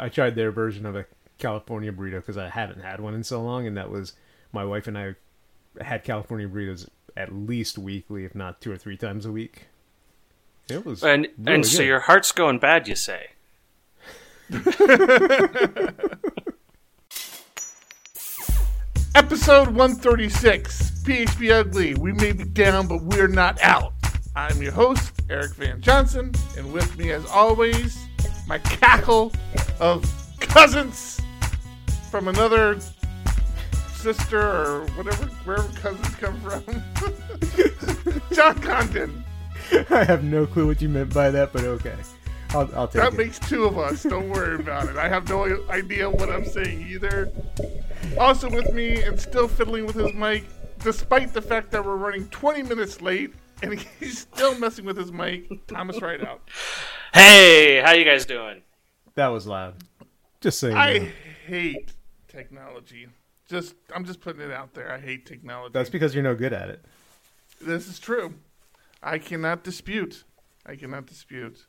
I 0.00 0.08
tried 0.08 0.34
their 0.34 0.50
version 0.50 0.86
of 0.86 0.96
a 0.96 1.04
California 1.38 1.92
burrito 1.92 2.16
because 2.16 2.38
I 2.38 2.48
haven't 2.48 2.80
had 2.82 3.00
one 3.00 3.14
in 3.14 3.22
so 3.22 3.42
long, 3.42 3.66
and 3.66 3.76
that 3.76 3.90
was 3.90 4.14
my 4.52 4.64
wife 4.64 4.86
and 4.88 4.96
I 4.98 5.14
had 5.80 6.04
California 6.04 6.48
burritos 6.48 6.88
at 7.16 7.32
least 7.32 7.78
weekly, 7.78 8.24
if 8.24 8.34
not 8.34 8.60
two 8.60 8.72
or 8.72 8.76
three 8.76 8.96
times 8.96 9.26
a 9.26 9.32
week. 9.32 9.66
It 10.68 10.86
was 10.86 11.02
And 11.02 11.28
really 11.38 11.54
and 11.54 11.66
so 11.66 11.82
your 11.82 12.00
heart's 12.00 12.32
going 12.32 12.58
bad, 12.58 12.88
you 12.88 12.96
say? 12.96 13.30
Episode 19.14 19.68
136, 19.68 21.02
PHP 21.02 21.50
Ugly. 21.52 21.94
We 21.94 22.12
may 22.12 22.32
be 22.32 22.44
down, 22.44 22.86
but 22.86 23.02
we're 23.02 23.28
not 23.28 23.60
out. 23.60 23.92
I'm 24.36 24.62
your 24.62 24.72
host, 24.72 25.12
Eric 25.28 25.54
Van 25.54 25.80
Johnson, 25.80 26.32
and 26.56 26.72
with 26.72 26.96
me, 26.96 27.10
as 27.10 27.26
always, 27.26 27.98
my 28.46 28.58
cackle 28.58 29.32
of 29.80 30.04
cousins 30.40 31.20
from 32.10 32.28
another 32.28 32.78
sister 33.94 34.40
or 34.40 34.86
whatever, 34.96 35.24
wherever 35.44 35.68
cousins 35.80 36.14
come 36.16 36.40
from. 36.40 36.62
John 38.34 38.60
Congdon. 38.60 39.24
I 39.90 40.04
have 40.04 40.24
no 40.24 40.46
clue 40.46 40.66
what 40.66 40.80
you 40.82 40.88
meant 40.88 41.12
by 41.14 41.30
that, 41.30 41.52
but 41.52 41.62
okay. 41.64 41.94
I'll, 42.50 42.68
I'll 42.74 42.88
take 42.88 43.02
That 43.02 43.12
it. 43.12 43.16
makes 43.16 43.38
two 43.38 43.64
of 43.64 43.78
us. 43.78 44.02
Don't 44.02 44.28
worry 44.28 44.56
about 44.56 44.88
it. 44.88 44.96
I 44.96 45.08
have 45.08 45.28
no 45.28 45.44
idea 45.70 46.10
what 46.10 46.30
I'm 46.30 46.44
saying 46.44 46.86
either. 46.88 47.30
Also 48.18 48.50
with 48.50 48.72
me 48.72 49.02
and 49.02 49.20
still 49.20 49.46
fiddling 49.46 49.86
with 49.86 49.94
his 49.94 50.12
mic, 50.14 50.44
despite 50.80 51.32
the 51.32 51.42
fact 51.42 51.70
that 51.70 51.84
we're 51.84 51.96
running 51.96 52.26
20 52.30 52.64
minutes 52.64 53.00
late 53.00 53.32
and 53.62 53.78
he's 54.00 54.18
still 54.20 54.58
messing 54.58 54.84
with 54.84 54.96
his 54.96 55.12
mic. 55.12 55.46
Thomas 55.68 56.00
Rideout. 56.02 56.40
Hey, 57.14 57.80
how 57.84 57.92
you 57.92 58.04
guys 58.04 58.26
doing? 58.26 58.62
That 59.20 59.28
was 59.28 59.46
loud. 59.46 59.74
Just 60.40 60.58
saying. 60.58 60.74
I 60.76 61.12
hate 61.46 61.92
technology. 62.26 63.06
Just 63.48 63.74
I'm 63.94 64.06
just 64.06 64.20
putting 64.22 64.40
it 64.40 64.50
out 64.50 64.72
there. 64.72 64.90
I 64.90 64.98
hate 64.98 65.26
technology. 65.26 65.72
That's 65.74 65.90
because 65.90 66.14
you're 66.14 66.24
no 66.24 66.34
good 66.34 66.54
at 66.54 66.70
it. 66.70 66.82
This 67.60 67.86
is 67.86 67.98
true. 67.98 68.32
I 69.02 69.18
cannot 69.18 69.62
dispute. 69.62 70.24
I 70.64 70.76
cannot 70.76 71.04
dispute. 71.06 71.66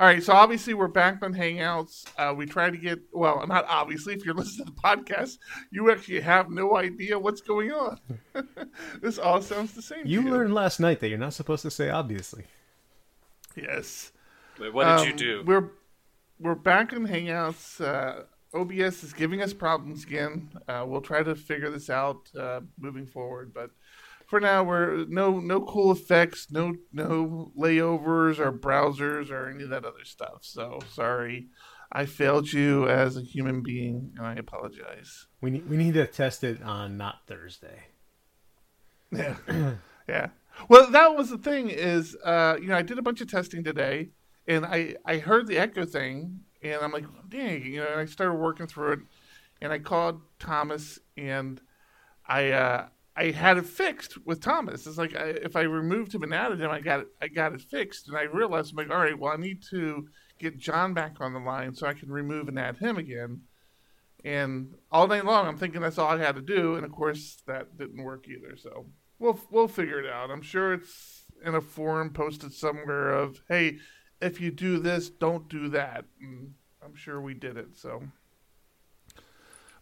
All 0.00 0.06
right, 0.06 0.22
so 0.22 0.32
obviously 0.32 0.72
we're 0.74 0.86
back 0.88 1.22
on 1.22 1.34
Hangouts. 1.34 2.06
Uh, 2.16 2.32
we 2.32 2.46
try 2.46 2.70
to 2.70 2.76
get 2.78 3.00
well, 3.12 3.44
not 3.46 3.66
obviously. 3.68 4.14
If 4.14 4.24
you're 4.24 4.34
listening 4.34 4.68
to 4.68 4.72
the 4.72 4.80
podcast, 4.80 5.36
you 5.70 5.90
actually 5.90 6.20
have 6.20 6.48
no 6.50 6.76
idea 6.76 7.18
what's 7.18 7.42
going 7.42 7.70
on. 7.72 7.98
this 9.02 9.18
all 9.18 9.42
sounds 9.42 9.74
the 9.74 9.82
same. 9.82 10.04
to 10.04 10.08
You 10.08 10.22
learned 10.22 10.54
last 10.54 10.80
night 10.80 11.00
that 11.00 11.08
you're 11.10 11.18
not 11.18 11.34
supposed 11.34 11.62
to 11.62 11.70
say 11.70 11.90
obviously. 11.90 12.44
yes. 13.56 14.12
Wait, 14.58 14.72
what 14.72 14.84
did 14.84 15.00
Um, 15.00 15.06
you 15.08 15.12
do? 15.14 15.42
We're 15.44 15.70
we're 16.40 16.54
back 16.54 16.92
on 16.92 17.06
Hangouts. 17.06 17.80
Uh, 17.80 18.24
OBS 18.54 19.04
is 19.04 19.12
giving 19.12 19.42
us 19.42 19.52
problems 19.52 20.04
again. 20.04 20.50
Uh, 20.66 20.84
we'll 20.86 21.00
try 21.00 21.22
to 21.22 21.34
figure 21.34 21.70
this 21.70 21.90
out 21.90 22.28
uh, 22.38 22.60
moving 22.78 23.06
forward, 23.06 23.52
but 23.52 23.70
for 24.26 24.40
now, 24.40 24.62
we're 24.62 25.06
no 25.06 25.40
no 25.40 25.62
cool 25.62 25.90
effects, 25.90 26.48
no 26.50 26.74
no 26.92 27.50
layovers 27.58 28.38
or 28.38 28.52
browsers 28.52 29.30
or 29.30 29.48
any 29.48 29.64
of 29.64 29.70
that 29.70 29.86
other 29.86 30.04
stuff. 30.04 30.40
So 30.42 30.80
sorry, 30.92 31.48
I 31.90 32.04
failed 32.04 32.52
you 32.52 32.86
as 32.88 33.16
a 33.16 33.22
human 33.22 33.62
being, 33.62 34.12
and 34.16 34.26
I 34.26 34.34
apologize. 34.34 35.26
We 35.40 35.50
need 35.50 35.68
we 35.68 35.78
need 35.78 35.94
to 35.94 36.06
test 36.06 36.44
it 36.44 36.62
on 36.62 36.98
not 36.98 37.26
Thursday. 37.26 37.86
Yeah. 39.10 39.36
yeah. 40.08 40.28
Well, 40.68 40.90
that 40.90 41.16
was 41.16 41.30
the 41.30 41.38
thing 41.38 41.70
is, 41.70 42.16
uh, 42.24 42.56
you 42.60 42.66
know, 42.66 42.76
I 42.76 42.82
did 42.82 42.98
a 42.98 43.02
bunch 43.02 43.20
of 43.20 43.30
testing 43.30 43.62
today, 43.64 44.10
and 44.48 44.64
I 44.64 44.96
I 45.04 45.18
heard 45.18 45.46
the 45.46 45.58
echo 45.58 45.84
thing, 45.84 46.40
and 46.62 46.80
I'm 46.82 46.90
like, 46.90 47.04
dang, 47.28 47.64
you 47.64 47.80
know, 47.80 47.86
and 47.86 48.00
I 48.00 48.06
started 48.06 48.34
working 48.34 48.66
through 48.66 48.92
it, 48.92 49.00
and 49.60 49.72
I 49.72 49.78
called 49.78 50.20
Thomas, 50.40 50.98
and 51.16 51.60
I 52.26 52.50
uh, 52.50 52.86
I 53.14 53.30
had 53.30 53.58
it 53.58 53.66
fixed 53.66 54.24
with 54.26 54.40
Thomas. 54.40 54.86
It's 54.86 54.98
like 54.98 55.14
I, 55.14 55.26
if 55.28 55.54
I 55.54 55.62
removed 55.62 56.14
him 56.14 56.22
and 56.22 56.34
added 56.34 56.60
him, 56.60 56.70
I 56.70 56.80
got 56.80 57.00
it 57.00 57.08
I 57.22 57.28
got 57.28 57.52
it 57.52 57.60
fixed, 57.60 58.08
and 58.08 58.16
I 58.16 58.22
realized 58.22 58.72
I'm 58.72 58.76
like, 58.78 58.90
all 58.90 59.02
right, 59.02 59.18
well, 59.18 59.32
I 59.32 59.36
need 59.36 59.62
to 59.70 60.08
get 60.38 60.58
John 60.58 60.94
back 60.94 61.20
on 61.20 61.34
the 61.34 61.40
line 61.40 61.74
so 61.74 61.86
I 61.86 61.94
can 61.94 62.10
remove 62.10 62.48
and 62.48 62.58
add 62.58 62.78
him 62.78 62.96
again. 62.96 63.42
And 64.24 64.74
all 64.90 65.06
day 65.06 65.20
long, 65.20 65.46
I'm 65.46 65.58
thinking 65.58 65.80
that's 65.80 65.98
all 65.98 66.08
I 66.08 66.18
had 66.18 66.34
to 66.36 66.42
do, 66.42 66.74
and 66.74 66.84
of 66.84 66.90
course, 66.90 67.42
that 67.46 67.76
didn't 67.76 68.02
work 68.02 68.26
either. 68.28 68.56
So 68.56 68.86
we'll 69.18 69.38
we'll 69.50 69.68
figure 69.68 70.00
it 70.00 70.10
out. 70.10 70.30
I'm 70.30 70.42
sure 70.42 70.72
it's 70.72 71.24
in 71.44 71.54
a 71.54 71.60
forum 71.60 72.10
posted 72.10 72.52
somewhere 72.52 73.10
of, 73.10 73.42
hey, 73.48 73.78
if 74.20 74.40
you 74.40 74.50
do 74.50 74.78
this, 74.78 75.08
don't 75.10 75.48
do 75.48 75.68
that. 75.70 76.04
And 76.20 76.54
I'm 76.84 76.94
sure 76.94 77.20
we 77.20 77.34
did 77.34 77.56
it. 77.56 77.76
So, 77.76 78.02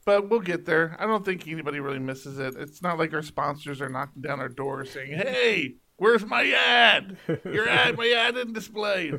but 0.04 0.28
we'll 0.30 0.40
get 0.40 0.64
there. 0.66 0.96
I 0.98 1.06
don't 1.06 1.24
think 1.24 1.46
anybody 1.48 1.80
really 1.80 1.98
misses 1.98 2.38
it. 2.38 2.54
It's 2.56 2.82
not 2.82 2.98
like 2.98 3.12
our 3.12 3.22
sponsors 3.22 3.80
are 3.80 3.88
knocking 3.88 4.22
down 4.22 4.40
our 4.40 4.48
door 4.48 4.84
saying, 4.84 5.12
hey. 5.12 5.74
Where's 5.98 6.26
my 6.26 6.46
ad? 6.50 7.16
Your 7.44 7.66
ad, 7.66 7.96
my 7.96 8.06
ad 8.10 8.36
isn't 8.36 8.52
displayed. 8.52 9.18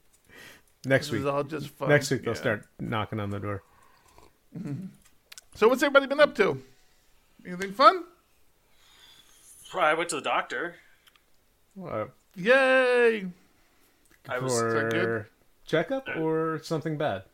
Next 0.84 1.06
This 1.06 1.12
week. 1.12 1.20
is 1.20 1.26
all 1.26 1.42
just 1.44 1.68
fun. 1.70 1.88
Next 1.88 2.10
week 2.10 2.24
they'll 2.24 2.34
Yeah. 2.34 2.40
start 2.40 2.66
knocking 2.78 3.20
on 3.20 3.30
the 3.30 3.40
door. 3.40 3.62
So 5.54 5.66
what's 5.68 5.82
everybody 5.82 6.06
been 6.06 6.20
up 6.20 6.34
to? 6.34 6.60
Anything 7.46 7.72
fun? 7.72 8.04
I 9.74 9.94
went 9.94 10.10
to 10.10 10.16
the 10.16 10.22
doctor. 10.22 10.76
Uh, 11.82 12.04
Yay! 12.36 13.26
I 14.28 14.38
was 14.38 14.54
that 14.54 14.70
for 14.70 14.88
good? 14.90 15.26
checkup 15.66 16.08
or 16.16 16.60
something 16.62 16.96
bad. 16.96 17.24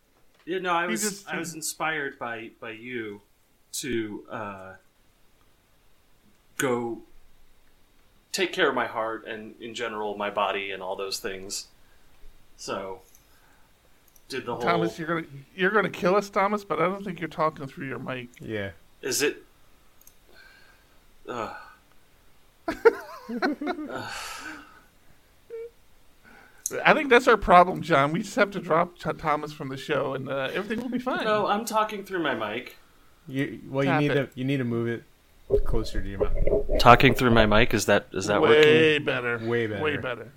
Yeah, 0.44 0.58
no, 0.58 0.72
I 0.74 0.86
was 0.86 1.02
just- 1.02 1.28
I 1.28 1.38
was 1.38 1.54
inspired 1.54 2.18
by 2.18 2.50
by 2.60 2.70
you 2.70 3.20
to 3.72 4.24
uh, 4.30 4.72
go 6.56 7.02
take 8.32 8.52
care 8.52 8.68
of 8.68 8.74
my 8.74 8.86
heart 8.86 9.26
and 9.26 9.54
in 9.60 9.74
general 9.74 10.16
my 10.16 10.30
body 10.30 10.70
and 10.72 10.82
all 10.82 10.96
those 10.96 11.18
things. 11.18 11.68
So 12.56 13.00
did 14.28 14.44
the 14.46 14.54
whole 14.54 14.62
Thomas, 14.62 14.98
you're 14.98 15.08
gonna 15.08 15.26
you're 15.54 15.70
gonna 15.70 15.90
kill 15.90 16.16
us, 16.16 16.30
Thomas. 16.30 16.64
But 16.64 16.80
I 16.80 16.84
don't 16.86 17.04
think 17.04 17.20
you're 17.20 17.28
talking 17.28 17.66
through 17.66 17.86
your 17.88 17.98
mic. 17.98 18.28
Yeah. 18.40 18.70
is 19.02 19.22
it 19.22 19.42
uh, 21.28 21.54
I 26.84 26.94
think 26.94 27.10
that's 27.10 27.26
our 27.28 27.36
problem, 27.36 27.82
John. 27.82 28.12
We 28.12 28.20
just 28.20 28.36
have 28.36 28.50
to 28.52 28.60
drop 28.60 28.96
Ch- 28.96 29.16
Thomas 29.18 29.52
from 29.52 29.68
the 29.68 29.76
show, 29.76 30.14
and 30.14 30.28
uh, 30.28 30.48
everything 30.52 30.80
will 30.82 30.88
be 30.90 30.98
fine. 30.98 31.24
No, 31.24 31.46
I'm 31.46 31.64
talking 31.64 32.04
through 32.04 32.22
my 32.22 32.34
mic. 32.34 32.76
You 33.28 33.60
well 33.68 33.84
you 33.84 33.94
need 33.98 34.10
it. 34.10 34.14
to 34.34 34.38
you 34.38 34.44
need 34.44 34.56
to 34.58 34.64
move 34.64 34.88
it 34.88 35.04
closer 35.64 36.00
to 36.00 36.08
your 36.08 36.18
mouth. 36.20 36.78
Talking 36.80 37.14
through 37.14 37.30
my 37.32 37.46
mic 37.46 37.74
is 37.74 37.86
that 37.86 38.06
is 38.12 38.26
that 38.26 38.40
working? 38.40 38.62
way 38.64 38.98
better, 38.98 39.38
Way 39.38 39.66
better. 39.66 39.82
way 39.82 39.96
better. 39.96 40.32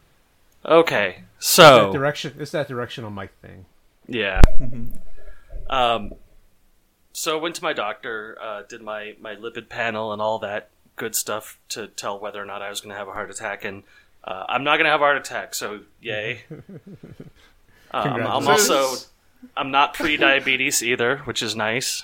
Okay, 0.66 1.16
That 1.20 1.44
so 1.44 1.92
direction 1.92 2.36
it's 2.40 2.52
that 2.52 2.68
directional 2.68 3.10
mic 3.12 3.32
thing. 3.42 3.66
Yeah. 4.08 4.42
um, 5.70 6.14
so 7.12 7.38
I 7.38 7.42
went 7.42 7.56
to 7.56 7.64
my 7.64 7.74
doctor, 7.74 8.38
uh, 8.42 8.64
did 8.68 8.82
my, 8.82 9.16
my 9.20 9.36
lipid 9.36 9.70
panel 9.70 10.12
and 10.14 10.22
all 10.22 10.40
that 10.40 10.70
good 10.96 11.16
stuff 11.16 11.60
to 11.70 11.88
tell 11.88 12.20
whether 12.20 12.42
or 12.42 12.46
not 12.46 12.62
I 12.62 12.70
was 12.70 12.82
going 12.82 12.92
to 12.92 12.98
have 12.98 13.08
a 13.08 13.12
heart 13.14 13.30
attack, 13.30 13.64
and 13.66 13.84
uh, 14.24 14.46
I'm 14.50 14.64
not 14.64 14.78
going 14.78 14.86
to 14.86 14.92
have 14.92 15.02
a 15.02 15.04
heart 15.04 15.18
attack. 15.18 15.54
So 15.56 15.82
yay! 16.02 16.42
um, 17.92 18.14
I'm 18.22 18.48
also 18.48 18.96
I'm 19.58 19.72
not 19.72 19.94
pre-diabetes 19.94 20.82
either, 20.84 21.18
which 21.20 21.42
is 21.44 21.56
nice. 21.56 22.04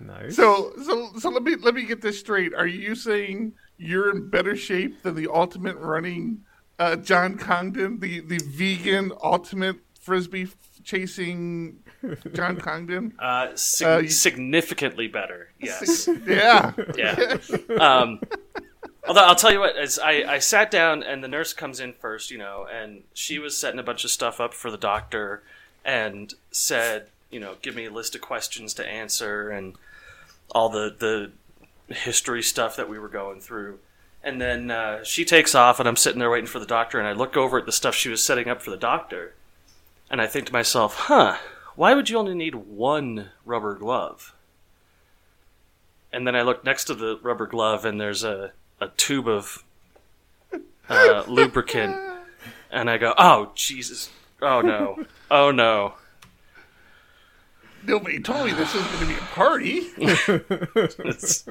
Nice. 0.00 0.34
So, 0.36 0.72
so, 0.82 1.12
so 1.18 1.30
let 1.30 1.42
me 1.42 1.56
let 1.56 1.74
me 1.74 1.84
get 1.84 2.00
this 2.02 2.18
straight. 2.18 2.52
Are 2.54 2.66
you 2.66 2.94
saying 2.94 3.52
you're 3.78 4.10
in 4.10 4.28
better 4.28 4.56
shape 4.56 5.02
than 5.02 5.14
the 5.14 5.28
ultimate 5.32 5.76
running 5.76 6.44
uh, 6.78 6.96
John 6.96 7.38
Congdon, 7.38 8.00
the 8.00 8.20
the 8.20 8.38
vegan 8.44 9.12
ultimate 9.22 9.76
frisbee 10.00 10.48
chasing 10.82 11.78
John 12.34 12.56
Congdon? 12.56 13.14
Uh, 13.18 13.54
sig- 13.54 13.86
Uh, 13.86 13.98
you- 13.98 14.08
significantly 14.10 15.06
better. 15.06 15.50
Yes. 15.60 16.08
yeah. 16.26 16.72
Yeah. 16.96 17.36
Um, 17.80 18.20
although 19.06 19.24
I'll 19.24 19.34
tell 19.34 19.52
you 19.52 19.60
what, 19.60 19.76
as 19.76 19.98
I, 19.98 20.24
I 20.26 20.38
sat 20.38 20.70
down 20.70 21.02
and 21.02 21.22
the 21.22 21.28
nurse 21.28 21.52
comes 21.52 21.80
in 21.80 21.92
first, 21.92 22.30
you 22.30 22.38
know, 22.38 22.66
and 22.72 23.02
she 23.12 23.38
was 23.38 23.56
setting 23.56 23.80
a 23.80 23.84
bunch 23.84 24.04
of 24.04 24.10
stuff 24.10 24.40
up 24.40 24.54
for 24.54 24.70
the 24.70 24.76
doctor 24.76 25.42
and 25.84 26.34
said, 26.50 27.08
you 27.30 27.40
know, 27.40 27.56
give 27.62 27.74
me 27.74 27.86
a 27.86 27.90
list 27.90 28.14
of 28.14 28.20
questions 28.20 28.74
to 28.74 28.86
answer 28.86 29.50
and 29.50 29.74
all 30.50 30.68
the, 30.68 30.94
the 30.98 31.94
history 31.94 32.42
stuff 32.42 32.76
that 32.76 32.88
we 32.88 32.98
were 32.98 33.08
going 33.08 33.40
through. 33.40 33.78
And 34.22 34.40
then 34.40 34.70
uh, 34.70 35.04
she 35.04 35.26
takes 35.26 35.54
off, 35.54 35.78
and 35.78 35.86
I'm 35.86 35.96
sitting 35.96 36.18
there 36.18 36.30
waiting 36.30 36.46
for 36.46 36.58
the 36.58 36.64
doctor, 36.64 36.98
and 36.98 37.06
I 37.06 37.12
look 37.12 37.36
over 37.36 37.58
at 37.58 37.66
the 37.66 37.72
stuff 37.72 37.94
she 37.94 38.08
was 38.08 38.22
setting 38.22 38.48
up 38.48 38.62
for 38.62 38.70
the 38.70 38.76
doctor, 38.78 39.34
and 40.10 40.18
I 40.18 40.26
think 40.26 40.46
to 40.46 40.52
myself, 40.52 40.94
huh, 40.94 41.36
why 41.76 41.92
would 41.92 42.08
you 42.08 42.16
only 42.16 42.34
need 42.34 42.54
one 42.54 43.28
rubber 43.44 43.74
glove? 43.74 44.34
and 46.14 46.26
then 46.26 46.36
I 46.36 46.42
look 46.42 46.64
next 46.64 46.84
to 46.84 46.94
the 46.94 47.18
rubber 47.22 47.46
glove, 47.46 47.84
and 47.84 48.00
there's 48.00 48.22
a, 48.22 48.52
a 48.80 48.88
tube 48.88 49.28
of 49.28 49.64
uh, 50.88 51.24
lubricant, 51.26 51.96
and 52.70 52.90
I 52.90 52.98
go, 52.98 53.14
"Oh 53.16 53.52
Jesus! 53.54 54.10
Oh 54.40 54.60
no! 54.60 55.04
Oh 55.30 55.50
no!" 55.50 55.94
Nobody 57.86 58.18
told 58.20 58.46
me 58.46 58.52
this 58.52 58.74
was 58.74 58.82
going 58.86 59.00
to 59.00 59.06
be 59.06 59.14
a 59.14 59.18
party. 59.34 59.82
It's, 59.98 61.44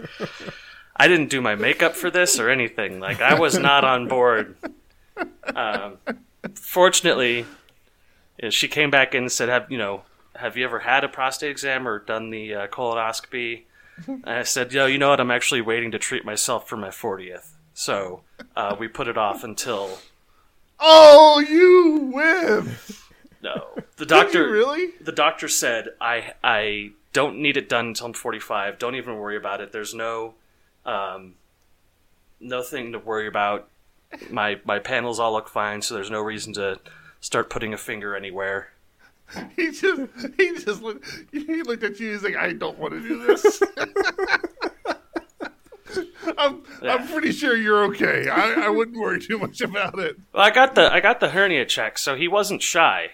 I 0.95 1.07
didn't 1.07 1.29
do 1.29 1.41
my 1.41 1.55
makeup 1.55 1.95
for 1.95 2.09
this 2.09 2.39
or 2.39 2.49
anything. 2.49 2.99
Like 2.99 3.21
I 3.21 3.39
was 3.39 3.57
not 3.57 3.83
on 3.83 4.07
board. 4.07 4.55
Um, 5.55 5.97
fortunately, 6.55 7.45
uh, 8.41 8.49
she 8.49 8.67
came 8.67 8.89
back 8.89 9.13
in 9.13 9.23
and 9.23 9.31
said, 9.31 9.49
"Have 9.49 9.71
you 9.71 9.77
know? 9.77 10.03
Have 10.35 10.57
you 10.57 10.65
ever 10.65 10.79
had 10.79 11.03
a 11.03 11.07
prostate 11.07 11.51
exam 11.51 11.87
or 11.87 11.99
done 11.99 12.29
the 12.29 12.55
uh, 12.55 12.67
colonoscopy?" 12.67 13.63
And 14.07 14.23
I 14.25 14.43
said, 14.43 14.73
"Yo, 14.73 14.85
you 14.85 14.97
know 14.97 15.09
what? 15.09 15.19
I'm 15.19 15.31
actually 15.31 15.61
waiting 15.61 15.91
to 15.91 15.99
treat 15.99 16.25
myself 16.25 16.67
for 16.67 16.77
my 16.77 16.89
40th." 16.89 17.51
So 17.73 18.21
uh, 18.55 18.75
we 18.77 18.87
put 18.87 19.07
it 19.07 19.17
off 19.17 19.43
until 19.43 19.99
Oh, 20.79 21.39
you 21.39 22.11
win! 22.13 22.75
no. 23.41 23.67
The 23.95 24.05
doctor 24.07 24.49
really? 24.49 24.91
the 25.01 25.11
doctor 25.11 25.47
said 25.47 25.89
I 26.01 26.33
I 26.43 26.91
don't 27.13 27.37
need 27.37 27.55
it 27.57 27.69
done 27.69 27.87
until 27.87 28.07
I'm 28.07 28.13
45. 28.13 28.79
Don't 28.79 28.95
even 28.95 29.17
worry 29.17 29.37
about 29.37 29.61
it. 29.61 29.71
There's 29.71 29.93
no 29.93 30.33
um, 30.85 31.35
nothing 32.39 32.91
to 32.91 32.99
worry 32.99 33.27
about. 33.27 33.69
My 34.29 34.59
my 34.65 34.79
panels 34.79 35.19
all 35.19 35.33
look 35.33 35.47
fine, 35.47 35.81
so 35.83 35.93
there's 35.93 36.09
no 36.11 36.21
reason 36.21 36.53
to 36.53 36.79
start 37.21 37.49
putting 37.51 37.73
a 37.73 37.77
finger 37.77 38.15
anywhere. 38.15 38.73
He 39.55 39.71
just 39.71 40.01
he 40.37 40.53
just 40.59 40.81
looked 40.83 41.05
he 41.31 41.63
looked 41.63 41.83
at 41.83 41.99
you. 41.99 42.11
He's 42.11 42.23
like, 42.23 42.35
I 42.35 42.53
don't 42.53 42.77
want 42.77 42.93
to 42.93 42.99
do 43.01 43.25
this. 43.25 43.63
I'm 46.37 46.63
Yeah. 46.81 46.95
I'm 46.95 47.07
pretty 47.07 47.31
sure 47.31 47.55
you're 47.55 47.83
okay. 47.85 48.27
I, 48.29 48.65
I 48.65 48.69
wouldn't 48.69 48.97
worry 48.97 49.19
too 49.21 49.37
much 49.37 49.61
about 49.61 49.97
it. 49.99 50.17
Well, 50.33 50.43
I 50.43 50.51
got 50.51 50.75
the 50.75 50.91
I 50.91 50.99
got 50.99 51.19
the 51.19 51.29
hernia 51.29 51.65
check, 51.65 51.97
so 51.97 52.15
he 52.15 52.27
wasn't 52.27 52.61
shy. 52.61 53.11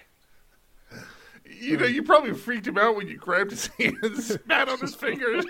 You 1.44 1.76
know, 1.76 1.86
you 1.86 2.02
probably 2.02 2.32
freaked 2.34 2.66
him 2.66 2.78
out 2.78 2.96
when 2.96 3.06
you 3.08 3.16
grabbed 3.18 3.50
his 3.50 3.66
hand 3.78 3.96
and 4.02 4.16
spat 4.22 4.68
on 4.68 4.78
his 4.78 4.94
fingers. 4.94 5.44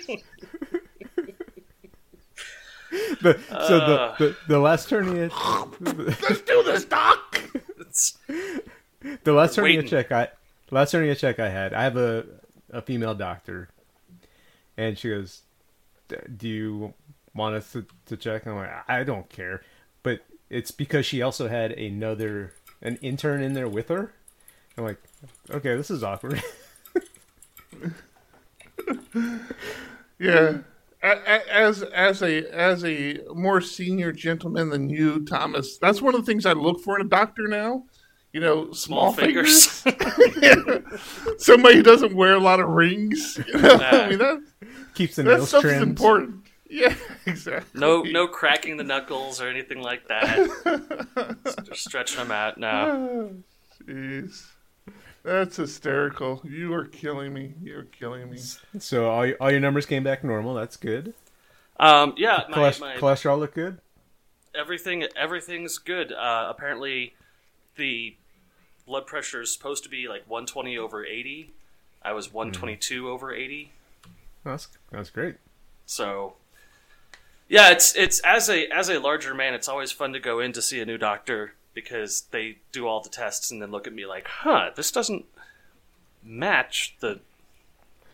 The, 3.22 3.38
so 3.48 3.78
the, 3.78 4.00
Uh. 4.00 4.16
the 4.18 4.36
the 4.48 4.58
last 4.58 4.90
hernia, 4.90 5.30
Let's 5.80 6.40
do 6.42 6.62
this, 6.64 6.84
Doc. 6.84 7.40
The 9.22 9.32
last 9.32 9.54
hernia 9.56 9.76
Waiting. 9.78 9.88
check 9.90 10.10
I, 10.10 10.28
last 10.70 10.92
hernia 10.92 11.14
check 11.14 11.38
I 11.38 11.48
had. 11.48 11.72
I 11.74 11.82
have 11.82 11.96
a 11.96 12.24
a 12.72 12.82
female 12.82 13.14
doctor, 13.14 13.68
and 14.76 14.96
she 14.98 15.10
goes, 15.10 15.42
"D- 16.08 16.16
"Do 16.36 16.48
you 16.48 16.94
want 17.34 17.54
us 17.56 17.72
to, 17.72 17.86
to 18.06 18.16
check?" 18.16 18.46
I'm 18.46 18.56
like, 18.56 18.70
"I 18.88 19.04
don't 19.04 19.28
care," 19.28 19.62
but 20.02 20.20
it's 20.48 20.70
because 20.70 21.06
she 21.06 21.22
also 21.22 21.48
had 21.48 21.72
another 21.72 22.54
an 22.82 22.96
intern 23.02 23.42
in 23.42 23.54
there 23.54 23.68
with 23.68 23.88
her. 23.88 24.12
I'm 24.76 24.84
like, 24.84 24.98
okay, 25.50 25.76
this 25.76 25.90
is 25.90 26.02
awkward. 26.02 26.42
Yeah. 30.18 30.58
As 31.02 31.82
as 31.82 32.22
a 32.22 32.44
as 32.54 32.84
a 32.84 33.20
more 33.34 33.62
senior 33.62 34.12
gentleman 34.12 34.68
than 34.68 34.90
you, 34.90 35.24
Thomas, 35.24 35.78
that's 35.78 36.02
one 36.02 36.14
of 36.14 36.20
the 36.20 36.26
things 36.30 36.44
I 36.44 36.52
look 36.52 36.82
for 36.82 37.00
in 37.00 37.06
a 37.06 37.08
doctor 37.08 37.48
now. 37.48 37.84
You 38.32 38.40
know, 38.40 38.72
small, 38.72 39.12
small 39.12 39.12
fingers. 39.12 39.84
Somebody 41.38 41.76
who 41.76 41.82
doesn't 41.82 42.14
wear 42.14 42.34
a 42.34 42.38
lot 42.40 42.60
of 42.60 42.68
rings. 42.68 43.38
You 43.46 43.58
know? 43.60 43.74
I 43.80 44.08
mean, 44.08 44.18
that 44.18 44.42
Keeps 44.94 45.16
the 45.16 45.22
that 45.24 45.36
nails 45.36 45.48
stuff 45.48 45.64
is 45.64 45.70
trimmed. 45.70 45.82
important. 45.88 46.36
Yeah, 46.68 46.94
exactly. 47.26 47.80
no 47.80 48.02
no 48.02 48.28
cracking 48.28 48.76
the 48.76 48.84
knuckles 48.84 49.40
or 49.40 49.48
anything 49.48 49.82
like 49.82 50.06
that. 50.08 51.36
Just 51.66 51.84
stretching 51.88 52.18
them 52.18 52.30
out 52.30 52.58
now. 52.58 52.86
Oh, 52.88 53.32
Jeez, 53.88 54.46
that's 55.24 55.56
hysterical. 55.56 56.40
You 56.44 56.72
are 56.74 56.84
killing 56.84 57.32
me. 57.34 57.54
You're 57.60 57.84
killing 57.84 58.30
me. 58.30 58.38
So 58.78 59.10
all 59.10 59.26
your, 59.26 59.36
all 59.40 59.50
your 59.50 59.58
numbers 59.60 59.86
came 59.86 60.04
back 60.04 60.22
normal. 60.22 60.54
That's 60.54 60.76
good. 60.76 61.14
Um, 61.80 62.14
yeah, 62.16 62.44
my, 62.50 62.54
Cholest- 62.56 62.80
my, 62.80 62.96
cholesterol 62.96 63.38
look 63.40 63.54
good. 63.54 63.78
everything 64.54 65.04
everything's 65.16 65.78
good. 65.78 66.12
Uh, 66.12 66.46
apparently, 66.50 67.14
the 67.76 68.16
blood 68.86 69.06
pressure 69.06 69.40
is 69.42 69.52
supposed 69.52 69.82
to 69.84 69.88
be 69.88 70.08
like 70.08 70.28
120 70.28 70.76
over 70.78 71.04
80. 71.04 71.52
I 72.02 72.12
was 72.12 72.28
mm-hmm. 72.28 72.36
122 72.36 73.08
over 73.08 73.32
80. 73.32 73.72
That's 74.44 74.68
that's 74.90 75.10
great. 75.10 75.36
So, 75.86 76.34
yeah, 77.48 77.70
it's 77.70 77.94
it's 77.94 78.20
as 78.20 78.48
a 78.48 78.66
as 78.68 78.88
a 78.88 78.98
larger 78.98 79.34
man, 79.34 79.54
it's 79.54 79.68
always 79.68 79.92
fun 79.92 80.12
to 80.12 80.20
go 80.20 80.40
in 80.40 80.52
to 80.52 80.62
see 80.62 80.80
a 80.80 80.86
new 80.86 80.98
doctor 80.98 81.54
because 81.74 82.22
they 82.30 82.58
do 82.72 82.86
all 82.86 83.00
the 83.00 83.08
tests 83.08 83.50
and 83.50 83.60
then 83.60 83.70
look 83.70 83.86
at 83.86 83.92
me 83.92 84.06
like, 84.06 84.26
"Huh, 84.28 84.70
this 84.74 84.90
doesn't 84.90 85.26
match 86.22 86.96
the 87.00 87.20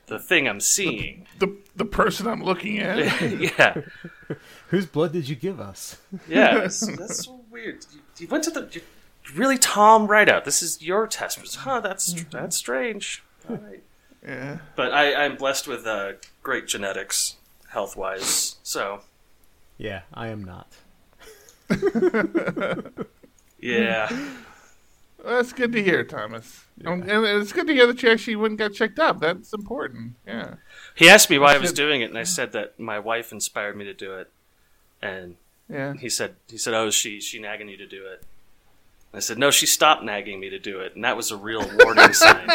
the 0.06 0.18
thing 0.18 0.48
I'm 0.48 0.60
seeing." 0.60 1.26
The 1.38 1.56
the 1.76 1.84
person 1.84 2.26
I'm 2.26 2.42
looking 2.42 2.78
at. 2.78 2.98
yeah, 3.40 3.82
Whose 4.68 4.86
blood 4.86 5.12
did 5.12 5.28
you 5.28 5.36
give 5.36 5.60
us? 5.60 5.98
yeah, 6.28 6.58
that's, 6.60 6.80
that's 6.96 7.24
so 7.24 7.40
weird. 7.50 7.84
You, 7.92 8.00
you 8.18 8.28
went 8.28 8.44
to 8.44 8.50
the 8.50 8.68
you, 8.72 8.80
really 9.34 9.58
Tom 9.58 10.06
Rideout. 10.06 10.44
This 10.44 10.62
is 10.62 10.82
your 10.82 11.06
test. 11.06 11.56
Huh, 11.56 11.80
that's 11.80 12.24
that's 12.30 12.56
strange. 12.56 13.22
All 13.48 13.56
right. 13.56 13.82
Yeah. 14.26 14.58
But 14.74 14.92
I, 14.92 15.14
I'm 15.24 15.36
blessed 15.36 15.68
with 15.68 15.86
uh, 15.86 16.12
great 16.42 16.66
genetics, 16.66 17.36
health 17.68 17.96
wise. 17.96 18.56
So 18.62 19.00
Yeah, 19.78 20.02
I 20.12 20.28
am 20.28 20.42
not. 20.44 20.72
yeah. 23.60 24.08
Well, 25.24 25.36
that's 25.36 25.52
good 25.52 25.72
to 25.72 25.82
hear, 25.82 26.04
Thomas. 26.04 26.64
Um, 26.84 27.02
and 27.02 27.24
it's 27.24 27.52
good 27.52 27.66
to 27.66 27.72
hear 27.72 27.86
that 27.86 28.02
you 28.02 28.10
actually 28.10 28.36
went 28.36 28.52
and 28.52 28.58
got 28.58 28.72
checked 28.74 28.98
up. 28.98 29.20
That's 29.20 29.52
important. 29.52 30.12
Yeah. 30.26 30.54
He 30.94 31.08
asked 31.08 31.30
me 31.30 31.38
why 31.38 31.54
I 31.54 31.58
was 31.58 31.72
doing 31.72 32.00
it, 32.02 32.10
and 32.10 32.18
I 32.18 32.22
said 32.22 32.52
that 32.52 32.78
my 32.78 32.98
wife 32.98 33.32
inspired 33.32 33.76
me 33.76 33.84
to 33.84 33.94
do 33.94 34.14
it. 34.14 34.30
And 35.02 35.36
Yeah. 35.68 35.94
he 35.94 36.08
said, 36.08 36.36
"He 36.48 36.58
said, 36.58 36.74
oh, 36.74 36.90
she 36.90 37.20
she 37.20 37.38
nagging 37.40 37.68
you 37.68 37.76
to 37.76 37.86
do 37.86 38.06
it." 38.06 38.22
I 39.16 39.20
said, 39.20 39.38
"No, 39.38 39.50
she 39.50 39.66
stopped 39.66 40.02
nagging 40.02 40.38
me 40.40 40.50
to 40.50 40.58
do 40.58 40.80
it, 40.80 40.94
and 40.94 41.04
that 41.04 41.16
was 41.16 41.30
a 41.30 41.36
real 41.36 41.68
warning 41.78 42.12
sign." 42.12 42.48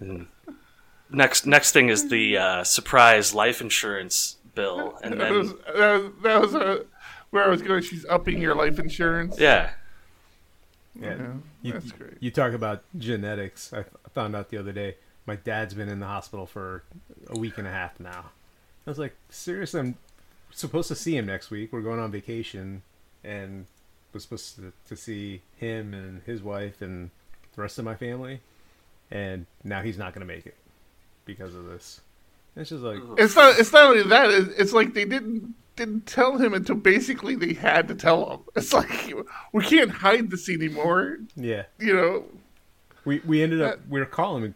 And 0.00 0.26
next 1.10 1.46
next 1.46 1.72
thing 1.72 1.88
is 1.88 2.08
the 2.08 2.38
uh, 2.38 2.64
surprise 2.64 3.34
life 3.34 3.60
insurance 3.60 4.36
bill, 4.54 4.98
and 5.02 5.20
That 5.20 5.32
was, 5.32 5.52
then 5.52 5.58
that 5.76 6.02
was, 6.02 6.12
that 6.22 6.40
was 6.40 6.54
uh, 6.54 6.84
where 7.30 7.44
I 7.44 7.48
was 7.48 7.62
going. 7.62 7.82
She's 7.82 8.04
upping 8.06 8.40
your 8.40 8.54
life 8.54 8.78
insurance. 8.78 9.38
yeah, 9.38 9.70
Yeah, 11.00 11.16
Yeah, 11.16 11.32
you, 11.62 11.72
that's 11.74 11.92
great. 11.92 12.14
You 12.20 12.30
talk 12.30 12.52
about 12.52 12.82
genetics. 12.96 13.72
I 13.72 13.80
f- 13.80 13.86
found 14.14 14.34
out 14.34 14.48
the 14.50 14.58
other 14.58 14.72
day. 14.72 14.96
My 15.26 15.36
dad's 15.36 15.74
been 15.74 15.88
in 15.90 16.00
the 16.00 16.06
hospital 16.06 16.46
for 16.46 16.82
a 17.28 17.38
week 17.38 17.58
and 17.58 17.66
a 17.66 17.70
half 17.70 18.00
now. 18.00 18.30
I 18.86 18.90
was 18.90 18.98
like, 18.98 19.14
seriously, 19.28 19.80
I'm 19.80 19.96
supposed 20.50 20.88
to 20.88 20.94
see 20.94 21.14
him 21.16 21.26
next 21.26 21.50
week. 21.50 21.70
We're 21.72 21.82
going 21.82 22.00
on 22.00 22.10
vacation, 22.10 22.82
and 23.22 23.66
was 24.12 24.22
supposed 24.22 24.56
to, 24.56 24.72
to 24.88 24.96
see 24.96 25.42
him 25.56 25.94
and 25.94 26.22
his 26.24 26.42
wife 26.42 26.80
and 26.82 27.10
the 27.54 27.62
rest 27.62 27.78
of 27.78 27.84
my 27.84 27.94
family, 27.94 28.40
and 29.10 29.46
now 29.64 29.82
he's 29.82 29.98
not 29.98 30.14
going 30.14 30.26
to 30.26 30.32
make 30.34 30.46
it 30.46 30.56
because 31.24 31.54
of 31.54 31.66
this. 31.66 32.00
It's 32.56 32.70
just 32.70 32.82
like, 32.82 32.98
It's 33.18 33.36
not. 33.36 33.58
It's 33.58 33.72
not 33.72 33.90
only 33.90 34.02
that. 34.04 34.30
It's, 34.30 34.48
it's 34.58 34.72
like 34.72 34.94
they 34.94 35.04
didn't 35.04 35.54
didn't 35.76 36.06
tell 36.06 36.38
him 36.38 36.54
until 36.54 36.74
basically 36.74 37.36
they 37.36 37.52
had 37.52 37.86
to 37.88 37.94
tell 37.94 38.30
him. 38.30 38.40
It's 38.56 38.72
like 38.72 39.12
we 39.52 39.62
can't 39.64 39.90
hide 39.90 40.30
this 40.30 40.48
anymore. 40.48 41.18
yeah. 41.36 41.64
You 41.78 41.94
know. 41.94 42.24
We 43.04 43.20
we 43.20 43.42
ended 43.42 43.62
up 43.62 43.74
Uh, 43.74 43.76
we 43.88 44.00
were 44.00 44.06
calling. 44.06 44.54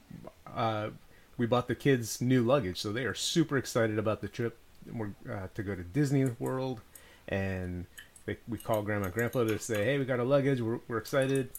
Uh, 0.53 0.91
we 1.39 1.47
bought 1.47 1.69
the 1.69 1.75
kids 1.75 2.21
new 2.21 2.43
luggage, 2.43 2.81
so 2.81 2.93
they 2.93 3.05
are 3.05 3.15
super 3.15 3.57
excited 3.57 3.99
about 3.99 4.21
the 4.21 4.29
trip. 4.29 4.59
We're 4.93 5.13
uh, 5.31 5.47
to 5.55 5.63
go 5.63 5.75
to 5.77 5.83
Disney 5.85 6.25
World, 6.41 6.81
and 7.29 7.87
they, 8.27 8.37
we 8.49 8.59
call 8.59 8.83
Grandma 8.83 9.07
and 9.07 9.15
Grandpa 9.15 9.45
to 9.45 9.59
say, 9.59 9.85
"Hey, 9.85 9.99
we 9.99 10.05
got 10.05 10.19
our 10.19 10.25
luggage. 10.25 10.61
We're 10.61 10.81
we're 10.89 10.99
excited." 10.99 11.51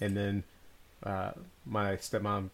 And 0.00 0.16
then 0.16 0.44
uh, 1.02 1.32
my 1.66 1.96
stepmom 1.96 2.50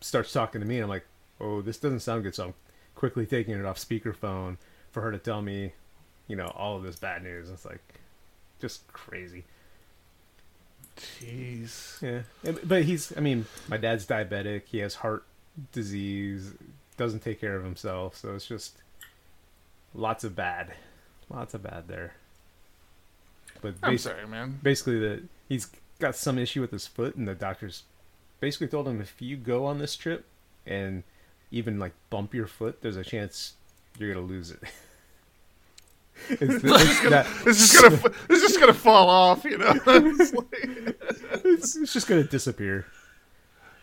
starts 0.00 0.32
talking 0.32 0.60
to 0.60 0.66
me, 0.66 0.76
and 0.76 0.84
I'm 0.84 0.90
like, 0.90 1.06
"Oh, 1.40 1.62
this 1.62 1.78
doesn't 1.78 2.00
sound 2.00 2.24
good." 2.24 2.34
So 2.34 2.46
I'm 2.46 2.54
quickly 2.94 3.26
taking 3.26 3.54
it 3.54 3.64
off 3.64 3.78
speakerphone 3.78 4.58
for 4.92 5.00
her 5.02 5.12
to 5.12 5.18
tell 5.18 5.40
me, 5.40 5.72
you 6.26 6.36
know, 6.36 6.48
all 6.56 6.76
of 6.76 6.82
this 6.82 6.96
bad 6.96 7.22
news. 7.22 7.48
It's 7.48 7.64
like 7.64 8.00
just 8.60 8.86
crazy. 8.92 9.44
Jeez. 10.96 12.02
Yeah, 12.02 12.52
but 12.64 12.84
he's. 12.84 13.16
I 13.16 13.20
mean, 13.20 13.46
my 13.68 13.76
dad's 13.76 14.06
diabetic. 14.06 14.62
He 14.66 14.78
has 14.78 14.96
heart 14.96 15.24
disease. 15.72 16.52
Doesn't 16.96 17.20
take 17.20 17.40
care 17.40 17.56
of 17.56 17.64
himself. 17.64 18.16
So 18.16 18.34
it's 18.34 18.46
just 18.46 18.76
lots 19.94 20.24
of 20.24 20.36
bad, 20.36 20.74
lots 21.30 21.54
of 21.54 21.62
bad 21.62 21.88
there. 21.88 22.14
But 23.60 23.74
I'm 23.82 23.98
sorry, 23.98 24.26
man. 24.26 24.58
basically, 24.62 24.98
the 24.98 25.22
he's 25.48 25.70
got 25.98 26.16
some 26.16 26.38
issue 26.38 26.60
with 26.60 26.70
his 26.70 26.86
foot, 26.86 27.14
and 27.16 27.26
the 27.28 27.34
doctors 27.34 27.82
basically 28.40 28.68
told 28.68 28.88
him 28.88 29.00
if 29.00 29.20
you 29.20 29.36
go 29.36 29.66
on 29.66 29.78
this 29.78 29.96
trip 29.96 30.24
and 30.66 31.02
even 31.50 31.78
like 31.78 31.92
bump 32.10 32.32
your 32.34 32.46
foot, 32.46 32.80
there's 32.82 32.96
a 32.96 33.04
chance 33.04 33.54
you're 33.98 34.14
gonna 34.14 34.26
lose 34.26 34.50
it. 34.50 34.60
it's, 36.30 36.40
it's, 36.64 37.00
that- 37.10 37.26
This 37.44 37.74
is 37.74 37.80
gonna. 37.80 38.14
this 38.28 38.42
is 38.42 38.56
gonna 38.56 38.74
fall 38.74 39.08
off. 39.08 39.44
You 39.44 39.58
know. 39.58 39.72
It's 39.86 40.32
like- 40.32 40.96
it's, 41.44 41.76
it's 41.76 41.92
just 41.92 42.06
gonna 42.06 42.24
disappear. 42.24 42.86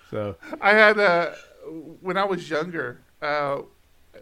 So 0.10 0.36
I 0.62 0.72
had 0.72 0.98
uh, 1.00 1.31
when 2.01 2.17
I 2.17 2.24
was 2.24 2.50
younger, 2.50 3.01
uh, 3.22 3.60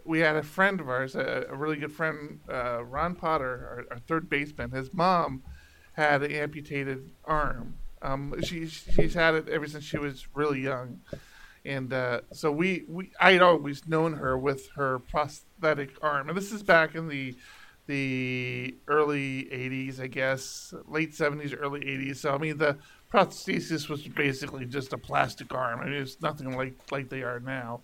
we 0.04 0.20
had 0.20 0.36
a 0.36 0.42
friend 0.42 0.80
of 0.80 0.88
ours, 0.88 1.14
a, 1.14 1.46
a 1.48 1.56
really 1.56 1.76
good 1.76 1.92
friend, 1.92 2.40
uh, 2.48 2.84
Ron 2.84 3.14
Potter, 3.14 3.86
our, 3.90 3.96
our, 3.96 3.98
third 4.00 4.28
baseman. 4.28 4.70
His 4.70 4.92
mom 4.92 5.42
had 5.92 6.22
an 6.22 6.32
amputated 6.32 7.10
arm. 7.24 7.74
Um, 8.02 8.34
she 8.42 8.66
she's 8.66 9.14
had 9.14 9.34
it 9.34 9.48
ever 9.48 9.66
since 9.66 9.84
she 9.84 9.98
was 9.98 10.26
really 10.34 10.60
young, 10.60 11.00
and 11.64 11.92
uh, 11.92 12.20
so 12.32 12.52
we, 12.52 12.84
we 12.88 13.10
I 13.20 13.32
had 13.32 13.42
always 13.42 13.88
known 13.88 14.14
her 14.14 14.36
with 14.36 14.68
her 14.76 14.98
prosthetic 14.98 15.90
arm, 16.02 16.28
and 16.28 16.36
this 16.36 16.52
is 16.52 16.62
back 16.62 16.94
in 16.94 17.08
the 17.08 17.34
the 17.86 18.74
early 18.88 19.44
80s, 19.44 20.00
I 20.00 20.08
guess, 20.08 20.74
late 20.88 21.12
70s, 21.12 21.56
early 21.58 21.80
80s. 21.80 22.16
So 22.16 22.34
I 22.34 22.38
mean, 22.38 22.58
the 22.58 22.76
prosthesis 23.12 23.88
was 23.88 24.06
basically 24.06 24.66
just 24.66 24.92
a 24.92 24.98
plastic 24.98 25.54
arm. 25.54 25.80
I 25.80 25.84
mean, 25.84 25.94
it's 25.94 26.20
nothing 26.20 26.56
like 26.56 26.74
like 26.90 27.08
they 27.08 27.22
are 27.22 27.40
now. 27.40 27.80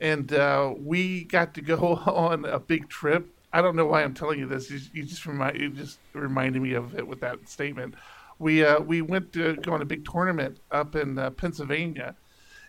And 0.00 0.32
uh, 0.32 0.74
we 0.76 1.24
got 1.24 1.54
to 1.54 1.60
go 1.60 1.78
on 2.06 2.44
a 2.44 2.58
big 2.58 2.88
trip. 2.88 3.28
I 3.52 3.62
don't 3.62 3.76
know 3.76 3.86
why 3.86 4.02
I'm 4.02 4.14
telling 4.14 4.38
you 4.38 4.46
this. 4.46 4.70
You, 4.70 4.80
you 4.92 5.04
just 5.04 5.26
remind 5.26 5.60
you 5.60 5.70
just 5.70 5.98
reminded 6.12 6.60
me 6.60 6.74
of 6.74 6.96
it 6.96 7.06
with 7.06 7.20
that 7.20 7.48
statement. 7.48 7.94
We 8.38 8.64
uh, 8.64 8.80
we 8.80 9.00
went 9.00 9.32
to 9.34 9.56
go 9.56 9.72
on 9.74 9.82
a 9.82 9.84
big 9.84 10.04
tournament 10.04 10.58
up 10.70 10.96
in 10.96 11.18
uh, 11.18 11.30
Pennsylvania, 11.30 12.16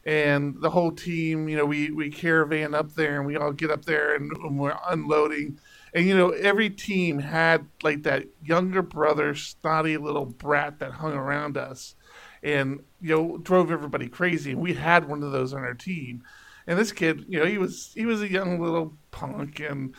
and 0.05 0.61
the 0.61 0.69
whole 0.69 0.91
team, 0.91 1.49
you 1.49 1.57
know, 1.57 1.65
we 1.65 1.89
we 1.89 2.11
caravan 2.11 2.75
up 2.75 2.93
there, 2.93 3.17
and 3.17 3.25
we 3.25 3.35
all 3.35 3.51
get 3.51 3.71
up 3.71 3.85
there, 3.85 4.13
and, 4.15 4.31
and 4.31 4.59
we're 4.59 4.77
unloading 4.87 5.59
and 5.95 6.05
you 6.05 6.15
know 6.15 6.29
every 6.31 6.69
team 6.69 7.17
had 7.19 7.65
like 7.81 8.03
that 8.03 8.25
younger 8.43 8.83
brother 8.83 9.33
snotty 9.33 9.97
little 9.97 10.25
brat 10.25 10.77
that 10.79 10.91
hung 10.91 11.13
around 11.13 11.57
us 11.57 11.95
and 12.43 12.83
you 13.01 13.09
know 13.09 13.37
drove 13.37 13.71
everybody 13.71 14.07
crazy 14.07 14.51
and 14.51 14.59
we 14.59 14.73
had 14.73 15.07
one 15.07 15.23
of 15.23 15.31
those 15.31 15.53
on 15.53 15.61
our 15.61 15.73
team 15.73 16.21
and 16.67 16.79
this 16.79 16.91
kid 16.91 17.25
you 17.27 17.39
know 17.39 17.45
he 17.45 17.57
was 17.57 17.91
he 17.95 18.05
was 18.05 18.21
a 18.21 18.31
young 18.31 18.59
little 18.59 18.93
punk 19.11 19.59
and 19.59 19.93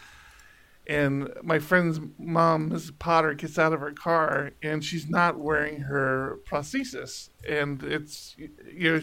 and 0.88 1.28
my 1.42 1.58
friend's 1.58 2.00
mom 2.18 2.70
mrs 2.70 2.96
potter 2.98 3.34
gets 3.34 3.58
out 3.58 3.72
of 3.72 3.80
her 3.80 3.92
car 3.92 4.52
and 4.62 4.84
she's 4.84 5.08
not 5.08 5.38
wearing 5.38 5.80
her 5.80 6.38
prosthesis 6.48 7.30
and 7.48 7.82
it's 7.82 8.36
you 8.38 8.90
know 8.90 9.00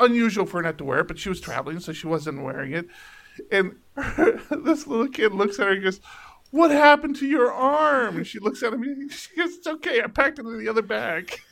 unusual 0.00 0.46
for 0.46 0.58
her 0.58 0.62
not 0.62 0.78
to 0.78 0.84
wear 0.84 1.00
it 1.00 1.08
but 1.08 1.18
she 1.18 1.28
was 1.28 1.40
traveling 1.40 1.80
so 1.80 1.92
she 1.92 2.06
wasn't 2.06 2.42
wearing 2.42 2.72
it 2.72 2.86
and 3.50 3.76
this 4.64 4.86
little 4.86 5.08
kid 5.08 5.32
looks 5.32 5.58
at 5.58 5.66
her 5.66 5.72
and 5.72 5.82
goes, 5.82 6.00
What 6.50 6.70
happened 6.70 7.16
to 7.16 7.26
your 7.26 7.52
arm? 7.52 8.16
And 8.16 8.26
she 8.26 8.38
looks 8.38 8.62
at 8.62 8.72
him 8.72 8.82
and 8.82 9.12
she 9.12 9.34
goes, 9.36 9.54
It's 9.54 9.66
okay. 9.66 10.02
I 10.02 10.06
packed 10.06 10.38
it 10.38 10.46
in 10.46 10.58
the 10.58 10.68
other 10.68 10.82
bag. 10.82 11.38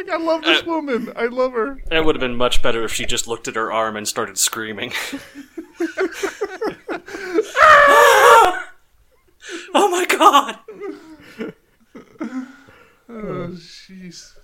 like, 0.00 0.10
I 0.10 0.22
love 0.22 0.42
this 0.42 0.62
uh, 0.62 0.66
woman. 0.66 1.12
I 1.16 1.26
love 1.26 1.52
her. 1.52 1.82
It 1.90 2.04
would 2.04 2.14
have 2.14 2.20
been 2.20 2.36
much 2.36 2.62
better 2.62 2.84
if 2.84 2.92
she 2.92 3.06
just 3.06 3.26
looked 3.26 3.48
at 3.48 3.54
her 3.54 3.72
arm 3.72 3.96
and 3.96 4.06
started 4.06 4.38
screaming. 4.38 4.92
oh 9.74 9.88
my 9.90 10.06
god! 10.06 10.58
Oh, 13.08 13.48
jeez. 13.48 14.36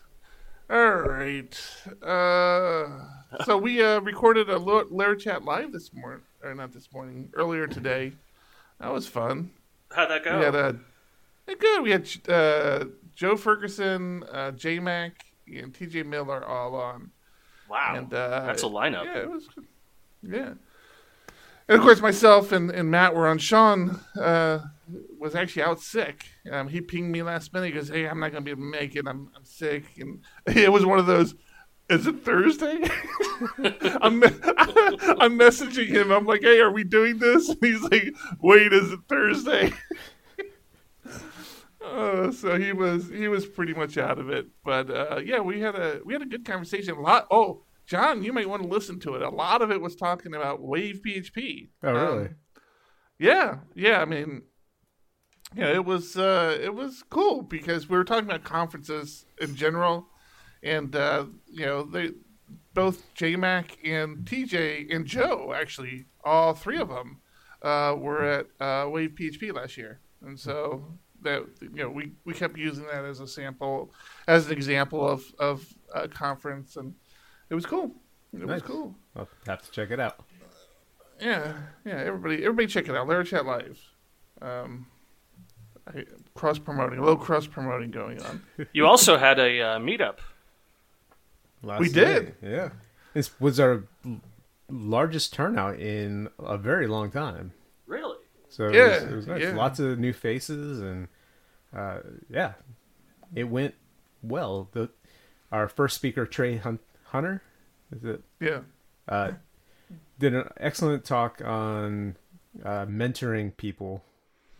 All 0.69 0.95
right. 0.95 1.57
Uh, 2.03 3.05
so 3.45 3.57
we 3.57 3.83
uh, 3.83 4.01
recorded 4.01 4.51
a 4.51 4.59
LaraChat 4.59 5.45
live 5.45 5.73
this 5.73 5.95
morning, 5.95 6.25
or 6.43 6.55
not 6.55 6.73
this 6.73 6.93
morning, 6.93 7.31
earlier 7.35 7.69
today. 7.69 8.13
That 8.81 8.93
was 8.93 9.07
fun. 9.07 9.51
How'd 9.93 10.11
that 10.11 10.25
go? 10.25 10.39
We 10.39 10.45
had 10.45 10.57
uh, 10.57 10.73
good. 11.47 11.83
We 11.83 11.91
had 11.93 12.09
uh, 12.29 12.87
Joe 13.15 13.37
Ferguson, 13.37 14.25
uh, 14.25 14.51
J 14.51 14.81
Mac, 14.81 15.26
and 15.47 15.73
TJ 15.73 16.07
Miller 16.07 16.45
all 16.45 16.75
on. 16.75 17.11
Wow, 17.69 17.95
and, 17.97 18.15
uh, 18.15 18.47
that's 18.47 18.63
a 18.63 18.67
lineup. 18.67 19.05
Yeah, 19.05 19.19
it 19.19 19.31
was. 19.31 19.49
Yeah, 20.23 20.55
and 21.69 21.79
of 21.79 21.81
course 21.81 22.01
myself 22.01 22.53
and, 22.53 22.71
and 22.71 22.91
Matt 22.91 23.15
were 23.15 23.27
on. 23.27 23.39
Sean 23.39 24.01
uh, 24.21 24.61
was 25.19 25.35
actually 25.35 25.63
out 25.63 25.81
sick. 25.81 26.27
Um, 26.51 26.69
he 26.69 26.81
pinged 26.81 27.11
me 27.11 27.23
last 27.23 27.53
minute. 27.53 27.67
He 27.67 27.73
goes, 27.73 27.89
"Hey, 27.89 28.07
I'm 28.07 28.21
not 28.21 28.33
gonna 28.33 28.43
be 28.43 28.53
able 28.53 28.63
to 28.63 28.71
make 28.71 28.95
it. 28.95 29.07
I'm 29.07 29.31
I'm 29.37 29.45
sick." 29.45 29.85
And 29.99 30.23
it 30.47 30.73
was 30.73 30.87
one 30.87 30.99
of 30.99 31.07
those. 31.07 31.35
Is 31.89 32.07
it 32.07 32.25
Thursday? 32.25 32.83
I'm 34.01 34.23
I'm 34.25 35.39
messaging 35.39 35.89
him. 35.89 36.11
I'm 36.11 36.27
like, 36.27 36.43
"Hey, 36.43 36.61
are 36.61 36.71
we 36.71 36.85
doing 36.85 37.19
this?" 37.19 37.49
And 37.49 37.59
he's 37.61 37.83
like, 37.83 38.15
"Wait, 38.41 38.73
is 38.73 38.93
it 38.93 39.01
Thursday?" 39.09 39.73
Uh, 41.87 42.33
so 42.33 42.59
he 42.59 42.73
was 42.73 43.09
he 43.09 43.29
was 43.29 43.47
pretty 43.47 43.75
much 43.75 43.97
out 43.99 44.19
of 44.19 44.29
it. 44.29 44.47
But 44.65 44.91
uh, 44.91 45.21
yeah, 45.25 45.41
we 45.41 45.61
had 45.61 45.75
a 45.75 46.01
we 46.05 46.13
had 46.13 46.23
a 46.23 46.27
good 46.27 46.45
conversation. 46.45 46.95
A 46.95 47.01
lot. 47.01 47.27
Oh, 47.31 47.65
John, 47.87 48.23
you 48.23 48.33
might 48.33 48.49
want 48.49 48.63
to 48.63 48.69
listen 48.69 48.99
to 49.01 49.15
it. 49.15 49.23
A 49.23 49.29
lot 49.29 49.63
of 49.63 49.71
it 49.71 49.81
was 49.81 49.95
talking 49.95 50.35
about 50.35 50.61
Wave 50.61 51.01
PHP. 51.07 51.69
Oh, 51.83 51.93
really? 51.93 52.27
Um, 52.27 52.37
yeah, 53.19 53.59
yeah. 53.75 54.01
I 54.01 54.05
mean, 54.05 54.43
yeah, 55.55 55.73
it 55.73 55.85
was 55.85 56.17
uh, 56.17 56.59
it 56.61 56.75
was 56.75 57.05
cool 57.09 57.43
because 57.43 57.89
we 57.89 57.97
were 57.97 58.05
talking 58.05 58.29
about 58.29 58.45
conferences 58.45 59.27
in 59.41 59.55
general, 59.55 60.09
and 60.63 60.95
uh, 60.95 61.27
you 61.47 61.65
know 61.65 61.85
they 61.85 62.11
both 62.75 63.05
JMac 63.15 63.77
and 63.85 64.19
TJ 64.25 64.95
and 64.95 65.07
Joe 65.07 65.55
actually 65.57 66.07
all 66.25 66.55
three 66.55 66.79
of 66.79 66.89
them 66.89 67.21
uh, 67.63 67.95
were 67.97 68.25
at 68.25 68.47
uh, 68.61 68.89
Wave 68.89 69.13
PHP 69.19 69.55
last 69.55 69.77
year, 69.77 70.01
and 70.21 70.39
so 70.39 70.99
that 71.27 71.45
you 71.61 71.83
know 71.83 71.91
we, 71.91 72.13
we 72.25 72.33
kept 72.33 72.57
using 72.57 72.87
that 72.87 73.05
as 73.05 73.21
a 73.21 73.29
sample 73.29 73.93
as 74.27 74.47
an 74.47 74.53
example 74.53 75.07
of 75.07 75.25
of 75.39 75.67
a 75.95 76.09
conference 76.09 76.77
and 76.77 76.95
it 77.51 77.55
was 77.55 77.67
cool. 77.67 77.93
It 78.33 78.41
nice. 78.41 78.61
was 78.61 78.63
cool. 78.63 78.95
I'll 79.15 79.29
have 79.47 79.63
to 79.63 79.71
check 79.71 79.91
it 79.91 80.01
out. 80.01 80.25
Yeah, 81.21 81.53
yeah. 81.85 81.99
Everybody, 81.99 82.37
everybody, 82.45 82.67
check 82.67 82.89
it 82.89 82.97
out. 82.97 83.07
LaraChat 83.07 83.45
Live. 83.45 83.81
Um, 84.43 84.87
cross 86.35 86.59
promoting, 86.59 86.99
a 86.99 87.03
little 87.03 87.17
cross 87.17 87.47
promoting 87.47 87.91
going 87.91 88.21
on. 88.23 88.43
You 88.73 88.87
also 88.87 89.17
had 89.17 89.39
a 89.39 89.61
uh, 89.61 89.79
meetup. 89.79 90.19
Last 91.63 91.81
we 91.81 91.89
did. 91.89 92.35
Yeah, 92.43 92.71
this 93.15 93.39
was 93.41 93.59
our 93.59 93.85
largest 94.69 95.33
turnout 95.33 95.79
in 95.79 96.29
a 96.39 96.59
very 96.59 96.87
long 96.87 97.11
time. 97.11 97.53
Really? 97.87 98.17
So 98.49 98.69
yeah, 98.69 98.87
it 98.87 99.03
was, 99.03 99.03
it 99.03 99.17
was 99.17 99.27
nice. 99.27 99.43
Yeah. 99.43 99.55
Lots 99.55 99.79
of 99.79 99.99
new 99.99 100.13
faces 100.13 100.81
and 100.81 101.09
uh, 101.77 101.99
yeah, 102.31 102.55
it 103.35 103.45
went 103.45 103.75
well. 104.23 104.69
The 104.73 104.89
our 105.53 105.69
first 105.69 105.97
speaker 105.97 106.27
Trey 106.27 106.57
Hunt, 106.57 106.81
Hunter, 107.05 107.43
is 107.95 108.05
it? 108.05 108.23
Yeah. 108.41 108.61
Uh, 109.09 109.33
did 110.19 110.35
an 110.35 110.49
excellent 110.59 111.05
talk 111.05 111.41
on 111.45 112.17
uh, 112.65 112.87
mentoring 112.87 113.57
people 113.57 114.03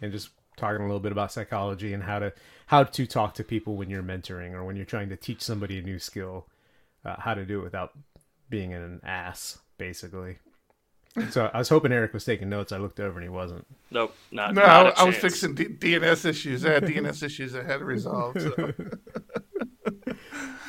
and 0.01 0.13
just 0.13 0.31
talking 0.57 0.81
a 0.81 0.85
little 0.85 1.01
bit 1.01 1.13
about 1.13 1.33
psychology 1.33 1.93
and 1.93 2.03
how 2.03 2.19
to 2.19 2.33
how 2.67 2.85
to 2.85 3.07
talk 3.07 3.35
to 3.35 3.45
people 3.45 3.77
when 3.77 3.91
you're 3.91 4.03
mentoring 4.03 4.53
or 4.53 4.65
when 4.65 4.77
you're 4.77 4.85
trying 4.85 5.09
to 5.09 5.17
teach 5.17 5.43
somebody 5.43 5.79
a 5.79 5.83
new 5.83 5.99
skill, 5.99 6.47
uh, 7.05 7.17
how 7.19 7.35
to 7.35 7.45
do 7.45 7.61
it 7.61 7.65
without 7.65 7.93
being 8.49 8.73
an 8.73 9.01
ass, 9.05 9.59
basically. 9.79 10.39
So 11.31 11.51
I 11.53 11.59
was 11.59 11.69
hoping 11.69 11.93
Eric 11.93 12.13
was 12.13 12.25
taking 12.25 12.49
notes. 12.49 12.73
I 12.73 12.79
looked 12.79 13.01
over 13.01 13.19
and 13.19 13.23
he 13.23 13.29
wasn't. 13.29 13.67
Nope, 13.91 14.15
not. 14.31 14.55
No, 14.55 14.63
not 14.63 14.99
I, 14.99 15.03
I 15.03 15.05
was 15.05 15.17
fixing 15.17 15.55
D- 15.55 15.65
DNS 15.67 16.25
issues. 16.27 16.65
I 16.65 16.73
had 16.73 16.85
DNS 16.85 17.23
issues 17.23 17.55
I 17.55 17.63
had 17.63 17.79
to 17.79 17.85
resolve. 17.85 18.39
So. 18.39 18.73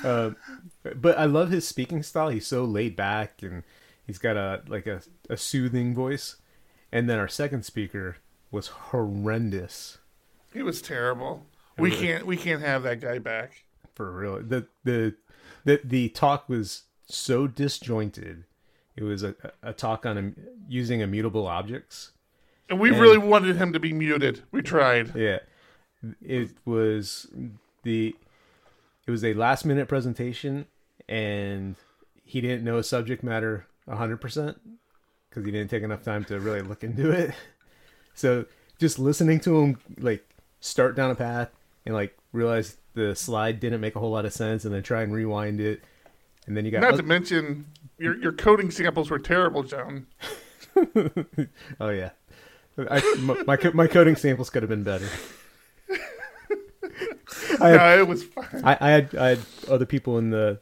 uh, 0.03 0.31
but 0.95 1.17
I 1.17 1.25
love 1.25 1.49
his 1.49 1.67
speaking 1.67 2.01
style. 2.03 2.29
He's 2.29 2.47
so 2.47 2.63
laid 2.63 2.95
back 2.95 3.41
and 3.41 3.63
he's 4.05 4.17
got 4.17 4.37
a 4.37 4.63
like 4.67 4.87
a, 4.87 5.01
a 5.29 5.37
soothing 5.37 5.93
voice. 5.93 6.37
And 6.91 7.09
then 7.09 7.19
our 7.19 7.27
second 7.27 7.63
speaker 7.63 8.17
was 8.49 8.67
horrendous. 8.67 9.97
He 10.53 10.63
was 10.63 10.81
terrible. 10.81 11.45
We 11.77 11.91
can't 11.91 12.25
we 12.25 12.37
can't 12.37 12.61
have 12.61 12.83
that 12.83 13.01
guy 13.01 13.19
back. 13.19 13.65
For 13.93 14.11
real. 14.11 14.41
The 14.41 14.67
the 14.83 15.15
the 15.65 15.81
the 15.83 16.09
talk 16.09 16.47
was 16.47 16.83
so 17.07 17.47
disjointed. 17.47 18.45
It 18.97 19.03
was 19.03 19.23
a, 19.23 19.35
a 19.61 19.73
talk 19.73 20.05
on 20.05 20.17
um, 20.17 20.35
using 20.67 21.01
immutable 21.01 21.47
objects. 21.47 22.11
And 22.69 22.79
we 22.79 22.89
and, 22.89 22.99
really 22.99 23.17
wanted 23.17 23.55
him 23.55 23.71
to 23.73 23.79
be 23.79 23.93
muted. 23.93 24.41
We 24.51 24.61
tried. 24.61 25.15
Yeah. 25.15 25.39
It 26.21 26.51
was 26.65 27.27
the 27.83 28.15
it 29.05 29.11
was 29.11 29.23
a 29.23 29.33
last 29.33 29.65
minute 29.65 29.87
presentation 29.87 30.65
and 31.07 31.75
he 32.25 32.41
didn't 32.41 32.63
know 32.63 32.77
a 32.77 32.83
subject 32.83 33.23
matter 33.23 33.65
100% 33.87 34.19
because 35.29 35.45
he 35.45 35.51
didn't 35.51 35.69
take 35.69 35.83
enough 35.83 36.03
time 36.03 36.25
to 36.25 36.39
really 36.39 36.61
look 36.61 36.83
into 36.83 37.11
it. 37.11 37.33
So 38.13 38.45
just 38.79 38.97
listening 38.97 39.39
to 39.41 39.59
him 39.59 39.77
like 39.99 40.27
start 40.59 40.95
down 40.95 41.11
a 41.11 41.15
path 41.15 41.51
and 41.85 41.93
like 41.93 42.17
realize 42.31 42.77
the 42.95 43.15
slide 43.15 43.59
didn't 43.59 43.79
make 43.79 43.95
a 43.95 43.99
whole 43.99 44.09
lot 44.09 44.25
of 44.25 44.33
sense 44.33 44.65
and 44.65 44.73
then 44.73 44.81
try 44.81 45.03
and 45.03 45.13
rewind 45.13 45.61
it. 45.61 45.83
And 46.47 46.57
then 46.57 46.65
you 46.65 46.71
got 46.71 46.81
Not 46.81 46.95
to 46.95 47.03
mention 47.03 47.67
your 47.97 48.17
your 48.17 48.31
coding 48.31 48.71
samples 48.71 49.09
were 49.09 49.19
terrible, 49.19 49.63
John. 49.63 50.07
oh 51.79 51.89
yeah. 51.89 52.11
I, 52.77 53.15
my, 53.19 53.43
my, 53.43 53.71
my 53.73 53.87
coding 53.87 54.15
samples 54.15 54.49
could 54.49 54.61
have 54.61 54.69
been 54.69 54.83
better. 54.83 55.09
I 57.59 57.69
had, 57.69 57.77
no, 57.77 57.97
it 57.99 58.07
was 58.07 58.23
fine. 58.23 58.61
I, 58.63 58.77
I, 58.79 58.89
had 58.91 59.15
I 59.15 59.29
had 59.29 59.39
other 59.67 59.85
people 59.85 60.17
in 60.19 60.29
the 60.29 60.61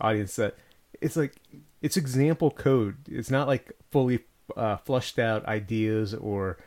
audience 0.00 0.36
that 0.36 0.56
it's 1.00 1.16
like 1.16 1.34
it's 1.80 1.96
example 1.96 2.50
code. 2.50 2.96
It's 3.08 3.30
not 3.30 3.46
like 3.46 3.72
fully 3.90 4.20
uh, 4.56 4.76
flushed 4.76 5.18
out 5.18 5.46
ideas 5.46 6.14
or 6.14 6.58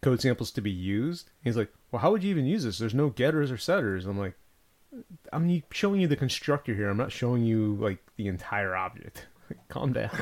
code 0.00 0.20
samples 0.20 0.50
to 0.52 0.60
be 0.60 0.70
used. 0.70 1.30
He's 1.42 1.56
like, 1.56 1.72
well, 1.90 2.00
how 2.00 2.10
would 2.10 2.24
you 2.24 2.30
even 2.30 2.46
use 2.46 2.64
this? 2.64 2.78
There's 2.78 2.94
no 2.94 3.10
getters 3.10 3.50
or 3.50 3.56
setters. 3.56 4.06
I'm 4.06 4.18
like, 4.18 4.34
I'm 5.32 5.62
showing 5.70 6.00
you 6.00 6.08
the 6.08 6.16
constructor 6.16 6.74
here. 6.74 6.88
I'm 6.88 6.96
not 6.96 7.12
showing 7.12 7.44
you 7.44 7.76
like 7.76 7.98
the 8.16 8.28
entire 8.28 8.76
object. 8.76 9.26
Calm 9.68 9.92
down. 9.92 10.10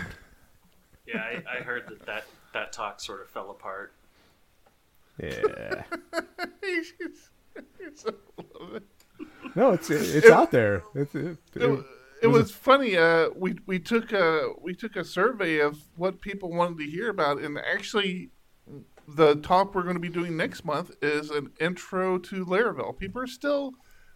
Yeah, 1.05 1.19
I, 1.19 1.59
I 1.59 1.63
heard 1.63 1.89
that, 1.89 2.07
that 2.07 2.25
that 2.55 2.73
talk 2.73 3.01
sort 3.01 3.23
of 3.23 3.29
fell 3.29 3.51
apart. 3.51 3.93
Yeah. 5.21 5.83
no, 9.57 9.73
it's 9.73 9.91
it's 9.91 10.31
out 10.31 10.53
there. 10.53 10.85
It's, 10.95 11.15
it, 11.15 11.27
it, 11.55 11.63
it, 11.63 11.85
it 12.23 12.29
was, 12.29 12.43
was 12.43 12.51
a... 12.51 12.55
funny. 12.55 12.97
Uh, 12.97 13.31
we 13.37 13.57
we 13.67 13.79
took 13.79 14.13
a 14.13 14.53
we 14.61 14.75
took 14.75 14.97
a 14.97 15.05
survey 15.05 15.59
of 15.59 15.79
what 15.97 16.21
people 16.21 16.51
wanted 16.51 16.79
to 16.79 16.85
hear 16.85 17.11
about, 17.11 17.41
and 17.41 17.59
actually, 17.59 18.31
the 19.09 19.35
talk 19.37 19.75
we're 19.75 19.83
going 19.83 19.97
to 19.97 20.01
be 20.01 20.09
doing 20.09 20.37
next 20.37 20.65
month 20.65 20.93
is 21.03 21.31
an 21.31 21.51
intro 21.61 22.17
to 22.19 22.47
Laravel. 22.47 22.97
People 22.97 23.21
are 23.21 23.27
still 23.27 23.75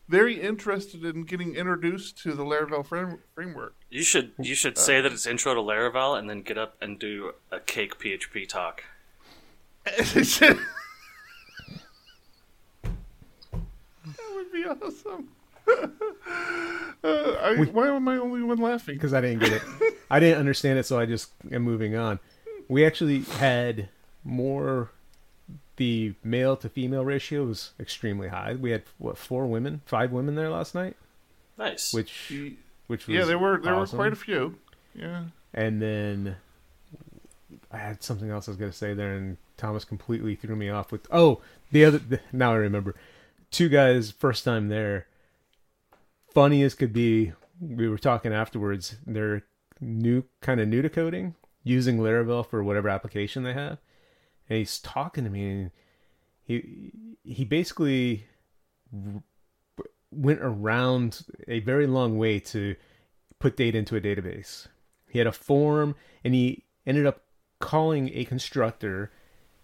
very 0.08 0.40
interested 0.40 1.04
in 1.04 1.24
getting 1.24 1.54
introduced 1.54 2.18
to 2.22 2.32
the 2.32 2.44
Laravel 2.44 2.84
frame, 2.86 3.18
framework. 3.34 3.74
You 3.90 4.02
should 4.02 4.32
you 4.38 4.54
should 4.54 4.76
uh, 4.76 4.80
say 4.80 5.00
that 5.00 5.12
it's 5.12 5.26
intro 5.26 5.54
to 5.54 5.60
Laravel, 5.60 6.18
and 6.18 6.28
then 6.28 6.42
get 6.42 6.58
up 6.58 6.76
and 6.80 6.98
do 6.98 7.32
a 7.50 7.60
cake 7.60 7.98
PHP 7.98 8.48
talk. 8.48 8.84
that 9.84 10.58
would 14.34 14.52
be 14.52 14.64
awesome. 14.64 15.28
Uh, 17.04 17.36
I, 17.40 17.54
we, 17.54 17.66
why 17.66 17.88
am 17.88 18.08
I 18.08 18.16
the 18.16 18.22
only 18.22 18.42
one 18.42 18.58
laughing? 18.58 18.94
Because 18.96 19.14
I 19.14 19.20
didn't 19.20 19.40
get 19.40 19.52
it. 19.52 19.62
I 20.10 20.18
didn't 20.18 20.38
understand 20.38 20.78
it, 20.78 20.86
so 20.86 20.98
I 20.98 21.06
just 21.06 21.30
am 21.52 21.62
moving 21.62 21.94
on. 21.94 22.18
We 22.68 22.84
actually 22.84 23.20
had 23.20 23.90
more. 24.24 24.90
The 25.76 26.14
male 26.24 26.56
to 26.56 26.68
female 26.68 27.04
ratio 27.04 27.44
was 27.44 27.72
extremely 27.78 28.28
high. 28.28 28.54
We 28.54 28.70
had 28.70 28.84
what 28.98 29.18
four 29.18 29.46
women, 29.46 29.82
five 29.84 30.10
women 30.10 30.34
there 30.34 30.50
last 30.50 30.74
night. 30.74 30.96
Nice. 31.58 31.92
Which, 31.92 32.32
which 32.86 33.08
yeah, 33.08 33.24
there 33.24 33.38
were 33.38 33.60
there 33.60 33.74
awesome. 33.74 33.98
were 33.98 34.04
quite 34.04 34.12
a 34.12 34.16
few. 34.16 34.56
Yeah. 34.94 35.24
And 35.52 35.80
then 35.80 36.36
I 37.70 37.78
had 37.78 38.02
something 38.02 38.30
else 38.30 38.48
I 38.48 38.52
was 38.52 38.58
going 38.58 38.70
to 38.70 38.76
say 38.76 38.94
there, 38.94 39.14
and 39.14 39.36
Thomas 39.56 39.84
completely 39.84 40.34
threw 40.34 40.56
me 40.56 40.70
off 40.70 40.92
with. 40.92 41.06
Oh, 41.10 41.40
the 41.72 41.84
other. 41.84 41.98
The, 41.98 42.20
now 42.32 42.52
I 42.52 42.56
remember. 42.56 42.94
Two 43.50 43.68
guys, 43.68 44.10
first 44.10 44.44
time 44.44 44.68
there 44.68 45.06
funny 46.36 46.62
as 46.62 46.74
could 46.74 46.92
be, 46.92 47.32
we 47.58 47.88
were 47.88 47.96
talking 47.96 48.30
afterwards. 48.30 48.96
They're 49.06 49.44
new, 49.80 50.22
kind 50.42 50.60
of 50.60 50.68
new 50.68 50.82
to 50.82 50.90
coding, 50.90 51.34
using 51.64 51.96
Laravel 51.96 52.46
for 52.46 52.62
whatever 52.62 52.90
application 52.90 53.42
they 53.42 53.54
have. 53.54 53.78
And 54.48 54.58
he's 54.58 54.78
talking 54.78 55.24
to 55.24 55.30
me, 55.30 55.50
and 55.50 55.70
he 56.44 56.92
he 57.24 57.44
basically 57.44 58.26
went 60.10 60.40
around 60.40 61.24
a 61.48 61.60
very 61.60 61.86
long 61.86 62.16
way 62.16 62.38
to 62.38 62.76
put 63.38 63.56
data 63.56 63.78
into 63.78 63.96
a 63.96 64.00
database. 64.00 64.68
He 65.08 65.18
had 65.18 65.26
a 65.26 65.32
form, 65.32 65.94
and 66.24 66.34
he 66.34 66.64
ended 66.86 67.06
up 67.06 67.22
calling 67.58 68.10
a 68.14 68.24
constructor, 68.24 69.10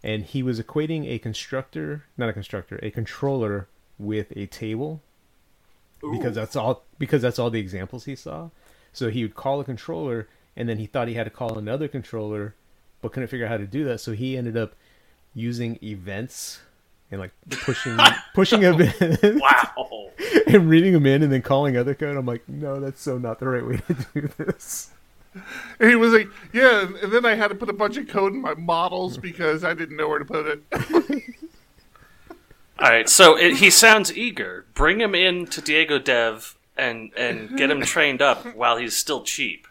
and 0.03 0.25
he 0.25 0.43
was 0.43 0.61
equating 0.61 1.07
a 1.07 1.19
constructor, 1.19 2.05
not 2.17 2.29
a 2.29 2.33
constructor, 2.33 2.79
a 2.83 2.91
controller 2.91 3.69
with 3.99 4.33
a 4.37 4.47
table 4.47 5.03
because 6.11 6.35
that's 6.35 6.57
all 6.57 6.85
because 6.99 7.23
that's 7.23 7.39
all 7.39 7.51
the 7.51 7.61
examples 7.61 8.05
he 8.05 8.17
saw. 8.17 8.51
So 8.93 9.09
he 9.09 9.23
would 9.23 9.35
call 9.35 9.61
a 9.61 9.65
controller, 9.65 10.29
and 10.57 10.69
then 10.69 10.79
he 10.79 10.87
thought 10.87 11.09
he 11.09 11.15
had 11.15 11.25
to 11.25 11.31
call 11.31 11.57
another 11.57 11.89
controller, 11.89 12.57
but 13.03 13.13
couldn't 13.13 13.29
figure 13.29 13.45
out 13.45 13.51
how 13.51 13.59
to 13.59 13.67
do 13.67 13.85
that. 13.85 14.01
So 14.01 14.13
he 14.13 14.37
ended 14.37 14.57
up 14.57 14.75
using 15.35 15.79
events 15.83 16.61
and 17.11 17.21
like 17.21 17.33
pushing 17.51 17.99
pushing 18.35 18.61
them 18.61 18.81
in. 18.81 19.39
Wow. 19.41 20.11
and 20.47 20.69
reading 20.69 20.93
them 20.93 21.07
in 21.07 21.23
and 21.23 21.33
then 21.33 21.43
calling 21.43 21.77
other 21.77 21.95
code. 21.95 22.17
I'm 22.17 22.27
like, 22.27 22.49
no, 22.49 22.81
that's 22.81 23.01
so 23.01 23.19
not 23.19 23.39
the 23.39 23.49
right 23.49 23.67
way 23.67 23.77
to 23.77 24.07
do 24.15 24.29
this. 24.39 24.91
And 25.81 25.89
he 25.89 25.97
was 25.97 26.13
like, 26.13 26.29
yeah, 26.53 26.87
and 27.03 27.13
then 27.13 27.25
I 27.25 27.35
had 27.35 27.49
to 27.49 27.55
put 27.55 27.71
a 27.71 27.73
bunch 27.73 27.97
of 27.97 28.07
code 28.07 28.35
in 28.35 28.43
my 28.43 28.55
models 28.55 29.17
because 29.17 29.65
I 29.65 29.73
didn't 29.75 29.97
know 29.97 30.09
where 30.09 30.19
to 30.19 30.25
put 30.25 30.47
it. 30.47 30.63
All 32.79 32.91
right, 32.91 33.09
so 33.09 33.37
it, 33.39 33.57
he 33.57 33.71
sounds 33.71 34.15
eager. 34.17 34.67
Bring 34.75 35.01
him 35.01 35.15
in 35.15 35.47
to 35.47 35.61
Diego 35.61 35.99
Dev 35.99 36.57
and 36.77 37.13
and 37.17 37.57
get 37.57 37.71
him 37.71 37.83
trained 37.83 38.21
up 38.21 38.55
while 38.57 38.77
he's 38.77 38.97
still 38.97 39.23
cheap. 39.23 39.67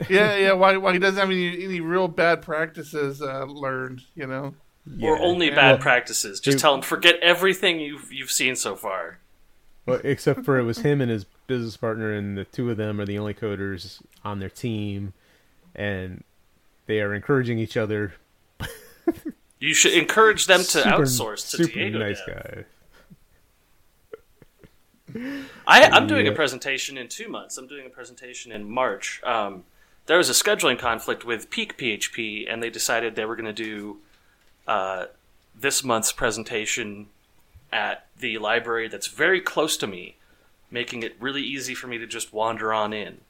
Yeah, 0.08 0.36
yeah. 0.36 0.52
Why? 0.52 0.76
Why 0.76 0.92
he 0.92 0.98
doesn't 0.98 1.18
have 1.18 1.30
any, 1.30 1.64
any 1.64 1.80
real 1.80 2.08
bad 2.08 2.42
practices 2.42 3.22
uh, 3.22 3.44
learned? 3.44 4.02
You 4.14 4.26
know, 4.26 4.54
yeah. 4.86 5.10
or 5.10 5.18
only 5.18 5.48
yeah. 5.48 5.54
bad 5.54 5.80
practices. 5.80 6.40
Just 6.40 6.58
tell 6.58 6.74
him 6.74 6.82
forget 6.82 7.16
everything 7.22 7.80
you've 7.80 8.12
you've 8.12 8.30
seen 8.30 8.56
so 8.56 8.76
far. 8.76 9.18
Well, 9.86 10.00
except 10.04 10.44
for 10.44 10.58
it 10.58 10.64
was 10.64 10.78
him 10.78 11.00
and 11.00 11.10
his 11.10 11.24
business 11.46 11.76
partner, 11.76 12.12
and 12.12 12.36
the 12.38 12.44
two 12.44 12.70
of 12.70 12.76
them 12.76 13.00
are 13.00 13.06
the 13.06 13.18
only 13.18 13.34
coders 13.34 14.00
on 14.24 14.38
their 14.38 14.48
team, 14.48 15.12
and 15.74 16.22
they 16.86 17.00
are 17.00 17.14
encouraging 17.14 17.58
each 17.58 17.76
other 17.76 18.14
You 19.58 19.74
should 19.74 19.92
encourage 19.92 20.46
them 20.46 20.58
to 20.58 20.64
super, 20.64 20.88
outsource 20.88 21.50
to 21.50 21.58
super 21.58 21.72
Diego. 21.72 21.98
Nice 21.98 22.20
guy. 22.26 22.64
I, 25.66 25.96
am 25.96 26.08
doing 26.08 26.26
a 26.26 26.32
presentation 26.32 26.98
in 26.98 27.06
two 27.06 27.28
months. 27.28 27.58
I'm 27.58 27.68
doing 27.68 27.86
a 27.86 27.88
presentation 27.88 28.50
in 28.50 28.68
March. 28.68 29.22
Um, 29.22 29.62
there 30.06 30.18
was 30.18 30.28
a 30.28 30.32
scheduling 30.32 30.78
conflict 30.78 31.24
with 31.24 31.50
Peak 31.50 31.78
PHP, 31.78 32.52
and 32.52 32.62
they 32.62 32.70
decided 32.70 33.14
they 33.14 33.24
were 33.24 33.36
going 33.36 33.46
to 33.46 33.52
do 33.52 33.98
uh, 34.66 35.06
this 35.54 35.84
month's 35.84 36.12
presentation 36.12 37.08
at 37.72 38.06
the 38.18 38.38
library 38.38 38.88
that's 38.88 39.06
very 39.06 39.40
close 39.40 39.76
to 39.78 39.86
me, 39.86 40.16
making 40.70 41.02
it 41.02 41.16
really 41.20 41.42
easy 41.42 41.74
for 41.74 41.86
me 41.86 41.98
to 41.98 42.06
just 42.06 42.32
wander 42.32 42.72
on 42.72 42.92
in. 42.92 43.20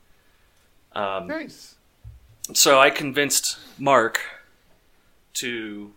Um, 0.95 1.29
nice. 1.29 1.77
So 2.53 2.81
I 2.81 2.91
convinced 2.91 3.59
Mark 3.79 4.21
to 5.35 5.93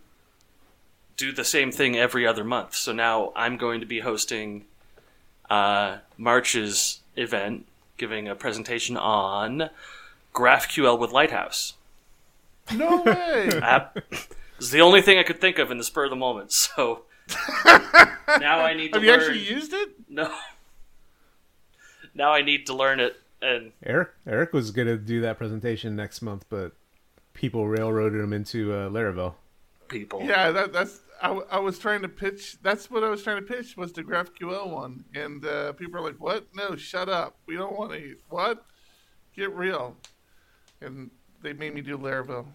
do 1.17 1.31
the 1.31 1.43
same 1.43 1.71
thing 1.71 1.95
every 1.95 2.27
other 2.27 2.43
month. 2.43 2.75
So 2.75 2.91
now 2.91 3.31
I'm 3.35 3.57
going 3.57 3.79
to 3.79 3.85
be 3.85 4.01
hosting 4.01 4.65
uh, 5.49 5.97
March's 6.17 7.01
event, 7.15 7.65
giving 7.97 8.27
a 8.27 8.35
presentation 8.35 8.97
on 8.97 9.69
GraphQL 10.35 10.99
with 10.99 11.11
Lighthouse. 11.11 11.73
No 12.73 13.01
way! 13.01 13.49
it's 14.57 14.71
the 14.71 14.81
only 14.81 15.01
thing 15.01 15.17
I 15.17 15.23
could 15.23 15.39
think 15.39 15.59
of 15.59 15.71
in 15.71 15.77
the 15.77 15.83
spur 15.83 16.05
of 16.05 16.09
the 16.09 16.15
moment. 16.15 16.51
So 16.51 17.03
now 17.65 18.59
I 18.61 18.73
need 18.73 18.93
to. 18.93 18.99
Have 18.99 19.03
learn... 19.03 19.03
you 19.03 19.13
actually 19.13 19.39
used 19.39 19.73
it? 19.73 19.89
No. 20.09 20.33
Now 22.13 22.31
I 22.31 22.41
need 22.41 22.65
to 22.67 22.73
learn 22.73 22.99
it. 22.99 23.15
And 23.41 23.71
Eric, 23.83 24.09
Eric 24.25 24.53
was 24.53 24.71
going 24.71 24.87
to 24.87 24.97
do 24.97 25.21
that 25.21 25.37
presentation 25.37 25.95
next 25.95 26.21
month, 26.21 26.45
but 26.49 26.71
people 27.33 27.67
railroaded 27.67 28.21
him 28.21 28.33
into 28.33 28.73
uh, 28.73 28.89
Laravel. 28.89 29.33
People. 29.87 30.23
Yeah, 30.23 30.51
that, 30.51 30.73
that's 30.73 31.01
I, 31.21 31.29
I 31.51 31.59
was 31.59 31.77
trying 31.77 32.01
to 32.01 32.09
pitch. 32.09 32.57
That's 32.63 32.89
what 32.89 33.03
I 33.03 33.09
was 33.09 33.21
trying 33.23 33.37
to 33.37 33.53
pitch 33.53 33.77
was 33.77 33.93
the 33.93 34.03
GraphQL 34.03 34.69
one, 34.69 35.05
and 35.13 35.45
uh, 35.45 35.73
people 35.73 35.99
are 35.99 36.03
like, 36.03 36.19
"What? 36.19 36.47
No, 36.55 36.75
shut 36.75 37.09
up. 37.09 37.35
We 37.45 37.55
don't 37.55 37.77
want 37.77 37.91
to. 37.91 38.15
What? 38.29 38.65
Get 39.35 39.53
real." 39.53 39.95
And 40.85 41.09
they 41.41 41.53
made 41.53 41.73
me 41.73 41.81
do 41.81 41.97
Laravel. 41.97 42.45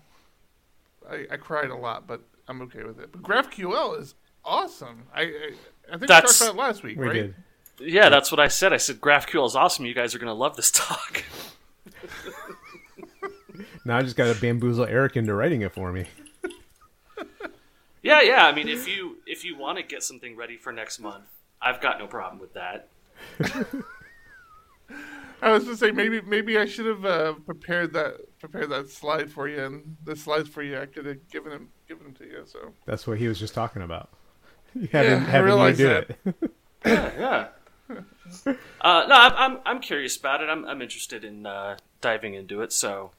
I, 1.09 1.27
I 1.31 1.37
cried 1.37 1.71
a 1.71 1.77
lot, 1.77 2.07
but 2.07 2.23
I'm 2.49 2.62
okay 2.62 2.85
with 2.85 2.99
it. 3.01 3.12
But 3.12 3.23
GraphQL 3.23 4.01
is 4.01 4.14
awesome. 4.45 5.05
I 5.14 5.23
I, 5.23 5.25
I 5.25 5.99
think 5.99 6.09
that's, 6.09 6.40
we 6.40 6.47
talked 6.47 6.55
about 6.55 6.55
it 6.55 6.69
last 6.69 6.83
week, 6.83 6.99
we 6.99 7.07
right? 7.07 7.14
Did. 7.14 7.35
Yeah, 7.81 8.11
that's 8.11 8.31
what 8.31 8.38
I 8.38 8.49
said. 8.49 8.73
I 8.73 8.77
said 8.77 9.01
GraphQL 9.01 9.47
is 9.47 9.57
awesome. 9.57 9.87
You 9.87 9.95
guys 9.95 10.14
are 10.14 10.19
going 10.19 10.29
to 10.29 10.35
love 10.35 10.57
this 10.57 10.71
talk. 10.71 11.25
now 13.85 13.97
I 13.97 14.03
just 14.03 14.16
got 14.16 14.35
to 14.35 14.40
bamboozle 14.40 14.85
Eric 14.85 15.16
into 15.16 15.35
writing 15.35 15.62
it 15.62 15.73
for 15.73 15.93
me. 15.93 16.07
Yeah, 18.03 18.23
yeah. 18.23 18.47
I 18.47 18.53
mean, 18.53 18.69
if 18.69 18.88
you 18.88 19.19
if 19.27 19.45
you 19.45 19.59
want 19.59 19.79
to 19.79 19.85
get 19.85 20.03
something 20.03 20.37
ready 20.37 20.57
for 20.57 20.73
next 20.73 21.01
month, 21.01 21.25
I've 21.61 21.81
got 21.81 21.99
no 21.99 22.07
problem 22.07 22.40
with 22.40 22.55
that. 22.55 22.88
I 25.42 25.53
was 25.53 25.64
to 25.64 25.76
say 25.76 25.90
maybe 25.90 26.20
maybe 26.20 26.59
I 26.59 26.66
should 26.66 26.87
have 26.87 27.05
uh, 27.05 27.33
prepared 27.35 27.92
that 27.94 28.38
prepared 28.38 28.70
that 28.70 28.90
slide 28.90 29.31
for 29.31 29.48
you, 29.48 29.62
and 29.62 29.96
the 30.05 30.16
slides 30.16 30.48
for 30.48 30.62
you 30.62 30.79
I 30.79 30.87
could 30.87 31.07
have 31.07 31.29
given 31.31 31.50
them 31.50 31.68
given 31.88 32.05
them 32.05 32.14
to 32.14 32.24
you. 32.24 32.42
So 32.46 32.72
that's 32.87 33.07
what 33.07 33.18
he 33.18 33.29
was 33.29 33.38
just 33.38 33.55
talking 33.55 33.83
about. 33.83 34.11
Having, 34.92 35.11
yeah, 35.11 35.18
having 35.18 35.53
I 35.53 35.68
you 35.68 35.74
do 35.74 35.88
that. 35.88 36.11
it. 36.24 36.35
yeah, 36.85 37.11
yeah. 37.18 37.48
Uh, 38.81 39.05
no, 39.09 39.16
I'm 39.16 39.59
I'm 39.66 39.81
curious 39.81 40.16
about 40.16 40.40
it. 40.40 40.48
I'm 40.48 40.64
I'm 40.64 40.81
interested 40.81 41.24
in 41.24 41.44
uh, 41.44 41.76
diving 42.00 42.35
into 42.35 42.62
it. 42.62 42.72
So 42.72 43.11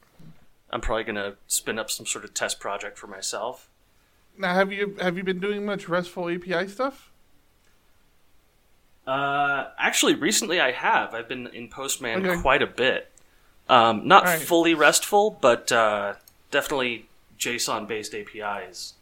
I'm 0.70 0.80
probably 0.80 1.04
gonna 1.04 1.34
spin 1.46 1.78
up 1.78 1.90
some 1.90 2.06
sort 2.06 2.24
of 2.24 2.32
test 2.32 2.58
project 2.58 2.98
for 2.98 3.06
myself. 3.06 3.68
Now, 4.38 4.54
have 4.54 4.72
you 4.72 4.96
have 5.00 5.18
you 5.18 5.22
been 5.22 5.38
doing 5.38 5.66
much 5.66 5.88
RESTful 5.88 6.30
API 6.30 6.66
stuff? 6.68 7.11
Uh, 9.06 9.68
actually, 9.78 10.14
recently 10.14 10.60
I 10.60 10.70
have. 10.72 11.14
I've 11.14 11.28
been 11.28 11.48
in 11.48 11.68
Postman 11.68 12.24
Okay. 12.24 12.40
quite 12.40 12.62
a 12.62 12.66
bit. 12.66 13.10
Um, 13.68 14.06
not 14.06 14.24
right. 14.24 14.40
fully 14.40 14.74
RESTful, 14.74 15.38
but 15.40 15.72
uh, 15.72 16.14
definitely 16.50 17.06
JSON-based 17.38 18.14
APIs. 18.14 18.94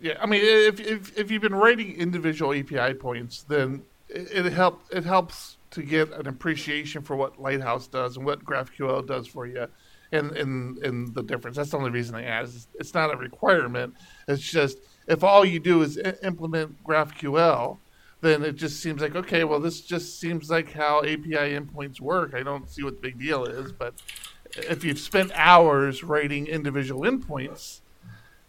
Yeah, 0.00 0.14
I 0.20 0.26
mean, 0.26 0.40
if 0.44 0.78
if 0.80 1.16
if 1.18 1.30
you've 1.30 1.42
been 1.42 1.54
writing 1.54 1.96
individual 1.96 2.52
API 2.52 2.94
points, 2.94 3.42
then 3.48 3.82
it, 4.08 4.46
it 4.46 4.52
help 4.52 4.82
it 4.90 5.04
helps 5.04 5.56
to 5.70 5.82
get 5.82 6.12
an 6.12 6.26
appreciation 6.26 7.02
for 7.02 7.16
what 7.16 7.40
Lighthouse 7.40 7.86
does 7.86 8.16
and 8.16 8.26
what 8.26 8.44
GraphQL 8.44 9.06
does 9.06 9.26
for 9.26 9.46
you, 9.46 9.66
and 10.12 10.32
and 10.32 10.78
and 10.78 11.14
the 11.14 11.22
difference. 11.22 11.56
That's 11.56 11.70
the 11.70 11.78
only 11.78 11.90
reason 11.90 12.14
I 12.14 12.24
ask. 12.24 12.68
It's 12.74 12.92
not 12.92 13.12
a 13.12 13.16
requirement. 13.16 13.94
It's 14.28 14.42
just 14.42 14.78
if 15.06 15.24
all 15.24 15.44
you 15.46 15.60
do 15.60 15.80
is 15.82 15.98
I- 15.98 16.14
implement 16.22 16.82
GraphQL, 16.84 17.78
then 18.20 18.42
it 18.42 18.56
just 18.56 18.80
seems 18.80 19.02
like 19.02 19.14
okay, 19.14 19.44
well, 19.44 19.60
this 19.60 19.80
just 19.80 20.20
seems 20.20 20.50
like 20.50 20.72
how 20.72 21.00
API 21.00 21.54
endpoints 21.56 22.00
work. 22.00 22.34
I 22.34 22.42
don't 22.42 22.68
see 22.68 22.82
what 22.82 22.96
the 22.96 23.02
big 23.02 23.18
deal 23.18 23.44
is, 23.44 23.72
but 23.72 23.94
if 24.56 24.84
you've 24.84 24.98
spent 24.98 25.32
hours 25.34 26.02
writing 26.02 26.46
individual 26.46 27.02
endpoints 27.02 27.80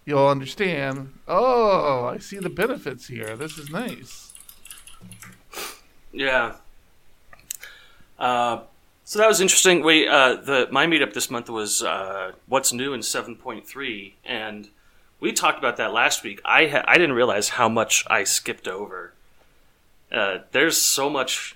you'll 0.07 0.27
understand. 0.27 1.13
Oh, 1.27 2.05
I 2.05 2.17
see 2.17 2.39
the 2.39 2.49
benefits 2.49 3.07
here. 3.07 3.35
This 3.35 3.59
is 3.59 3.69
nice. 3.69 4.33
Yeah. 6.11 6.55
Uh, 8.17 8.61
so 9.03 9.19
that 9.19 9.27
was 9.27 9.41
interesting. 9.41 9.83
We 9.83 10.07
uh, 10.07 10.37
the 10.37 10.69
my 10.71 10.87
meetup 10.87 11.13
this 11.13 11.29
month 11.29 11.49
was 11.49 11.83
uh, 11.83 12.31
what's 12.47 12.73
new 12.73 12.93
in 12.93 13.03
seven 13.03 13.35
point 13.35 13.67
three, 13.67 14.15
and 14.25 14.69
we 15.19 15.33
talked 15.33 15.59
about 15.59 15.77
that 15.77 15.93
last 15.93 16.23
week. 16.23 16.41
I 16.43 16.67
ha- 16.67 16.85
I 16.87 16.97
didn't 16.97 17.15
realize 17.15 17.49
how 17.49 17.69
much 17.69 18.05
I 18.09 18.23
skipped 18.23 18.67
over. 18.67 19.13
Uh, 20.11 20.39
there's 20.51 20.77
so 20.77 21.09
much 21.09 21.55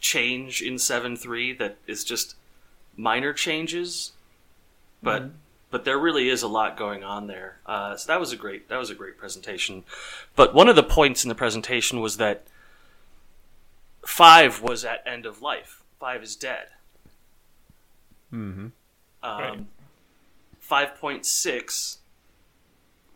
change 0.00 0.60
in 0.60 0.78
seven 0.78 1.16
three 1.16 1.52
that 1.54 1.78
is 1.86 2.04
just 2.04 2.36
minor 2.96 3.32
changes, 3.32 4.12
but 5.02 5.30
but 5.70 5.84
there 5.84 5.98
really 5.98 6.28
is 6.28 6.42
a 6.42 6.48
lot 6.48 6.76
going 6.76 7.02
on 7.02 7.26
there. 7.26 7.58
Uh, 7.66 7.96
so 7.96 8.06
that 8.06 8.20
was 8.20 8.32
a 8.32 8.36
great 8.36 8.68
that 8.68 8.76
was 8.76 8.90
a 8.90 8.94
great 8.94 9.18
presentation. 9.18 9.84
But 10.36 10.54
one 10.54 10.68
of 10.68 10.76
the 10.76 10.82
points 10.82 11.24
in 11.24 11.28
the 11.28 11.34
presentation 11.34 12.00
was 12.00 12.18
that 12.18 12.44
five 14.06 14.60
was 14.62 14.84
at 14.84 15.02
end 15.06 15.26
of 15.26 15.42
life. 15.42 15.82
Five 15.98 16.22
is 16.22 16.36
dead. 16.36 16.66
Mm-hmm. 18.32 18.66
Um, 18.66 18.72
Right. 19.22 19.64
Five 20.60 20.94
point 20.96 21.26
six 21.26 21.98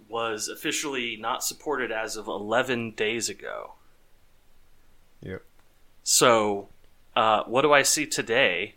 was 0.09 0.49
officially 0.49 1.17
not 1.17 1.43
supported 1.45 1.93
as 1.93 2.17
of 2.17 2.27
eleven 2.29 2.91
days 2.93 3.29
ago. 3.29 3.75
Yep. 5.23 5.43
So, 6.05 6.69
uh, 7.17 7.45
what 7.45 7.63
do 7.63 7.73
I 7.73 7.83
see 7.83 8.07
today? 8.07 8.75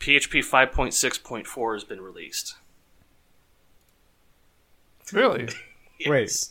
PHP 0.00 0.44
5.6.4 0.44 1.74
has 1.74 1.84
been 1.84 2.00
released. 2.00 2.56
Really? 5.12 5.48
Wait. 6.06 6.46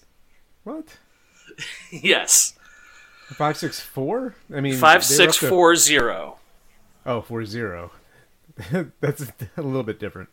What? 0.63 0.97
yes. 1.91 2.53
Five 3.29 3.57
six 3.57 3.79
four? 3.79 4.35
I 4.53 4.61
mean, 4.61 4.79
were 4.79 4.87
up 4.87 5.01
to- 5.01 5.07
5640. 5.07 6.35
Oh, 7.07 7.21
four 7.21 7.45
zero. 7.45 7.91
That's 8.99 9.31
a 9.57 9.61
little 9.61 9.83
bit 9.83 9.99
different. 9.99 10.29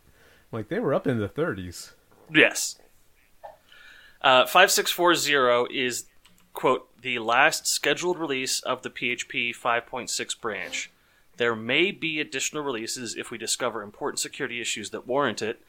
Like 0.51 0.69
they 0.69 0.79
were 0.79 0.93
up 0.93 1.07
in 1.07 1.19
the 1.19 1.27
30s. 1.27 1.91
Yes. 2.33 2.77
Uh, 4.21 4.45
5640 4.45 5.77
is, 5.77 6.05
quote, 6.53 6.87
the 7.03 7.19
last 7.19 7.67
scheduled 7.67 8.17
release 8.17 8.61
of 8.61 8.81
the 8.81 8.89
PHP 8.89 9.55
5.6 9.55 10.41
branch. 10.41 10.89
There 11.35 11.55
may 11.55 11.91
be 11.91 12.19
additional 12.19 12.63
releases 12.63 13.15
if 13.15 13.29
we 13.29 13.37
discover 13.37 13.83
important 13.83 14.19
security 14.19 14.61
issues 14.61 14.91
that 14.91 15.05
warrant 15.05 15.41
it. 15.41 15.59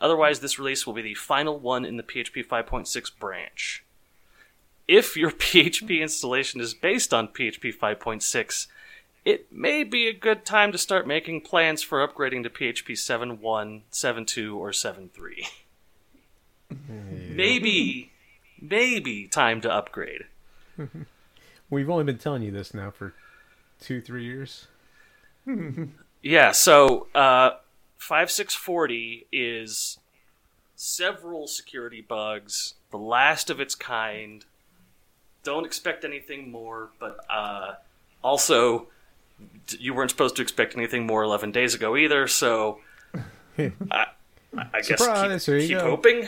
Otherwise, 0.00 0.38
this 0.38 0.58
release 0.58 0.86
will 0.86 0.94
be 0.94 1.02
the 1.02 1.14
final 1.14 1.58
one 1.58 1.84
in 1.84 1.96
the 1.96 2.02
PHP 2.04 2.46
5.6 2.46 3.10
branch. 3.18 3.84
If 4.86 5.16
your 5.16 5.30
PHP 5.32 6.00
installation 6.00 6.60
is 6.60 6.74
based 6.74 7.12
on 7.12 7.28
PHP 7.28 7.76
5.6, 7.76 8.68
it 9.24 9.50
may 9.52 9.82
be 9.82 10.06
a 10.06 10.12
good 10.12 10.44
time 10.44 10.70
to 10.70 10.78
start 10.78 11.08
making 11.08 11.40
plans 11.40 11.82
for 11.82 12.06
upgrading 12.06 12.44
to 12.44 12.50
PHP 12.50 12.92
7.1, 12.92 13.80
7.2, 13.90 14.56
or 14.56 14.70
7.3 14.70 15.48
maybe 17.34 18.12
maybe 18.60 19.26
time 19.26 19.60
to 19.60 19.72
upgrade 19.72 20.24
We've 21.70 21.90
only 21.90 22.04
been 22.04 22.18
telling 22.18 22.42
you 22.42 22.50
this 22.50 22.74
now 22.74 22.90
for 22.90 23.14
two, 23.80 24.00
three 24.00 24.24
years. 24.24 24.66
yeah 26.22 26.52
so 26.52 27.06
uh 27.14 27.50
5640 27.98 29.26
is 29.30 29.98
several 30.74 31.46
security 31.46 32.00
bugs 32.00 32.74
the 32.90 32.96
last 32.96 33.50
of 33.50 33.60
its 33.60 33.74
kind. 33.74 34.44
Don't 35.42 35.66
expect 35.66 36.04
anything 36.04 36.50
more 36.50 36.90
but 36.98 37.18
uh 37.28 37.74
also 38.22 38.86
you 39.78 39.92
weren't 39.92 40.10
supposed 40.10 40.36
to 40.36 40.42
expect 40.42 40.74
anything 40.76 41.06
more 41.06 41.22
11 41.22 41.50
days 41.52 41.74
ago 41.74 41.96
either 41.96 42.26
so 42.26 42.78
i, 43.58 43.72
I 44.56 44.80
guess 44.80 44.98
Surprise, 44.98 45.44
keep, 45.44 45.68
keep 45.68 45.78
hoping 45.78 46.26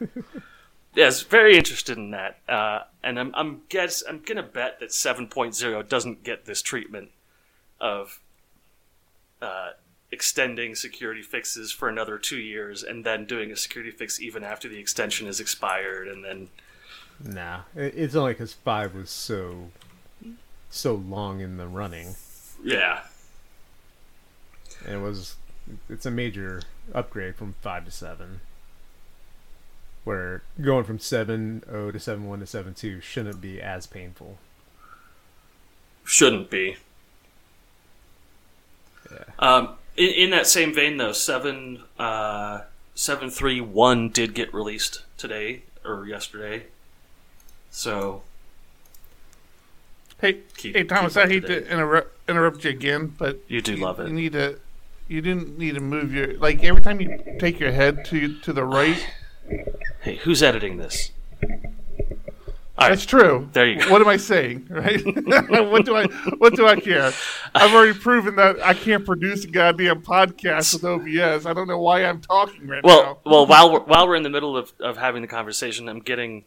yes 0.94 1.22
very 1.22 1.56
interested 1.56 1.96
in 1.96 2.10
that. 2.10 2.38
Uh, 2.48 2.80
and 3.02 3.18
i'm 3.18 3.32
i'm 3.34 3.62
guess 3.68 4.02
i'm 4.08 4.20
gonna 4.20 4.42
bet 4.42 4.80
that 4.80 4.90
7.0 4.90 5.88
doesn't 5.88 6.24
get 6.24 6.44
this 6.46 6.62
treatment 6.62 7.10
of 7.80 8.20
uh, 9.42 9.70
extending 10.10 10.74
security 10.74 11.20
fixes 11.20 11.70
for 11.72 11.88
another 11.88 12.18
two 12.18 12.38
years 12.38 12.82
and 12.82 13.04
then 13.04 13.26
doing 13.26 13.50
a 13.50 13.56
security 13.56 13.90
fix 13.90 14.20
even 14.20 14.42
after 14.44 14.68
the 14.68 14.78
extension 14.78 15.26
is 15.26 15.40
expired 15.40 16.08
and 16.08 16.24
then 16.24 16.48
Nah, 17.22 17.60
it's 17.76 18.14
only 18.14 18.32
because 18.32 18.52
five 18.52 18.94
was 18.94 19.10
so 19.10 19.70
so 20.70 20.94
long 20.94 21.40
in 21.40 21.56
the 21.56 21.68
running, 21.68 22.16
yeah. 22.62 23.02
And 24.84 24.96
it 24.96 25.00
was 25.00 25.36
it's 25.88 26.06
a 26.06 26.10
major 26.10 26.62
upgrade 26.92 27.36
from 27.36 27.54
five 27.62 27.84
to 27.84 27.90
seven. 27.90 28.40
Where 30.04 30.42
going 30.60 30.84
from 30.84 30.98
seven 30.98 31.62
oh 31.70 31.90
to 31.90 31.98
seven 31.98 32.26
one 32.28 32.40
to 32.40 32.46
seven 32.46 32.74
two 32.74 33.00
shouldn't 33.00 33.40
be 33.40 33.60
as 33.60 33.86
painful. 33.86 34.36
shouldn't 36.04 36.50
be 36.50 36.76
um, 39.38 39.70
in, 39.96 40.08
in 40.10 40.30
that 40.30 40.46
same 40.46 40.74
vein 40.74 40.96
though 40.96 41.12
7 41.12 41.80
uh, 41.98 42.60
731 42.94 44.08
did 44.10 44.34
get 44.34 44.52
released 44.52 45.02
today 45.16 45.62
or 45.84 46.06
yesterday 46.06 46.64
so 47.70 48.22
Hey, 50.20 50.38
Keep- 50.56 50.76
hey, 50.76 50.84
Thomas. 50.84 51.14
keep 51.14 51.22
I 51.24 51.28
hate 51.28 51.46
to 51.46 51.60
to 51.60 51.70
interrupt 51.70 52.10
interrupt 52.28 52.64
you 52.64 52.70
again, 52.70 53.14
but 53.18 53.40
You 53.48 53.60
do 53.60 53.76
love 53.76 54.00
it. 54.00 54.08
You 54.08 54.14
need 54.14 54.32
to. 54.32 54.58
You 55.06 55.20
didn't 55.20 55.58
need 55.58 55.74
to 55.74 55.80
move 55.80 56.14
your 56.14 56.34
like 56.38 56.64
every 56.64 56.80
time 56.80 57.00
you 57.00 57.36
take 57.38 57.60
your 57.60 57.72
head 57.72 58.04
to 58.06 58.38
to 58.40 58.52
the 58.54 58.64
right. 58.64 59.06
Hey 60.02 60.16
who's 60.16 60.42
editing 60.42 60.76
this 60.76 61.10
right. 62.78 62.88
That's 62.90 63.06
true. 63.06 63.48
There 63.52 63.66
you 63.66 63.80
go. 63.80 63.90
What 63.90 64.00
am 64.00 64.08
I 64.08 64.16
saying? 64.16 64.66
Right? 64.68 65.00
what 65.70 65.84
do 65.84 65.96
I 65.96 66.06
what 66.38 66.54
do 66.54 66.66
I 66.66 66.76
care? 66.76 67.12
I've 67.54 67.72
already 67.74 67.96
proven 67.98 68.36
that 68.36 68.60
I 68.62 68.74
can't 68.74 69.04
produce 69.06 69.44
a 69.44 69.48
goddamn 69.48 70.02
podcast 70.02 70.74
with 70.74 70.84
OBS. 70.84 71.46
I 71.46 71.52
don't 71.52 71.68
know 71.68 71.78
why 71.78 72.04
I'm 72.04 72.20
talking 72.20 72.66
right 72.66 72.82
Well, 72.82 73.02
now. 73.02 73.18
well, 73.30 73.46
while 73.46 73.72
we're, 73.72 73.80
while 73.80 74.08
we're 74.08 74.16
in 74.16 74.22
the 74.22 74.30
middle 74.30 74.56
of, 74.56 74.72
of 74.80 74.96
having 74.96 75.22
the 75.22 75.28
conversation, 75.28 75.88
I'm 75.88 76.00
getting 76.00 76.44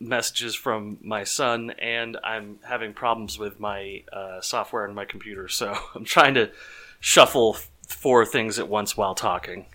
messages 0.00 0.54
from 0.54 0.98
my 1.00 1.24
son, 1.24 1.70
and 1.78 2.16
I'm 2.22 2.58
having 2.64 2.92
problems 2.92 3.38
with 3.38 3.58
my 3.60 4.02
uh, 4.12 4.40
software 4.40 4.84
and 4.84 4.94
my 4.94 5.04
computer. 5.04 5.48
So 5.48 5.76
I'm 5.94 6.04
trying 6.04 6.34
to 6.34 6.50
shuffle 7.00 7.56
four 7.86 8.26
things 8.26 8.58
at 8.58 8.68
once 8.68 8.96
while 8.96 9.14
talking. 9.14 9.66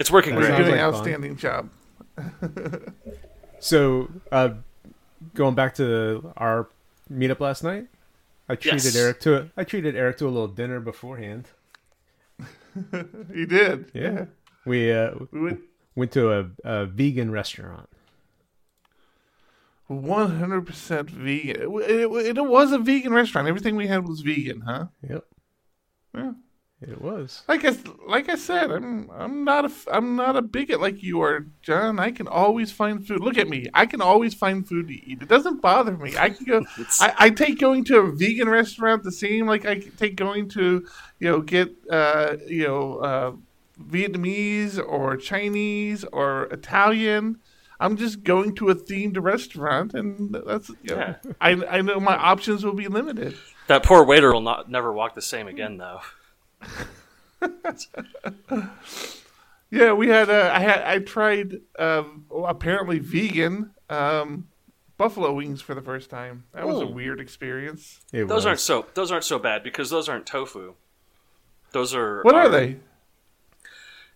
It's 0.00 0.10
working 0.10 0.34
That 0.34 0.40
You're 0.42 0.48
great. 0.56 0.58
doing 0.66 0.78
an 0.78 0.84
like 0.84 0.92
fun. 0.92 0.94
outstanding 0.94 1.36
job. 1.36 1.70
So, 3.60 4.10
uh, 4.30 4.50
going 5.32 5.54
back 5.54 5.74
to 5.76 6.32
our 6.36 6.68
meetup 7.10 7.40
last 7.40 7.64
night, 7.64 7.86
I 8.46 8.56
treated 8.56 8.84
Yes. 8.84 8.94
Eric 8.96 9.20
to 9.20 9.36
a, 9.40 9.50
I 9.56 9.64
treated 9.64 9.96
Eric 9.96 10.18
to 10.18 10.26
a 10.26 10.28
little 10.28 10.48
dinner 10.48 10.80
beforehand. 10.80 11.48
he 13.32 13.46
did. 13.46 13.90
Yeah, 13.94 14.26
we 14.66 14.92
uh, 14.92 15.12
We 15.32 15.40
went 15.40 15.60
went 15.94 16.12
to 16.12 16.30
a, 16.32 16.50
a 16.62 16.84
vegan 16.84 17.30
restaurant. 17.30 17.88
one 19.86 20.38
hundred 20.38 20.66
percent 20.66 21.08
vegan. 21.08 21.56
It, 21.62 21.90
it, 21.90 22.36
it 22.38 22.44
was 22.44 22.72
a 22.72 22.78
vegan 22.78 23.14
restaurant. 23.14 23.48
Everything 23.48 23.76
we 23.76 23.86
had 23.86 24.06
was 24.06 24.20
vegan, 24.20 24.60
huh? 24.62 24.86
Yep. 25.08 25.24
Yeah. 26.16 26.32
It 26.80 27.00
was. 27.00 27.42
Like 27.48 27.64
I 27.64 27.74
like 28.06 28.28
I 28.28 28.34
said, 28.34 28.70
I'm 28.70 29.10
I'm 29.10 29.44
not 29.44 29.64
a 29.64 29.72
I'm 29.90 30.16
not 30.16 30.36
a 30.36 30.42
bigot 30.42 30.80
like 30.80 31.02
you 31.02 31.22
are, 31.22 31.46
John. 31.62 31.98
I 31.98 32.10
can 32.10 32.26
always 32.26 32.72
find 32.72 33.06
food. 33.06 33.20
Look 33.20 33.38
at 33.38 33.48
me. 33.48 33.68
I 33.72 33.86
can 33.86 34.02
always 34.02 34.34
find 34.34 34.66
food 34.66 34.88
to 34.88 34.94
eat. 34.94 35.22
It 35.22 35.28
doesn't 35.28 35.62
bother 35.62 35.96
me. 35.96 36.16
I 36.18 36.30
can 36.30 36.44
go. 36.44 36.64
I, 37.00 37.14
I 37.18 37.30
take 37.30 37.58
going 37.58 37.84
to 37.84 37.98
a 37.98 38.12
vegan 38.12 38.48
restaurant 38.48 39.02
the 39.02 39.12
same 39.12 39.46
like 39.46 39.64
I 39.64 39.78
take 39.78 40.16
going 40.16 40.48
to 40.50 40.86
you 41.20 41.30
know 41.30 41.40
get 41.40 41.74
uh, 41.90 42.36
you 42.46 42.66
know 42.66 42.96
uh, 42.98 43.32
Vietnamese 43.80 44.78
or 44.84 45.16
Chinese 45.16 46.04
or 46.04 46.44
Italian. 46.46 47.38
I'm 47.80 47.96
just 47.96 48.22
going 48.24 48.54
to 48.56 48.68
a 48.68 48.74
themed 48.74 49.20
restaurant, 49.20 49.94
and 49.94 50.36
that's 50.46 50.68
you 50.82 50.94
know, 50.94 50.96
Yeah. 50.96 51.16
I 51.40 51.50
I 51.50 51.80
know 51.80 51.98
my 51.98 52.16
options 52.16 52.64
will 52.64 52.74
be 52.74 52.88
limited. 52.88 53.36
That 53.68 53.84
poor 53.84 54.04
waiter 54.04 54.32
will 54.32 54.42
not 54.42 54.70
never 54.70 54.92
walk 54.92 55.14
the 55.14 55.22
same 55.22 55.48
again, 55.48 55.78
though. 55.78 56.00
Yeah, 59.70 59.92
we 59.92 60.08
had. 60.08 60.30
Uh, 60.30 60.50
I 60.54 60.60
had. 60.60 60.82
I 60.82 60.98
tried. 61.00 61.60
Um, 61.78 62.26
apparently 62.46 63.00
vegan 63.00 63.70
um, 63.90 64.46
buffalo 64.96 65.32
wings 65.34 65.60
for 65.62 65.74
the 65.74 65.80
first 65.82 66.10
time. 66.10 66.44
That 66.52 66.66
was 66.68 66.80
a 66.80 66.86
weird 66.86 67.18
experience. 67.18 68.00
It 68.12 68.28
Those 68.28 68.36
was. 68.36 68.46
aren't 68.46 68.60
so 68.60 68.86
those 68.94 69.10
aren't 69.10 69.24
so 69.24 69.38
bad 69.40 69.64
because 69.64 69.90
those 69.90 70.08
aren't 70.08 70.26
tofu. 70.26 70.74
Those 71.72 71.92
are 71.92 72.22
What 72.22 72.36
are 72.36 72.48
they? 72.48 72.76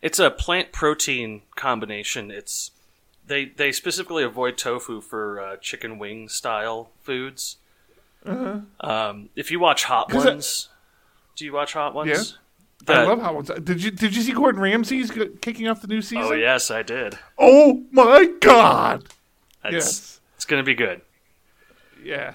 It's 0.00 0.20
a 0.20 0.30
plant 0.30 0.70
protein 0.70 1.42
combination. 1.56 2.30
It's 2.30 2.70
they 3.26 3.46
they 3.46 3.72
specifically 3.72 4.22
avoid 4.22 4.56
tofu 4.58 5.00
for 5.00 5.40
uh, 5.40 5.56
chicken 5.56 5.98
wing 5.98 6.28
style 6.28 6.90
foods. 7.02 7.56
Um, 8.24 9.30
if 9.34 9.50
you 9.50 9.58
watch 9.58 9.84
Hot 9.84 10.08
'Cause 10.08 10.24
I- 10.26 10.30
Ones, 10.30 10.68
do 11.38 11.44
you 11.44 11.52
watch 11.52 11.72
Hot 11.72 11.94
Ones? 11.94 12.08
Yeah. 12.10 12.38
The- 12.84 12.92
I 13.00 13.04
love 13.04 13.20
Hot 13.20 13.34
ones. 13.34 13.50
Did 13.64 13.82
you 13.82 13.90
Did 13.90 14.14
you 14.14 14.22
see 14.22 14.32
Gordon 14.32 14.60
Ramsay's 14.60 15.10
kicking 15.40 15.68
off 15.68 15.80
the 15.82 15.88
new 15.88 16.00
season? 16.02 16.24
Oh 16.24 16.32
yes, 16.34 16.70
I 16.70 16.82
did. 16.82 17.18
Oh 17.38 17.84
my 17.90 18.32
God! 18.40 19.04
It's, 19.64 19.72
Yes. 19.74 20.20
it's 20.36 20.44
going 20.44 20.62
to 20.62 20.66
be 20.66 20.74
good. 20.74 21.00
Yeah. 22.02 22.34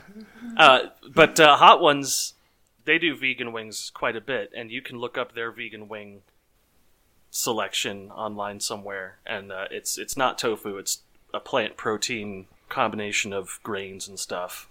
Uh, 0.58 0.88
but 1.14 1.40
uh, 1.40 1.56
Hot 1.56 1.82
Ones, 1.82 2.34
they 2.86 2.98
do 3.00 3.16
vegan 3.16 3.54
wings 3.54 3.90
quite 3.94 4.16
a 4.18 4.22
bit, 4.22 4.52
and 4.56 4.70
you 4.70 4.82
can 4.82 4.98
look 5.00 5.18
up 5.18 5.34
their 5.34 5.52
vegan 5.52 5.88
wing 5.88 6.22
selection 7.32 8.12
online 8.12 8.60
somewhere. 8.60 9.18
And 9.26 9.52
uh, 9.52 9.66
it's 9.72 9.98
it's 9.98 10.18
not 10.18 10.38
tofu; 10.38 10.78
it's 10.78 11.00
a 11.34 11.40
plant 11.40 11.78
protein 11.78 12.46
combination 12.70 13.34
of 13.34 13.60
grains 13.64 14.08
and 14.08 14.20
stuff. 14.20 14.68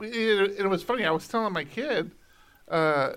it, 0.00 0.60
it 0.60 0.68
was 0.68 0.82
funny. 0.82 1.04
I 1.04 1.10
was 1.10 1.26
telling 1.26 1.52
my 1.52 1.64
kid. 1.64 2.10
Uh, 2.68 3.12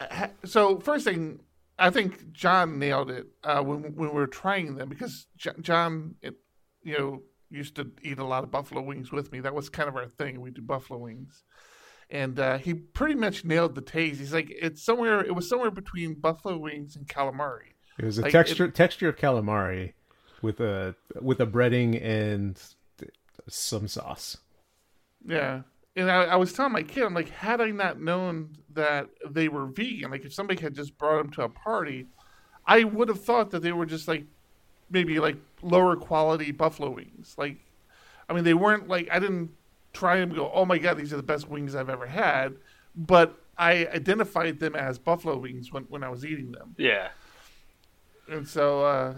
ha- 0.00 0.30
so 0.44 0.80
first 0.80 1.04
thing, 1.04 1.40
I 1.78 1.90
think 1.90 2.32
John 2.32 2.78
nailed 2.78 3.10
it 3.10 3.26
uh, 3.44 3.62
when 3.62 3.94
when 3.94 4.10
we 4.10 4.14
were 4.14 4.26
trying 4.26 4.76
them 4.76 4.88
because 4.88 5.26
J- 5.36 5.52
John, 5.60 6.16
it, 6.22 6.34
you 6.82 6.98
know, 6.98 7.22
used 7.50 7.76
to 7.76 7.90
eat 8.02 8.18
a 8.18 8.24
lot 8.24 8.44
of 8.44 8.50
buffalo 8.50 8.82
wings 8.82 9.12
with 9.12 9.32
me. 9.32 9.40
That 9.40 9.54
was 9.54 9.68
kind 9.68 9.88
of 9.88 9.96
our 9.96 10.06
thing. 10.06 10.40
We 10.40 10.50
do 10.50 10.62
buffalo 10.62 10.98
wings, 10.98 11.44
and 12.10 12.38
uh, 12.38 12.58
he 12.58 12.74
pretty 12.74 13.14
much 13.14 13.44
nailed 13.44 13.74
the 13.74 13.80
taste. 13.80 14.20
He's 14.20 14.32
like, 14.34 14.50
it's 14.50 14.82
somewhere. 14.82 15.24
It 15.24 15.34
was 15.34 15.48
somewhere 15.48 15.70
between 15.70 16.14
buffalo 16.14 16.58
wings 16.58 16.96
and 16.96 17.06
calamari. 17.06 17.74
It 17.98 18.04
was 18.04 18.18
a 18.18 18.22
Like, 18.22 18.32
texture 18.32 18.68
texture 18.68 19.08
of 19.08 19.16
calamari 19.16 19.92
with 20.42 20.60
a 20.60 20.94
with 21.20 21.40
a 21.40 21.46
breading 21.46 22.02
and 22.02 22.60
some 23.48 23.88
sauce. 23.88 24.38
Yeah. 25.26 25.62
And 25.96 26.10
I, 26.10 26.24
I 26.24 26.36
was 26.36 26.52
telling 26.52 26.72
my 26.72 26.82
kid, 26.82 27.02
I'm 27.02 27.14
like, 27.14 27.30
had 27.30 27.60
I 27.60 27.70
not 27.70 28.00
known 28.00 28.56
that 28.74 29.08
they 29.28 29.48
were 29.48 29.66
vegan, 29.66 30.10
like 30.10 30.24
if 30.24 30.32
somebody 30.32 30.60
had 30.60 30.74
just 30.74 30.96
brought 30.98 31.18
them 31.18 31.30
to 31.32 31.42
a 31.42 31.48
party, 31.48 32.06
I 32.66 32.84
would 32.84 33.08
have 33.08 33.22
thought 33.22 33.50
that 33.50 33.62
they 33.62 33.72
were 33.72 33.86
just 33.86 34.06
like 34.06 34.24
maybe 34.90 35.18
like 35.18 35.36
lower 35.62 35.96
quality 35.96 36.52
buffalo 36.52 36.90
wings. 36.90 37.34
Like, 37.36 37.56
I 38.28 38.32
mean, 38.32 38.44
they 38.44 38.54
weren't 38.54 38.88
like, 38.88 39.08
I 39.10 39.18
didn't 39.18 39.50
try 39.92 40.16
and 40.18 40.34
go, 40.34 40.50
oh 40.54 40.64
my 40.64 40.78
God, 40.78 40.96
these 40.96 41.12
are 41.12 41.16
the 41.16 41.22
best 41.22 41.48
wings 41.48 41.74
I've 41.74 41.90
ever 41.90 42.06
had. 42.06 42.54
But 42.94 43.36
I 43.58 43.86
identified 43.86 44.58
them 44.60 44.74
as 44.74 44.98
buffalo 44.98 45.36
wings 45.38 45.72
when, 45.72 45.84
when 45.84 46.02
I 46.04 46.08
was 46.08 46.24
eating 46.24 46.52
them. 46.52 46.74
Yeah, 46.78 47.08
And 48.28 48.46
so, 48.46 48.84
uh, 48.84 49.14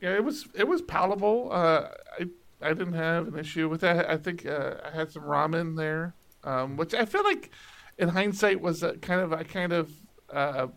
yeah, 0.00 0.14
it 0.14 0.24
was 0.24 0.46
it 0.54 0.66
was 0.68 0.82
palatable. 0.82 1.50
Uh, 1.52 1.88
I 2.18 2.26
I 2.64 2.68
didn't 2.68 2.94
have 2.94 3.28
an 3.28 3.38
issue 3.38 3.68
with 3.68 3.82
that. 3.82 4.08
I 4.08 4.16
think 4.16 4.46
uh, 4.46 4.74
I 4.84 4.90
had 4.90 5.12
some 5.12 5.22
ramen 5.24 5.76
there, 5.76 6.14
um, 6.42 6.76
which 6.76 6.94
I 6.94 7.04
feel 7.04 7.22
like, 7.22 7.50
in 7.98 8.08
hindsight, 8.08 8.60
was 8.60 8.82
a 8.82 8.96
kind 8.98 9.20
of 9.20 9.32
I 9.32 9.42
kind 9.44 9.72
of 9.72 9.92
uh, 10.32 10.68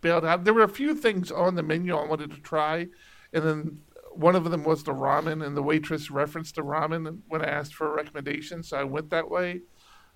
bailed 0.00 0.24
out. 0.24 0.44
There 0.44 0.54
were 0.54 0.64
a 0.64 0.68
few 0.68 0.94
things 0.94 1.30
on 1.30 1.54
the 1.54 1.62
menu 1.62 1.96
I 1.96 2.06
wanted 2.06 2.30
to 2.32 2.40
try, 2.40 2.88
and 3.32 3.44
then 3.44 3.80
one 4.10 4.36
of 4.36 4.50
them 4.50 4.64
was 4.64 4.82
the 4.84 4.92
ramen, 4.92 5.44
and 5.46 5.56
the 5.56 5.62
waitress 5.62 6.10
referenced 6.10 6.56
the 6.56 6.62
ramen 6.62 7.20
when 7.28 7.42
I 7.42 7.48
asked 7.48 7.74
for 7.74 7.86
a 7.90 7.96
recommendation, 7.96 8.62
so 8.62 8.76
I 8.76 8.84
went 8.84 9.10
that 9.10 9.30
way. 9.30 9.62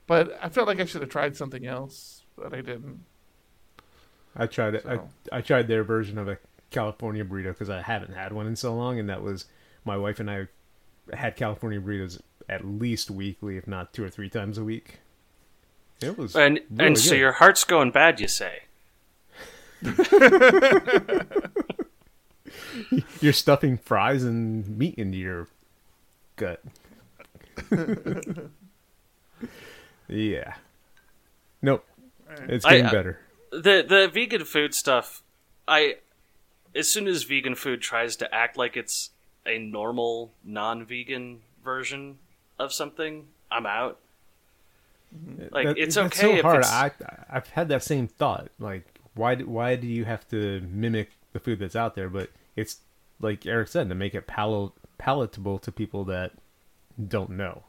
But 0.06 0.38
I 0.42 0.48
felt 0.48 0.66
like 0.66 0.80
I 0.80 0.84
should 0.84 1.00
have 1.00 1.10
tried 1.10 1.36
something 1.36 1.66
else, 1.66 2.22
but 2.36 2.52
I 2.52 2.60
didn't. 2.60 3.04
I 4.36 4.46
tried 4.46 4.74
it. 4.74 4.82
So- 4.82 5.08
I, 5.32 5.38
I 5.38 5.40
tried 5.40 5.68
their 5.68 5.84
version 5.84 6.18
of 6.18 6.28
a 6.28 6.38
California 6.70 7.24
burrito 7.24 7.52
because 7.52 7.70
I 7.70 7.80
haven't 7.80 8.14
had 8.14 8.32
one 8.32 8.46
in 8.46 8.56
so 8.56 8.74
long, 8.74 8.98
and 8.98 9.08
that 9.08 9.22
was 9.22 9.46
my 9.84 9.96
wife 9.96 10.20
and 10.20 10.30
I 10.30 10.48
had 11.12 11.36
California 11.36 11.80
burritos 11.80 12.20
at 12.48 12.64
least 12.64 13.10
weekly, 13.10 13.56
if 13.56 13.66
not 13.66 13.92
two 13.92 14.04
or 14.04 14.10
three 14.10 14.28
times 14.28 14.58
a 14.58 14.64
week. 14.64 15.00
It 16.00 16.16
was 16.18 16.36
and 16.36 16.60
really 16.70 16.86
and 16.86 16.98
so 16.98 17.10
good. 17.10 17.18
your 17.20 17.32
heart's 17.32 17.64
going 17.64 17.90
bad, 17.90 18.20
you 18.20 18.28
say? 18.28 18.62
you're 23.20 23.32
stuffing 23.32 23.76
fries 23.78 24.22
and 24.24 24.68
meat 24.78 24.94
into 24.96 25.18
your 25.18 25.48
gut. 26.36 26.62
yeah. 30.08 30.54
Nope. 31.62 31.84
It's 32.48 32.64
getting 32.64 32.86
I- 32.86 32.88
uh, 32.88 32.92
better. 32.92 33.20
the 33.52 33.84
the 33.88 34.10
vegan 34.12 34.44
food 34.44 34.74
stuff 34.74 35.22
i 35.68 35.94
as 36.74 36.88
soon 36.88 37.06
as 37.06 37.22
vegan 37.22 37.54
food 37.54 37.80
tries 37.80 38.16
to 38.16 38.34
act 38.34 38.56
like 38.56 38.76
it's 38.76 39.10
a 39.46 39.58
normal 39.58 40.30
non-vegan 40.44 41.40
version 41.64 42.18
of 42.58 42.72
something 42.72 43.26
i'm 43.50 43.66
out 43.66 43.98
like 45.50 45.66
That- 45.66 45.78
it's 45.78 45.96
okay 45.96 46.20
so 46.20 46.34
if 46.34 46.42
hard. 46.42 46.58
it's 46.60 46.70
I 46.70 46.90
I've 47.30 47.48
had 47.48 47.68
that 47.68 47.82
same 47.82 48.06
thought. 48.08 48.48
Like, 48.58 48.84
why 49.14 49.34
do- 49.36 49.46
why 49.46 49.76
do 49.76 49.86
you 49.86 50.04
have 50.04 50.28
to 50.30 50.60
mimic 50.60 51.10
the 51.32 51.38
food 51.40 51.58
that's 51.60 51.76
out 51.76 51.94
there? 51.94 52.08
But 52.10 52.30
it's 52.54 52.80
like 53.20 53.46
Eric 53.46 53.68
said 53.68 53.88
to 53.88 53.94
make 53.94 54.14
it 54.14 54.26
pal- 54.26 54.74
palatable 54.98 55.58
to 55.60 55.72
people 55.72 56.04
that 56.04 56.32
don't 57.08 57.30
know. 57.30 57.62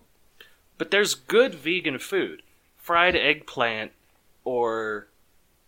but 0.78 0.92
there's 0.92 1.14
good 1.16 1.54
vegan 1.56 2.00
food 2.00 2.42
fried 2.78 3.16
eggplant 3.16 3.92
or 4.44 5.08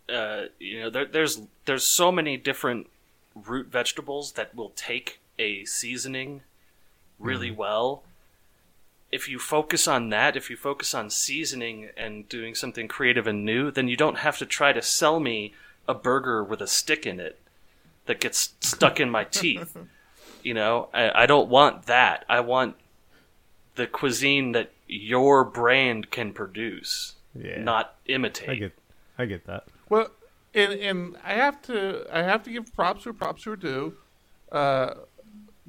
uh, 0.10 0.46
you 0.60 0.82
know 0.82 0.90
there, 0.90 1.06
there's 1.06 1.42
there's 1.66 1.84
so 1.84 2.12
many 2.12 2.36
different 2.38 2.88
root 3.36 3.68
vegetables 3.68 4.34
that 4.34 4.54
will 4.56 4.72
take 4.76 5.20
a 5.40 5.66
seasoning 5.66 6.42
really 7.18 7.50
well 7.52 8.04
if 9.12 9.28
you 9.28 9.40
focus 9.40 9.88
on 9.88 10.10
that 10.10 10.36
if 10.36 10.50
you 10.50 10.56
focus 10.56 10.94
on 10.94 11.10
seasoning 11.10 11.90
and 11.98 12.30
doing 12.30 12.54
something 12.54 12.88
creative 12.88 13.26
and 13.26 13.44
new 13.44 13.72
then 13.72 13.88
you 13.88 13.98
don't 13.98 14.20
have 14.20 14.38
to 14.38 14.46
try 14.46 14.72
to 14.72 14.82
sell 14.82 15.20
me 15.20 15.54
a 15.88 15.94
burger 15.96 16.44
with 16.44 16.62
a 16.62 16.68
stick 16.68 17.06
in 17.08 17.20
it 17.20 17.40
that 18.06 18.20
gets 18.20 18.54
stuck 18.60 19.00
in 19.00 19.10
my 19.10 19.24
teeth 19.24 19.76
you 20.44 20.54
know 20.54 20.88
I, 20.94 21.24
I 21.24 21.26
don't 21.26 21.50
want 21.50 21.88
that 21.88 22.24
i 22.30 22.40
want 22.40 22.76
the 23.76 23.88
cuisine 23.88 24.52
that 24.52 24.72
your 24.88 25.46
brand 25.46 26.12
can 26.12 26.34
produce, 26.34 27.14
Yeah. 27.34 27.62
not 27.62 27.96
imitate. 28.08 28.50
I 28.50 28.56
get 28.56 28.74
I 29.18 29.26
get 29.26 29.46
that. 29.46 29.68
Well, 29.88 30.10
and 30.54 30.74
and 30.74 31.18
I 31.24 31.34
have 31.34 31.62
to 31.64 32.06
I 32.12 32.24
have 32.24 32.44
to 32.44 32.50
give 32.52 32.74
props 32.76 33.06
where 33.06 33.14
props 33.14 33.48
are 33.48 33.56
due. 33.56 33.94
Uh, 34.52 34.96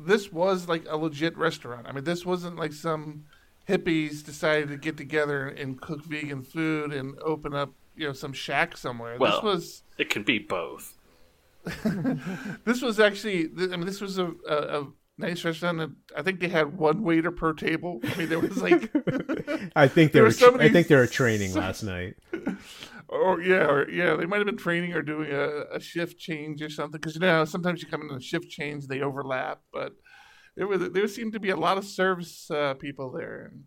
this 0.06 0.32
was 0.32 0.68
like 0.68 0.84
a 0.88 0.96
legit 0.96 1.36
restaurant. 1.36 1.86
I 1.88 1.92
mean, 1.92 2.04
this 2.04 2.24
wasn't 2.26 2.56
like 2.56 2.72
some 2.72 3.24
hippies 3.68 4.24
decided 4.24 4.68
to 4.68 4.76
get 4.76 4.96
together 4.96 5.46
and 5.48 5.80
cook 5.80 6.04
vegan 6.04 6.42
food 6.42 6.92
and 6.92 7.16
open 7.22 7.54
up 7.54 7.72
you 7.96 8.06
know 8.06 8.12
some 8.12 8.32
shack 8.32 8.76
somewhere. 8.76 9.16
Well- 9.18 9.32
this 9.36 9.42
was 9.42 9.82
It 9.98 10.10
can 10.10 10.22
be 10.22 10.38
both. 10.38 10.94
this 12.64 12.80
was 12.82 12.98
actually 12.98 13.44
I 13.56 13.76
mean 13.76 13.84
this 13.86 14.00
was 14.00 14.18
a, 14.18 14.32
a, 14.48 14.80
a 14.82 14.86
nice 15.18 15.44
restaurant. 15.44 15.80
And 15.80 15.96
I 16.16 16.22
think 16.22 16.40
they 16.40 16.48
had 16.48 16.76
one 16.78 17.02
waiter 17.02 17.30
per 17.30 17.52
table. 17.52 18.00
I 18.02 18.16
mean, 18.16 18.28
there 18.28 18.40
was 18.40 18.60
like. 18.62 18.90
I 19.76 19.86
think 19.88 20.12
they 20.12 20.16
There 20.16 20.22
were. 20.22 20.26
was 20.28 20.38
somebody- 20.38 20.64
I 20.64 20.72
think 20.72 20.88
they 20.88 20.96
were 20.96 21.06
training 21.20 21.54
last 21.54 21.82
night. 21.82 22.14
Or 23.12 23.40
yeah, 23.42 23.66
or 23.66 23.90
yeah, 23.90 24.14
they 24.14 24.24
might 24.24 24.36
have 24.36 24.46
been 24.46 24.56
training 24.56 24.92
or 24.92 25.02
doing 25.02 25.32
a, 25.32 25.64
a 25.76 25.80
shift 25.80 26.16
change 26.18 26.62
or 26.62 26.70
something. 26.70 27.00
Because 27.00 27.16
you 27.16 27.20
know 27.20 27.44
sometimes 27.44 27.82
you 27.82 27.88
come 27.88 28.02
in 28.02 28.16
a 28.16 28.20
shift 28.20 28.48
change, 28.48 28.86
they 28.86 29.00
overlap. 29.00 29.62
But 29.72 29.94
there 30.56 30.68
was 30.68 30.90
there 30.90 31.08
seemed 31.08 31.32
to 31.32 31.40
be 31.40 31.50
a 31.50 31.56
lot 31.56 31.76
of 31.76 31.84
service 31.84 32.48
uh, 32.50 32.74
people 32.74 33.10
there. 33.10 33.50
And, 33.50 33.64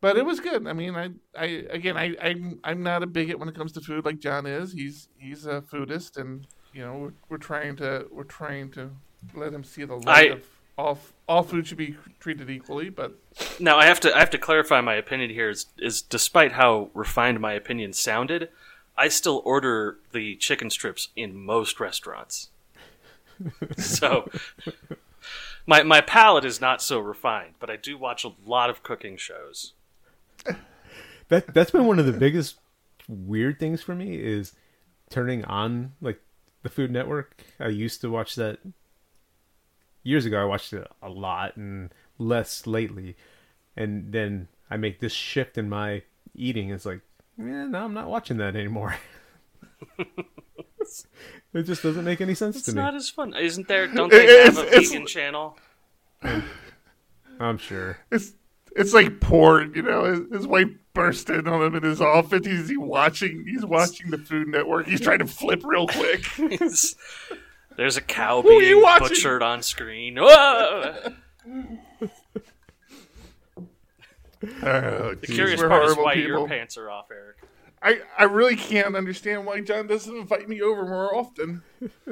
but 0.00 0.16
it 0.16 0.24
was 0.24 0.40
good. 0.40 0.66
I 0.66 0.72
mean, 0.72 0.94
I, 0.94 1.10
I 1.36 1.44
again, 1.70 1.96
I, 1.96 2.16
I'm, 2.22 2.60
I'm 2.64 2.82
not 2.82 3.02
a 3.02 3.06
bigot 3.06 3.38
when 3.38 3.48
it 3.48 3.54
comes 3.54 3.72
to 3.72 3.80
food 3.80 4.04
like 4.04 4.18
John 4.18 4.46
is. 4.46 4.72
He's, 4.72 5.08
he's 5.18 5.44
a 5.44 5.60
foodist, 5.60 6.16
and 6.16 6.46
you 6.72 6.82
know, 6.82 6.94
we're, 6.94 7.12
we're 7.28 7.36
trying 7.38 7.76
to, 7.76 8.06
we're 8.10 8.24
trying 8.24 8.70
to 8.72 8.90
let 9.34 9.52
him 9.52 9.64
see 9.64 9.84
the 9.84 9.96
light 9.96 10.30
I- 10.30 10.34
of 10.34 10.46
all, 10.78 10.98
all 11.28 11.42
food 11.42 11.66
should 11.66 11.76
be 11.76 11.96
treated 12.20 12.48
equally. 12.48 12.88
But 12.88 13.14
Now 13.58 13.76
I 13.76 13.86
have 13.86 14.00
to 14.00 14.14
I 14.14 14.20
have 14.20 14.30
to 14.30 14.38
clarify 14.38 14.80
my 14.80 14.94
opinion 14.94 15.30
here. 15.30 15.50
Is, 15.50 15.66
is 15.78 16.00
despite 16.00 16.52
how 16.52 16.90
refined 16.94 17.40
my 17.40 17.52
opinion 17.52 17.92
sounded, 17.92 18.48
I 18.96 19.08
still 19.08 19.42
order 19.44 19.98
the 20.12 20.36
chicken 20.36 20.70
strips 20.70 21.08
in 21.16 21.36
most 21.36 21.80
restaurants. 21.80 22.48
so 23.76 24.30
my 25.66 25.82
my 25.82 26.00
palate 26.00 26.44
is 26.44 26.60
not 26.60 26.80
so 26.80 26.98
refined, 27.00 27.54
but 27.58 27.68
I 27.68 27.76
do 27.76 27.98
watch 27.98 28.24
a 28.24 28.32
lot 28.46 28.70
of 28.70 28.82
cooking 28.82 29.16
shows. 29.16 29.72
That 31.28 31.52
that's 31.52 31.72
been 31.72 31.86
one 31.86 31.98
of 31.98 32.06
the 32.06 32.12
biggest 32.12 32.58
weird 33.08 33.58
things 33.58 33.82
for 33.82 33.94
me 33.94 34.16
is 34.16 34.52
turning 35.10 35.44
on 35.44 35.92
like 36.00 36.20
the 36.62 36.68
Food 36.68 36.90
Network. 36.90 37.42
I 37.60 37.68
used 37.68 38.00
to 38.02 38.10
watch 38.10 38.34
that 38.36 38.60
years 40.02 40.24
ago. 40.26 40.40
I 40.40 40.44
watched 40.44 40.72
it 40.72 40.86
a 41.02 41.08
lot 41.08 41.56
and 41.56 41.92
less 42.18 42.66
lately, 42.66 43.16
and 43.76 44.12
then 44.12 44.48
I 44.70 44.76
make 44.76 45.00
this 45.00 45.12
shift 45.12 45.56
in 45.58 45.68
my 45.68 46.02
eating. 46.34 46.70
It's 46.70 46.86
like, 46.86 47.00
yeah, 47.38 47.64
no, 47.66 47.84
I'm 47.84 47.94
not 47.94 48.08
watching 48.08 48.36
that 48.38 48.56
anymore. 48.56 48.96
it 49.98 51.62
just 51.62 51.82
doesn't 51.82 52.04
make 52.04 52.20
any 52.20 52.34
sense 52.34 52.56
It's 52.56 52.66
to 52.66 52.72
me. 52.72 52.80
It's 52.80 52.84
not 52.84 52.94
as 52.94 53.08
fun, 53.10 53.34
isn't 53.34 53.68
there? 53.68 53.86
Don't 53.94 54.12
It- 54.12 54.26
they 54.26 54.44
have 54.44 54.58
a 54.58 54.60
it's- 54.62 54.72
it's- 54.74 54.90
vegan 54.90 55.06
channel? 55.06 55.56
I'm 57.40 57.58
sure. 57.58 57.98
it's, 58.10 58.32
it's 58.74 58.92
like 58.92 59.20
porn, 59.20 59.72
you 59.76 59.82
know. 59.82 60.04
His, 60.04 60.20
his 60.38 60.46
wife 60.48 60.68
burst 60.94 61.30
in 61.30 61.46
on 61.46 61.62
him 61.62 61.76
in 61.76 61.84
his 61.84 62.00
office. 62.00 62.44
He's 62.44 62.68
he 62.68 62.76
watching, 62.76 63.44
he's 63.46 63.64
watching 63.64 64.10
the 64.10 64.18
Food 64.18 64.48
Network. 64.48 64.86
He's 64.88 65.00
trying 65.00 65.20
to 65.20 65.26
flip 65.26 65.62
real 65.64 65.86
quick. 65.86 66.24
It's- 67.78 67.94
There's 67.94 67.96
a 67.96 68.00
cow 68.00 68.42
Who 68.42 68.58
being 68.58 68.82
butchered 68.82 69.42
on 69.42 69.62
screen. 69.62 70.16
Whoa! 70.16 71.12
Oh, 74.62 75.14
The 75.14 75.26
geez, 75.26 75.34
curious 75.36 75.60
we're 75.60 75.68
part 75.68 75.82
is 75.84 75.86
horrible 75.94 76.04
why 76.04 76.14
people. 76.14 76.28
your 76.28 76.48
pants 76.48 76.76
are 76.76 76.90
off, 76.90 77.06
Eric. 77.10 77.36
I, 77.82 78.00
I 78.18 78.24
really 78.24 78.54
can't 78.56 78.94
understand 78.94 79.46
why 79.46 79.60
John 79.60 79.86
doesn't 79.88 80.14
invite 80.16 80.48
me 80.48 80.60
over 80.60 80.84
more 80.86 81.14
often. 81.14 81.62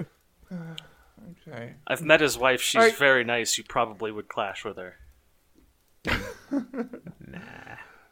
okay. 0.52 1.74
I've 1.86 2.02
met 2.02 2.20
his 2.20 2.36
wife. 2.38 2.60
She's 2.60 2.80
Alright. 2.80 2.96
very 2.96 3.22
nice. 3.24 3.56
You 3.58 3.64
probably 3.64 4.10
would 4.12 4.28
clash 4.28 4.64
with 4.64 4.76
her. 4.78 4.96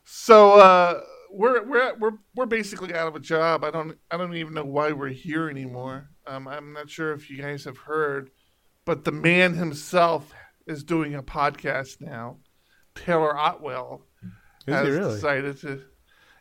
So 0.06 0.60
uh, 0.60 1.00
we're 1.30 1.64
we're 1.66 1.94
we're 1.98 2.10
we're 2.36 2.44
basically 2.46 2.94
out 2.94 3.08
of 3.08 3.16
a 3.16 3.20
job. 3.20 3.64
I 3.64 3.70
don't 3.70 3.96
I 4.10 4.18
don't 4.18 4.34
even 4.34 4.52
know 4.52 4.64
why 4.64 4.92
we're 4.92 5.08
here 5.08 5.48
anymore. 5.48 6.10
Um, 6.26 6.48
I'm 6.48 6.72
not 6.72 6.88
sure 6.90 7.12
if 7.12 7.28
you 7.30 7.36
guys 7.40 7.64
have 7.64 7.78
heard, 7.78 8.30
but 8.84 9.04
the 9.04 9.12
man 9.12 9.54
himself 9.54 10.32
is 10.66 10.82
doing 10.84 11.14
a 11.14 11.22
podcast 11.22 12.00
now. 12.00 12.38
Taylor 12.94 13.36
Otwell 13.36 14.06
Is 14.66 14.74
has 14.74 14.86
he 14.86 14.92
really? 14.92 15.14
decided 15.14 15.60
to. 15.60 15.82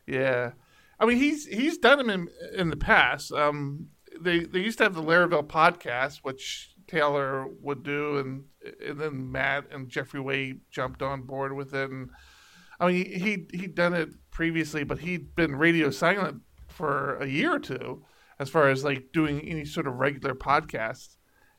Yeah, 0.05 0.51
I 0.99 1.05
mean 1.05 1.17
he's 1.17 1.45
he's 1.45 1.77
done 1.77 1.97
them 1.97 2.09
in 2.09 2.27
in 2.55 2.69
the 2.69 2.77
past. 2.77 3.31
Um, 3.31 3.87
they 4.19 4.39
they 4.41 4.59
used 4.59 4.77
to 4.77 4.83
have 4.83 4.93
the 4.93 5.01
Laravel 5.03 5.47
podcast, 5.47 6.19
which 6.23 6.73
Taylor 6.87 7.47
would 7.61 7.83
do, 7.83 8.17
and 8.19 8.43
and 8.85 8.99
then 8.99 9.31
Matt 9.31 9.65
and 9.71 9.89
Jeffrey 9.89 10.19
Way 10.19 10.55
jumped 10.71 11.01
on 11.01 11.23
board 11.23 11.53
with 11.53 11.73
it. 11.73 11.89
And 11.89 12.09
I 12.79 12.87
mean 12.87 13.05
he 13.05 13.47
he'd 13.57 13.75
done 13.75 13.93
it 13.93 14.09
previously, 14.31 14.83
but 14.83 14.99
he'd 14.99 15.35
been 15.35 15.55
radio 15.55 15.89
silent 15.89 16.41
for 16.67 17.17
a 17.17 17.27
year 17.27 17.53
or 17.55 17.59
two, 17.59 18.03
as 18.39 18.49
far 18.49 18.69
as 18.69 18.83
like 18.83 19.11
doing 19.13 19.41
any 19.41 19.65
sort 19.65 19.87
of 19.87 19.95
regular 19.95 20.33
podcast. 20.35 21.17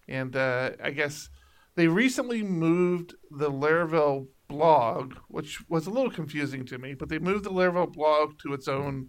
And 0.08 0.37
uh, 0.37 0.72
I 0.82 0.90
guess 0.90 1.28
they 1.76 1.88
recently 1.88 2.42
moved 2.42 3.14
the 3.30 3.50
Laravel 3.50 4.28
blog, 4.48 5.14
which 5.28 5.68
was 5.68 5.87
a 5.87 5.90
little 5.90 6.10
confusing 6.10 6.64
to 6.66 6.78
me, 6.78 6.94
but 6.94 7.08
they 7.08 7.18
moved 7.18 7.44
the 7.44 7.50
Laravel 7.50 7.92
blog 7.92 8.38
to 8.40 8.52
its 8.52 8.68
own 8.68 9.08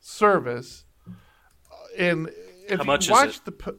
service. 0.00 0.84
Uh, 1.06 1.12
And 1.98 2.28
if 2.68 2.78
How 2.78 2.84
you 2.84 2.86
much 2.86 3.04
is 3.06 3.10
watch 3.10 3.36
it? 3.38 3.44
the 3.44 3.52
po- 3.52 3.78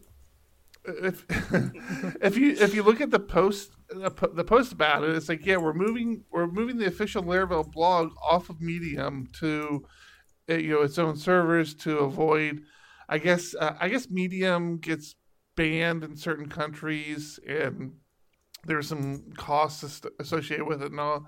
if 0.86 1.26
if 2.22 2.38
you 2.38 2.52
if 2.52 2.74
you 2.74 2.82
look 2.84 3.02
at 3.02 3.12
the 3.12 3.20
post 3.20 3.72
the 3.90 4.44
post 4.46 4.72
about 4.72 5.04
it, 5.04 5.16
it's 5.16 5.28
like 5.30 5.46
yeah, 5.46 5.58
we're 5.58 5.74
moving 5.74 6.24
we're 6.32 6.48
moving 6.48 6.78
the 6.78 6.88
official 6.88 7.24
Laravel 7.24 7.70
blog 7.72 8.12
off 8.26 8.50
of 8.50 8.62
Medium 8.62 9.28
to 9.40 9.86
uh, 10.50 10.54
you 10.56 10.72
know 10.76 10.82
its 10.82 10.98
own 10.98 11.16
servers 11.18 11.74
to 11.76 12.00
avoid. 12.00 12.62
I 13.10 13.18
guess 13.18 13.56
uh, 13.56 13.76
I 13.80 13.90
guess 13.90 14.10
Medium 14.10 14.78
gets 14.78 15.16
banned 15.56 16.04
in 16.04 16.16
certain 16.16 16.50
countries 16.50 17.40
and 17.48 17.94
there's 18.66 18.88
some 18.88 19.32
costs 19.36 20.02
associated 20.20 20.66
with 20.66 20.82
it 20.82 20.92
and 20.92 21.00
all. 21.00 21.28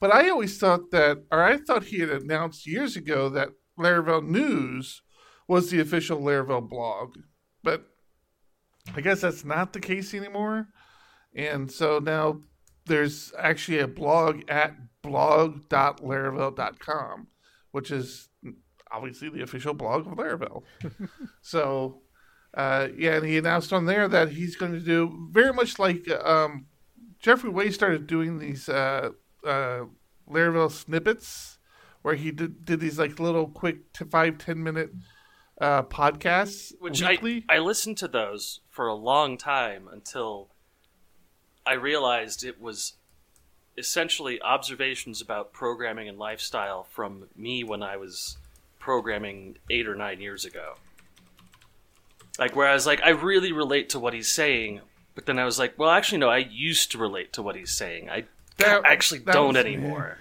But 0.00 0.14
I 0.14 0.30
always 0.30 0.58
thought 0.58 0.90
that, 0.92 1.24
or 1.30 1.42
I 1.42 1.58
thought 1.58 1.84
he 1.84 1.98
had 2.00 2.08
announced 2.08 2.66
years 2.66 2.96
ago 2.96 3.28
that 3.28 3.50
Laravel 3.78 4.26
News 4.26 5.02
was 5.46 5.70
the 5.70 5.80
official 5.80 6.18
Laravel 6.20 6.66
blog. 6.68 7.16
But 7.62 7.84
I 8.94 9.02
guess 9.02 9.20
that's 9.20 9.44
not 9.44 9.74
the 9.74 9.80
case 9.80 10.14
anymore. 10.14 10.68
And 11.34 11.70
so 11.70 11.98
now 11.98 12.40
there's 12.86 13.34
actually 13.38 13.80
a 13.80 13.86
blog 13.86 14.40
at 14.48 14.74
blog.laravel.com, 15.02 17.26
which 17.72 17.90
is 17.90 18.29
obviously 18.90 19.28
the 19.28 19.42
official 19.42 19.74
blog 19.74 20.06
of 20.06 20.14
Laravel. 20.14 20.62
so, 21.42 22.02
uh, 22.54 22.88
yeah, 22.96 23.16
and 23.16 23.26
he 23.26 23.38
announced 23.38 23.72
on 23.72 23.86
there 23.86 24.08
that 24.08 24.30
he's 24.30 24.56
going 24.56 24.72
to 24.72 24.80
do 24.80 25.28
very 25.30 25.52
much 25.52 25.78
like 25.78 26.08
um, 26.24 26.66
Jeffrey 27.20 27.50
Way 27.50 27.70
started 27.70 28.06
doing 28.06 28.38
these 28.38 28.68
uh, 28.68 29.10
uh, 29.44 29.84
Laravel 30.28 30.70
snippets, 30.70 31.58
where 32.02 32.14
he 32.14 32.30
did, 32.30 32.64
did 32.64 32.80
these 32.80 32.98
like 32.98 33.18
little 33.18 33.48
quick 33.48 33.78
five 34.10 34.38
ten 34.38 34.62
minute 34.62 34.90
uh, 35.60 35.82
podcasts 35.82 36.72
Which 36.80 37.02
weekly. 37.02 37.44
I 37.48 37.56
I 37.56 37.58
listened 37.58 37.98
to 37.98 38.08
those 38.08 38.60
for 38.70 38.86
a 38.86 38.94
long 38.94 39.36
time 39.36 39.88
until 39.92 40.48
I 41.66 41.74
realized 41.74 42.42
it 42.42 42.60
was 42.60 42.94
essentially 43.76 44.40
observations 44.42 45.20
about 45.20 45.52
programming 45.52 46.08
and 46.08 46.18
lifestyle 46.18 46.84
from 46.84 47.28
me 47.36 47.64
when 47.64 47.82
I 47.82 47.96
was 47.96 48.36
programming 48.80 49.56
eight 49.70 49.86
or 49.86 49.94
nine 49.94 50.20
years 50.20 50.44
ago. 50.44 50.74
Like 52.38 52.56
where 52.56 52.66
I 52.66 52.72
was 52.74 52.86
like, 52.86 53.00
I 53.02 53.10
really 53.10 53.52
relate 53.52 53.90
to 53.90 54.00
what 54.00 54.14
he's 54.14 54.28
saying, 54.30 54.80
but 55.14 55.26
then 55.26 55.38
I 55.38 55.44
was 55.44 55.58
like, 55.58 55.78
well, 55.78 55.90
actually, 55.90 56.18
no, 56.18 56.28
I 56.30 56.38
used 56.38 56.90
to 56.92 56.98
relate 56.98 57.32
to 57.34 57.42
what 57.42 57.54
he's 57.54 57.70
saying. 57.70 58.10
I 58.10 58.24
That- 58.56 58.82
actually 58.84 59.20
that 59.20 59.32
don't 59.34 59.48
was- 59.48 59.56
anymore. 59.64 60.18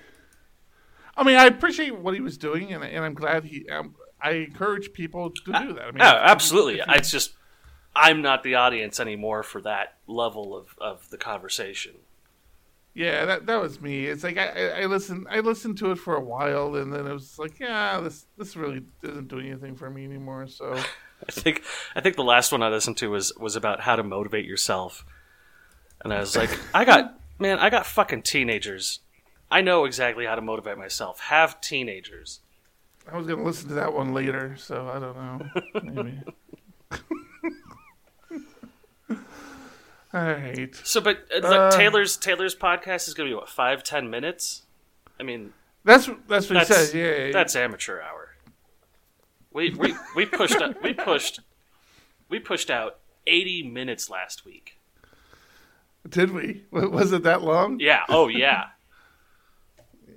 I 1.18 1.24
mean, 1.24 1.36
I 1.36 1.46
appreciate 1.48 1.96
what 1.98 2.14
he 2.14 2.22
was 2.22 2.38
doing, 2.38 2.72
and, 2.72 2.82
and 2.84 3.04
I'm 3.04 3.14
glad 3.14 3.44
he. 3.44 3.68
Um, 3.70 3.96
I 4.22 4.32
encourage 4.32 4.94
people 4.94 5.32
to 5.32 5.42
do 5.46 5.52
that. 5.52 5.62
I 5.82 5.92
mean, 5.92 5.96
if- 5.98 6.02
absolutely. 6.02 6.80
if 6.80 6.88
you- 6.88 6.94
It's 6.94 7.12
just 7.12 7.34
I'm 7.96 8.22
not 8.22 8.44
the 8.44 8.56
audience 8.56 9.00
anymore 9.00 9.44
for 9.44 9.60
that 9.62 9.98
level 10.08 10.56
of, 10.56 10.76
of 10.80 11.10
the 11.10 11.18
conversation. 11.18 11.96
Yeah, 13.00 13.24
that 13.24 13.46
that 13.46 13.62
was 13.62 13.80
me. 13.80 14.08
It's 14.08 14.26
like 14.26 14.38
I, 14.38 14.82
I, 14.82 14.86
listened 14.88 15.28
I 15.30 15.40
listened 15.40 15.78
to 15.78 15.92
it 15.92 16.00
for 16.00 16.18
a 16.18 16.20
while 16.20 16.76
and 16.76 16.92
then 16.92 17.08
it 17.08 17.14
was 17.14 17.40
like, 17.40 17.58
yeah, 17.58 18.02
this 18.02 18.26
this 18.38 18.58
really 18.58 18.82
isn't 19.02 19.30
doing 19.30 19.48
anything 19.48 19.78
for 19.78 19.90
me 19.90 20.04
anymore. 20.04 20.48
So 20.48 20.74
I 21.28 21.32
think 21.32 21.64
I 21.96 22.02
think 22.02 22.18
the 22.18 22.26
last 22.26 22.52
one 22.52 22.62
I 22.62 22.68
listened 22.68 22.98
to 22.98 23.10
was 23.10 23.32
was 23.40 23.56
about 23.56 23.80
how 23.80 23.96
to 23.96 24.04
motivate 24.04 24.44
yourself, 24.44 25.06
and 26.04 26.12
I 26.12 26.20
was 26.20 26.36
like, 26.36 26.50
I 26.74 26.84
got 26.84 27.18
man, 27.40 27.58
I 27.58 27.70
got 27.70 27.86
fucking 27.86 28.24
teenagers. 28.24 29.00
I 29.50 29.62
know 29.62 29.86
exactly 29.86 30.26
how 30.26 30.36
to 30.36 30.42
motivate 30.42 30.78
myself. 30.78 31.22
Have 31.22 31.62
teenagers. 31.62 32.42
I 33.10 33.16
was 33.16 33.28
gonna 33.28 33.46
listen 33.46 33.70
to 33.70 33.76
that 33.76 33.94
one 33.94 34.14
later. 34.14 34.58
So 34.58 34.90
I 34.90 35.00
don't 35.00 35.16
know. 35.16 35.94
Maybe. 36.04 36.20
All 40.14 40.22
right. 40.24 40.76
So, 40.84 41.02
but 41.02 41.20
uh, 41.34 41.40
look, 41.40 41.44
Uh. 41.54 41.72
Taylor's 41.72 42.18
Taylor's 42.18 42.56
podcast 42.56 43.08
is 43.08 43.14
going 43.14 43.30
to 43.30 43.36
be 43.36 43.40
what 43.40 43.50
five 43.50 43.84
ten 43.84 44.10
minutes. 44.10 44.64
I 45.20 45.24
mean, 45.24 45.54
That's 45.84 46.08
that's 46.28 46.50
what 46.50 46.56
that's 46.56 46.70
he 46.70 46.74
says. 46.74 46.94
Yeah, 46.94 47.04
yeah, 47.06 47.26
yeah. 47.28 47.32
that's 47.32 47.56
amateur 47.56 48.02
hour. 48.02 48.36
We 49.54 49.70
we 49.72 49.94
we 50.16 50.26
pushed 50.26 50.62
out, 50.62 50.82
we 50.84 50.94
pushed 50.94 51.40
we 52.30 52.40
pushed 52.40 52.70
out 52.72 52.98
eighty 53.28 53.62
minutes 53.64 54.10
last 54.10 54.46
week. 54.46 54.78
Did 56.08 56.32
we? 56.32 56.64
Was 56.72 57.12
it 57.12 57.24
that 57.24 57.42
long? 57.44 57.80
Yeah. 57.80 58.04
Oh 58.10 58.28
yeah. 58.28 58.66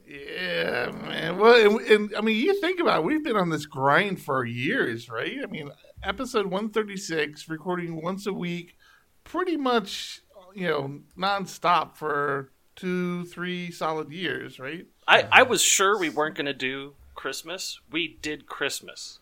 Yeah, 0.07 0.91
man. 1.07 1.39
Well, 1.39 1.55
and, 1.79 1.81
and 1.89 2.15
I 2.17 2.21
mean, 2.21 2.37
you 2.37 2.61
think 2.61 2.81
about 2.81 2.99
it, 2.99 3.05
we've 3.07 3.25
been 3.25 3.37
on 3.37 3.49
this 3.49 3.65
grind 3.65 4.21
for 4.21 4.45
years, 4.45 5.09
right? 5.09 5.39
I 5.43 5.47
mean, 5.47 5.71
episode 6.03 6.45
136, 6.47 7.49
recording 7.49 8.03
once 8.03 8.27
a 8.27 8.33
week, 8.33 8.77
pretty 9.25 9.57
much, 9.57 10.23
you 10.55 10.69
know, 10.69 11.01
nonstop 11.17 11.97
for 11.97 12.51
two, 12.77 13.25
three 13.27 13.71
solid 13.71 14.11
years, 14.11 14.59
right? 14.59 14.87
I, 15.07 15.29
I 15.31 15.43
was 15.43 15.63
sure 15.63 15.99
we 15.99 16.11
weren't 16.11 16.35
going 16.35 16.47
to 16.47 16.55
do 16.55 16.95
Christmas. 17.15 17.81
We 17.91 18.19
did 18.21 18.47
Christmas. 18.47 19.19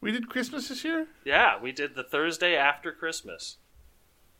We 0.00 0.12
did 0.12 0.28
Christmas 0.28 0.68
this 0.68 0.84
year. 0.84 1.08
Yeah, 1.24 1.60
we 1.60 1.72
did 1.72 1.94
the 1.94 2.02
Thursday 2.02 2.56
after 2.56 2.92
Christmas. 2.92 3.58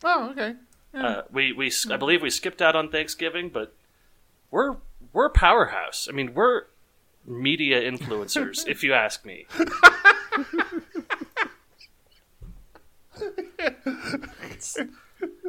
Oh, 0.03 0.31
okay. 0.31 0.55
Yeah. 0.95 1.07
Uh, 1.07 1.23
we 1.31 1.53
we 1.53 1.71
I 1.91 1.97
believe 1.97 2.23
we 2.23 2.31
skipped 2.31 2.63
out 2.63 2.75
on 2.75 2.91
Thanksgiving, 2.91 3.51
but 3.51 3.75
we're 4.51 4.77
we're 5.13 5.29
powerhouse. 5.29 6.09
I 6.09 6.13
mean, 6.13 6.35
we're 6.35 6.65
media 7.27 7.81
influencers, 7.81 8.65
if 8.67 8.83
you 8.83 8.95
ask 8.95 9.25
me. 9.25 9.47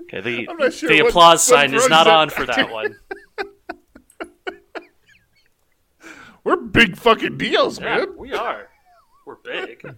okay, 0.03 0.21
the 0.21 0.71
sure 0.71 0.89
the 0.89 1.01
what- 1.01 1.09
applause 1.09 1.49
what 1.49 1.57
sign 1.57 1.73
is 1.73 1.87
not 1.89 2.07
on 2.07 2.29
for 2.29 2.45
that 2.45 2.69
one. 2.71 2.95
We're 6.43 6.55
big 6.57 6.97
fucking 6.97 7.37
deals, 7.37 7.79
Yeah, 7.79 7.97
man. 7.97 8.17
we 8.17 8.33
are. 8.33 8.67
We're 9.27 9.35
big. 9.35 9.85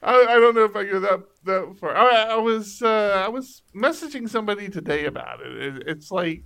I, 0.00 0.12
I 0.26 0.34
don't 0.40 0.54
know 0.54 0.64
if 0.64 0.76
I 0.76 0.84
go 0.84 1.00
that 1.00 1.20
that 1.44 1.76
far. 1.80 1.96
I, 1.96 2.24
I 2.32 2.36
was 2.36 2.82
uh, 2.82 3.22
I 3.24 3.28
was 3.28 3.62
messaging 3.74 4.28
somebody 4.28 4.68
today 4.68 5.06
about 5.06 5.40
it. 5.40 5.56
it 5.56 5.82
it's 5.86 6.10
like, 6.10 6.44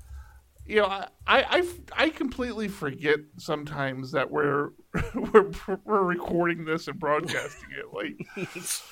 you 0.67 0.77
know, 0.77 0.87
I, 0.87 1.07
I 1.27 1.69
I 1.97 2.09
completely 2.11 2.69
forget 2.69 3.19
sometimes 3.37 4.13
that 4.13 4.31
we're 4.31 4.71
we're 5.15 5.51
we're 5.85 6.03
recording 6.03 6.65
this 6.65 6.89
and 6.89 6.99
broadcasting 7.01 7.69
it. 7.79 7.93
Like, 7.93 8.49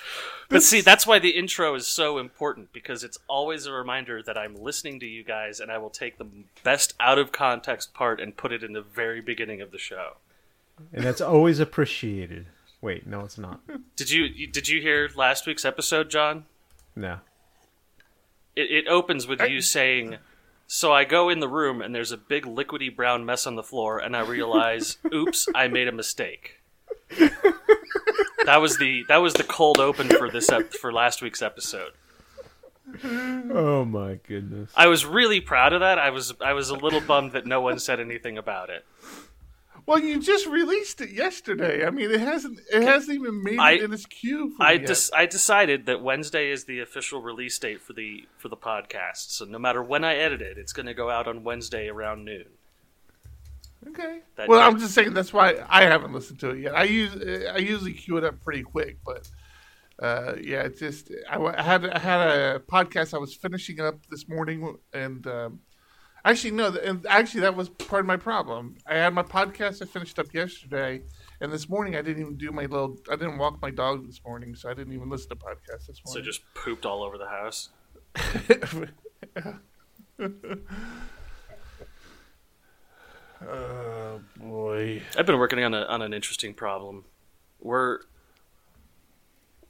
But 0.48 0.64
see, 0.64 0.80
that's 0.80 1.06
why 1.06 1.20
the 1.20 1.30
intro 1.30 1.76
is 1.76 1.86
so 1.86 2.18
important 2.18 2.72
because 2.72 3.04
it's 3.04 3.18
always 3.28 3.66
a 3.66 3.72
reminder 3.72 4.20
that 4.20 4.36
I'm 4.36 4.56
listening 4.56 4.98
to 4.98 5.06
you 5.06 5.22
guys 5.22 5.60
and 5.60 5.70
I 5.70 5.78
will 5.78 5.90
take 5.90 6.18
the 6.18 6.26
best 6.64 6.94
out 6.98 7.18
of 7.20 7.30
context 7.30 7.94
part 7.94 8.20
and 8.20 8.36
put 8.36 8.50
it 8.50 8.64
in 8.64 8.72
the 8.72 8.82
very 8.82 9.20
beginning 9.20 9.60
of 9.60 9.70
the 9.70 9.78
show. 9.78 10.16
And 10.92 11.04
that's 11.04 11.20
always 11.20 11.60
appreciated. 11.60 12.46
Wait, 12.80 13.06
no, 13.06 13.20
it's 13.20 13.38
not. 13.38 13.60
Did 13.96 14.10
you 14.10 14.24
you- 14.24 14.46
did 14.48 14.66
you 14.68 14.80
hear 14.80 15.08
last 15.14 15.46
week's 15.46 15.64
episode, 15.64 16.10
John? 16.10 16.46
No. 16.96 17.18
It, 18.56 18.70
it 18.70 18.88
opens 18.88 19.28
with 19.28 19.40
you 19.42 19.60
saying, 19.60 20.16
"So 20.72 20.92
I 20.92 21.02
go 21.04 21.28
in 21.28 21.40
the 21.40 21.48
room 21.48 21.82
and 21.82 21.92
there's 21.92 22.12
a 22.12 22.16
big 22.16 22.44
liquidy 22.44 22.94
brown 22.94 23.24
mess 23.24 23.44
on 23.44 23.56
the 23.56 23.62
floor, 23.64 23.98
and 23.98 24.16
I 24.16 24.20
realize, 24.20 24.98
oops, 25.12 25.48
I 25.52 25.66
made 25.66 25.88
a 25.88 25.92
mistake." 25.92 26.60
that 28.44 28.58
was 28.60 28.78
the 28.78 29.04
that 29.08 29.16
was 29.16 29.34
the 29.34 29.42
cold 29.42 29.80
open 29.80 30.08
for 30.08 30.30
this 30.30 30.48
ep- 30.48 30.72
for 30.72 30.92
last 30.92 31.22
week's 31.22 31.42
episode. 31.42 31.90
Oh 33.02 33.84
my 33.84 34.20
goodness. 34.28 34.70
I 34.76 34.86
was 34.86 35.04
really 35.04 35.40
proud 35.40 35.72
of 35.72 35.80
that. 35.80 35.98
I 35.98 36.10
was 36.10 36.34
I 36.40 36.52
was 36.52 36.70
a 36.70 36.76
little 36.76 37.00
bummed 37.00 37.32
that 37.32 37.46
no 37.46 37.60
one 37.60 37.80
said 37.80 37.98
anything 37.98 38.38
about 38.38 38.70
it. 38.70 38.86
Well, 39.86 39.98
you 39.98 40.20
just 40.20 40.46
released 40.46 41.00
it 41.00 41.10
yesterday. 41.10 41.84
I 41.86 41.90
mean, 41.90 42.10
it 42.10 42.20
hasn't 42.20 42.60
it 42.72 42.82
hasn't 42.82 43.14
even 43.14 43.42
made 43.42 43.58
I- 43.58 43.72
it 43.72 43.82
in 43.82 43.92
its 43.92 44.06
queue. 44.06 44.54
For 44.56 44.62
I 44.62 44.74
me 44.74 44.80
yet. 44.80 44.86
des- 44.88 45.14
I 45.16 45.26
decided 45.26 45.86
that 45.86 46.02
Wednesday 46.02 46.50
is 46.50 46.64
the 46.64 46.80
official 46.80 47.22
release 47.22 47.58
date 47.58 47.80
for 47.80 47.92
the 47.92 48.26
for 48.36 48.48
the 48.48 48.56
podcast. 48.56 49.30
So 49.30 49.44
no 49.44 49.58
matter 49.58 49.82
when 49.82 50.04
I 50.04 50.16
edit 50.16 50.42
it, 50.42 50.58
it's 50.58 50.72
going 50.72 50.86
to 50.86 50.94
go 50.94 51.10
out 51.10 51.26
on 51.26 51.44
Wednesday 51.44 51.88
around 51.88 52.24
noon. 52.24 52.46
Okay. 53.88 54.20
That 54.36 54.48
well, 54.48 54.60
day. 54.60 54.64
I'm 54.66 54.78
just 54.78 54.94
saying 54.94 55.14
that's 55.14 55.32
why 55.32 55.54
I 55.68 55.82
haven't 55.84 56.12
listened 56.12 56.38
to 56.40 56.50
it 56.50 56.58
yet. 56.60 56.74
I 56.74 56.84
use 56.84 57.16
I 57.48 57.58
usually 57.58 57.94
queue 57.94 58.18
it 58.18 58.24
up 58.24 58.42
pretty 58.42 58.62
quick, 58.62 58.98
but 59.04 59.28
uh, 60.02 60.34
yeah, 60.40 60.62
it's 60.62 60.80
just 60.80 61.10
I, 61.30 61.38
I 61.38 61.62
had 61.62 61.86
I 61.86 61.98
had 61.98 62.20
a 62.28 62.58
podcast 62.60 63.14
I 63.14 63.18
was 63.18 63.34
finishing 63.34 63.80
up 63.80 63.96
this 64.10 64.28
morning, 64.28 64.76
and 64.92 65.26
um, 65.26 65.60
actually 66.24 66.52
no, 66.52 66.68
and 66.68 67.06
actually 67.06 67.40
that 67.42 67.56
was 67.56 67.68
part 67.68 68.00
of 68.00 68.06
my 68.06 68.16
problem. 68.16 68.76
I 68.86 68.94
had 68.94 69.14
my 69.14 69.22
podcast 69.22 69.82
I 69.82 69.86
finished 69.86 70.18
up 70.18 70.32
yesterday, 70.32 71.02
and 71.40 71.52
this 71.52 71.68
morning 71.68 71.96
I 71.96 72.02
didn't 72.02 72.22
even 72.22 72.36
do 72.36 72.50
my 72.52 72.62
little 72.62 72.96
I 73.10 73.16
didn't 73.16 73.38
walk 73.38 73.60
my 73.62 73.70
dog 73.70 74.06
this 74.06 74.20
morning, 74.24 74.54
so 74.54 74.68
I 74.68 74.74
didn't 74.74 74.92
even 74.92 75.08
listen 75.08 75.30
to 75.30 75.36
podcasts 75.36 75.86
this 75.86 76.00
morning. 76.04 76.22
So 76.22 76.22
just 76.22 76.42
pooped 76.54 76.86
all 76.86 77.02
over 77.02 77.18
the 77.18 77.28
house. 77.28 77.70
oh 83.48 84.20
boy. 84.36 85.02
I've 85.16 85.26
been 85.26 85.38
working 85.38 85.62
on 85.62 85.74
a 85.74 85.82
on 85.82 86.02
an 86.02 86.12
interesting 86.12 86.54
problem. 86.54 87.04
We're 87.60 88.00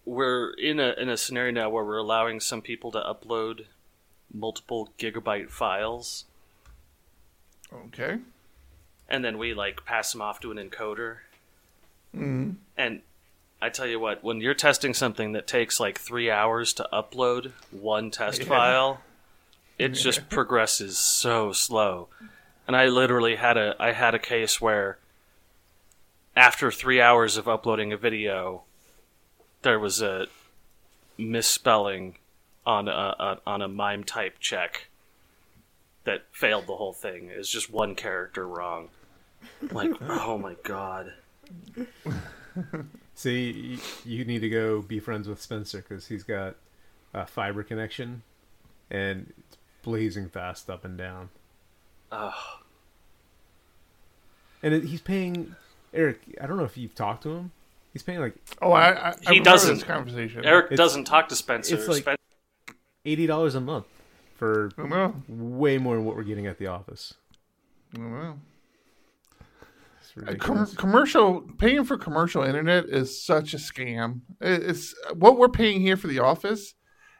we're 0.04 0.52
in 0.54 0.80
a 0.80 0.94
in 0.98 1.08
a 1.08 1.16
scenario 1.16 1.52
now 1.52 1.70
where 1.70 1.84
we're 1.84 1.98
allowing 1.98 2.40
some 2.40 2.62
people 2.62 2.90
to 2.92 2.98
upload 2.98 3.66
multiple 4.32 4.92
gigabyte 4.98 5.50
files, 5.50 6.24
Okay. 7.86 8.18
and 9.08 9.24
then 9.24 9.38
we 9.38 9.54
like 9.54 9.84
pass 9.84 10.12
them 10.12 10.22
off 10.22 10.40
to 10.40 10.50
an 10.50 10.56
encoder. 10.58 11.18
Mm. 12.16 12.56
And 12.76 13.00
I 13.62 13.68
tell 13.68 13.86
you 13.86 14.00
what, 14.00 14.22
when 14.24 14.40
you're 14.40 14.54
testing 14.54 14.94
something 14.94 15.32
that 15.32 15.46
takes 15.46 15.78
like 15.78 15.98
three 15.98 16.30
hours 16.30 16.72
to 16.74 16.88
upload 16.92 17.52
one 17.70 18.10
test 18.10 18.40
Yeah. 18.42 18.46
file, 18.48 19.00
it 19.78 19.90
just 19.90 20.28
progresses 20.28 20.98
so 20.98 21.52
slow. 21.52 22.08
And 22.66 22.76
I 22.76 22.86
literally 22.86 23.36
had 23.36 23.56
a 23.56 23.74
I 23.80 23.92
had 23.92 24.14
a 24.14 24.18
case 24.18 24.60
where 24.60 24.98
after 26.36 26.70
three 26.70 27.00
hours 27.00 27.36
of 27.36 27.48
uploading 27.48 27.92
a 27.92 27.96
video, 27.96 28.62
there 29.62 29.78
was 29.78 30.00
a 30.00 30.26
misspelling 31.18 32.16
on 32.66 32.88
a, 32.88 32.90
a 32.90 33.38
on 33.46 33.62
a 33.62 33.68
mime 33.68 34.04
type 34.04 34.36
check 34.38 34.86
that 36.10 36.24
failed 36.32 36.66
the 36.66 36.74
whole 36.76 36.92
thing. 36.92 37.28
It 37.30 37.38
was 37.38 37.48
just 37.48 37.70
one 37.70 37.94
character 37.94 38.46
wrong. 38.46 38.88
Like, 39.70 39.92
oh 40.00 40.36
my 40.38 40.56
god. 40.64 41.12
See, 43.14 43.78
you 44.04 44.24
need 44.24 44.40
to 44.40 44.48
go 44.48 44.82
be 44.82 44.98
friends 44.98 45.28
with 45.28 45.40
Spencer 45.40 45.78
because 45.86 46.08
he's 46.08 46.22
got 46.24 46.56
a 47.14 47.26
fiber 47.26 47.62
connection, 47.62 48.22
and 48.90 49.32
it's 49.38 49.56
blazing 49.82 50.28
fast 50.28 50.68
up 50.68 50.84
and 50.84 50.96
down. 50.98 51.28
Ugh. 52.10 52.32
And 54.62 54.74
it, 54.74 54.84
he's 54.84 55.00
paying 55.00 55.54
Eric. 55.94 56.20
I 56.40 56.46
don't 56.46 56.56
know 56.56 56.64
if 56.64 56.76
you've 56.76 56.94
talked 56.94 57.22
to 57.24 57.30
him. 57.30 57.52
He's 57.92 58.02
paying 58.02 58.20
like 58.20 58.34
Oh, 58.62 58.72
I, 58.72 59.10
I 59.10 59.14
He 59.20 59.26
I've 59.26 59.36
heard 59.36 59.44
doesn't. 59.44 59.74
this 59.76 59.84
conversation. 59.84 60.44
Eric 60.44 60.66
It's- 60.66 60.76
doesn't 60.76 61.04
talk 61.04 61.28
to 61.28 61.36
Spencer. 61.36 61.76
it's 61.76 61.88
like- 61.88 62.02
Spen- 62.02 62.16
eighty 63.04 63.26
dollars 63.26 63.54
a 63.54 63.60
month 63.60 63.86
for 64.40 64.70
I 64.78 65.12
way 65.28 65.76
more 65.76 65.96
than 65.96 66.06
what 66.06 66.16
we're 66.16 66.22
getting 66.22 66.46
at 66.46 66.56
the 66.56 66.66
office. 66.66 67.12
Know. 67.92 68.40
It's 70.00 70.12
Uh, 70.26 70.34
com- 70.38 70.66
commercial 70.76 71.42
paying 71.58 71.84
for 71.84 71.98
commercial 71.98 72.42
internet 72.42 72.86
is 72.86 73.22
such 73.22 73.52
a 73.52 73.58
scam. 73.58 74.22
It's 74.40 74.94
what 75.14 75.36
we're 75.36 75.50
paying 75.50 75.82
here 75.82 75.98
for 75.98 76.06
the 76.08 76.20
office 76.20 76.74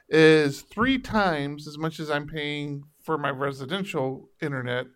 is 0.09 0.63
three 0.63 0.99
times 0.99 1.69
as 1.69 1.77
much 1.77 2.01
as 2.01 2.11
I'm 2.11 2.27
paying 2.27 2.85
for 3.05 3.19
my 3.19 3.31
residential 3.31 4.31
internet, 4.41 4.87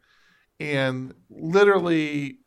and 0.59 1.12
literally 1.29 2.39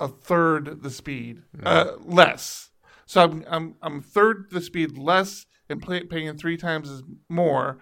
a 0.00 0.08
third 0.08 0.82
the 0.82 0.90
speed, 0.90 1.42
uh, 1.62 1.92
less. 2.00 2.70
So 3.04 3.22
I'm 3.22 3.44
I'm 3.48 3.74
I'm 3.82 4.00
third 4.00 4.46
the 4.50 4.62
speed 4.62 4.96
less 4.96 5.44
and 5.68 5.82
pay, 5.82 6.04
paying 6.04 6.38
three 6.38 6.56
times 6.56 6.90
as 6.90 7.02
more 7.28 7.78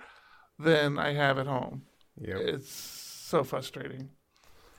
than 0.59 0.99
I 0.99 1.15
have 1.15 1.39
at 1.39 1.47
home. 1.47 1.83
Yep. 2.21 2.37
It's 2.41 2.71
so 2.71 3.43
frustrating. 3.45 4.11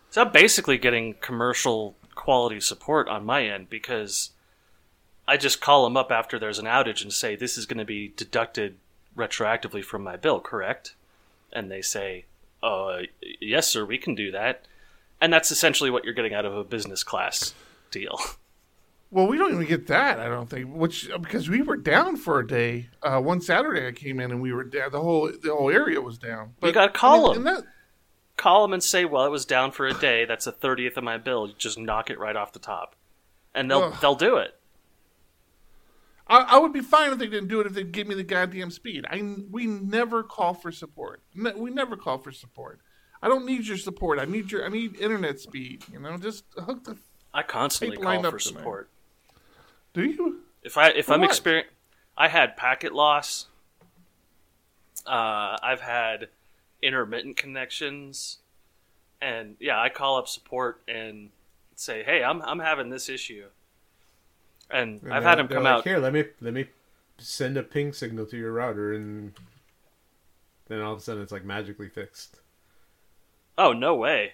so 0.09 0.23
I'm 0.23 0.31
basically 0.31 0.77
getting 0.77 1.15
commercial 1.15 1.97
quality 2.15 2.59
support 2.59 3.07
on 3.09 3.25
my 3.25 3.45
end 3.45 3.69
because 3.69 4.31
I 5.27 5.37
just 5.37 5.61
call 5.61 5.83
them 5.83 5.97
up 5.97 6.11
after 6.11 6.39
there's 6.39 6.59
an 6.59 6.65
outage 6.65 7.01
and 7.01 7.11
say 7.11 7.35
this 7.35 7.57
is 7.57 7.65
going 7.65 7.79
to 7.79 7.85
be 7.85 8.13
deducted 8.15 8.77
retroactively 9.17 9.83
from 9.83 10.03
my 10.03 10.15
bill, 10.15 10.39
correct? 10.39 10.95
And 11.51 11.71
they 11.71 11.81
say, 11.81 12.25
"Uh, 12.61 13.03
yes, 13.41 13.67
sir, 13.67 13.85
we 13.85 13.97
can 13.97 14.15
do 14.15 14.31
that." 14.31 14.67
And 15.19 15.31
that's 15.31 15.51
essentially 15.51 15.89
what 15.89 16.03
you're 16.03 16.13
getting 16.13 16.33
out 16.33 16.45
of 16.45 16.55
a 16.55 16.63
business 16.63 17.03
class 17.03 17.53
deal. 17.91 18.19
Well, 19.15 19.27
we 19.27 19.37
don't 19.37 19.53
even 19.53 19.65
get 19.65 19.87
that. 19.87 20.19
I 20.19 20.27
don't 20.27 20.49
think, 20.49 20.75
which 20.75 21.09
because 21.21 21.47
we 21.49 21.61
were 21.61 21.77
down 21.77 22.17
for 22.17 22.37
a 22.37 22.45
day. 22.45 22.89
Uh, 23.01 23.21
one 23.21 23.39
Saturday, 23.39 23.87
I 23.87 23.93
came 23.93 24.19
in 24.19 24.29
and 24.29 24.41
we 24.41 24.51
were 24.51 24.65
down. 24.65 24.91
The 24.91 24.99
whole 24.99 25.31
the 25.31 25.55
whole 25.55 25.71
area 25.71 26.01
was 26.01 26.17
down. 26.17 26.55
You 26.61 26.73
gotta 26.73 26.91
call 26.91 27.31
'em. 27.31 27.37
and 27.37 27.47
that- 27.47 27.63
call 28.35 28.63
them 28.63 28.73
and 28.73 28.83
say, 28.83 29.05
"Well, 29.05 29.25
it 29.25 29.29
was 29.29 29.45
down 29.45 29.71
for 29.71 29.87
a 29.87 29.93
day. 29.93 30.25
That's 30.25 30.47
a 30.47 30.51
thirtieth 30.51 30.97
of 30.97 31.05
my 31.05 31.17
bill. 31.17 31.47
You 31.47 31.53
just 31.57 31.77
knock 31.79 32.09
it 32.09 32.19
right 32.19 32.35
off 32.35 32.51
the 32.51 32.59
top," 32.59 32.97
and 33.53 33.71
they'll 33.71 33.83
Ugh. 33.83 33.95
they'll 34.01 34.15
do 34.15 34.35
it. 34.35 34.59
I, 36.27 36.39
I 36.39 36.57
would 36.57 36.73
be 36.73 36.81
fine 36.81 37.13
if 37.13 37.17
they 37.17 37.27
didn't 37.27 37.47
do 37.47 37.61
it 37.61 37.67
if 37.67 37.73
they 37.73 37.83
give 37.83 38.07
me 38.07 38.15
the 38.15 38.23
goddamn 38.23 38.69
speed. 38.69 39.05
I 39.09 39.21
we 39.49 39.65
never 39.65 40.23
call 40.23 40.53
for 40.53 40.73
support. 40.73 41.21
We 41.33 41.69
never 41.69 41.95
call 41.95 42.17
for 42.17 42.33
support. 42.33 42.81
I 43.21 43.29
don't 43.29 43.45
need 43.45 43.65
your 43.65 43.77
support. 43.77 44.19
I 44.19 44.25
need 44.25 44.51
your 44.51 44.65
I 44.65 44.67
need 44.67 44.99
internet 44.99 45.39
speed. 45.39 45.85
You 45.89 46.01
know, 46.01 46.17
just 46.17 46.43
hook 46.57 46.83
the. 46.83 46.97
I 47.33 47.43
constantly 47.43 47.95
call 47.95 48.21
for 48.21 48.39
to 48.39 48.43
support. 48.43 48.89
Do 49.95 50.03
you? 50.05 50.41
If 50.61 50.77
I 50.77 50.89
if 50.89 51.05
For 51.07 51.13
I'm 51.13 51.21
what? 51.21 51.29
experiencing, 51.29 51.71
I 52.17 52.27
had 52.27 52.57
packet 52.57 52.93
loss. 52.93 53.47
Uh, 55.05 55.57
I've 55.63 55.81
had 55.81 56.27
intermittent 56.81 57.37
connections. 57.37 58.39
And 59.21 59.55
yeah, 59.59 59.79
I 59.81 59.89
call 59.89 60.17
up 60.17 60.27
support 60.27 60.81
and 60.87 61.29
say, 61.75 62.03
"Hey, 62.03 62.23
I'm 62.23 62.41
I'm 62.41 62.59
having 62.59 62.89
this 62.89 63.09
issue." 63.09 63.45
And, 64.69 65.01
And 65.03 65.13
I've 65.13 65.23
had 65.23 65.39
him 65.39 65.47
they're 65.47 65.57
come 65.57 65.63
like, 65.63 65.73
out. 65.73 65.83
Here, 65.85 65.97
let 65.99 66.11
me 66.13 66.25
let 66.41 66.53
me 66.53 66.67
send 67.17 67.55
a 67.55 67.63
ping 67.63 67.93
signal 67.93 68.25
to 68.27 68.37
your 68.37 68.51
router, 68.51 68.93
and 68.93 69.33
then 70.67 70.81
all 70.81 70.91
of 70.93 70.99
a 70.99 71.01
sudden 71.01 71.23
it's 71.23 71.31
like 71.31 71.45
magically 71.45 71.87
fixed. 71.87 72.41
Oh 73.57 73.71
no 73.71 73.95
way! 73.95 74.33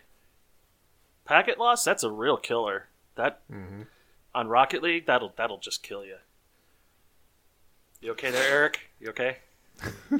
Packet 1.25 1.59
loss? 1.59 1.83
That's 1.83 2.03
a 2.03 2.09
real 2.09 2.37
killer. 2.37 2.87
That 3.15 3.41
Mhm. 3.51 3.85
On 4.33 4.47
Rocket 4.47 4.81
League, 4.83 5.05
that'll 5.05 5.33
that'll 5.37 5.59
just 5.59 5.83
kill 5.83 6.05
you. 6.05 6.17
You 8.01 8.11
okay 8.11 8.31
there, 8.31 8.51
Eric? 8.51 8.79
You 8.99 9.09
okay? 9.09 9.37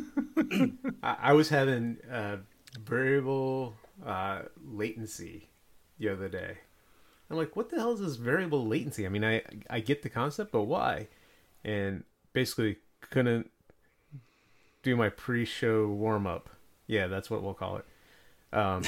I, 1.04 1.18
I 1.22 1.34
was 1.34 1.50
having 1.50 1.98
uh, 2.12 2.38
variable 2.80 3.76
uh, 4.06 4.44
latency 4.64 5.50
the 6.00 6.10
other 6.10 6.30
day. 6.30 6.58
I'm 7.30 7.38
like, 7.38 7.56
what 7.56 7.70
the 7.70 7.78
hell 7.78 7.94
is 7.94 8.02
this 8.02 8.16
variable 8.18 8.68
latency? 8.68 9.06
I 9.06 9.10
mean, 9.10 9.24
I 9.24 9.42
I 9.70 9.80
get 9.80 10.04
the 10.04 10.10
concept, 10.10 10.52
but 10.52 10.64
why? 10.64 11.08
And 11.64 12.04
basically 12.34 12.78
couldn't 13.10 13.50
do 14.84 14.96
my 14.96 15.10
pre-show 15.10 15.88
warm 15.88 16.28
up. 16.28 16.50
Yeah, 16.88 17.08
that's 17.08 17.30
what 17.30 17.42
we'll 17.44 17.54
call 17.54 17.78
it. 17.78 17.86
Um, 18.54 18.84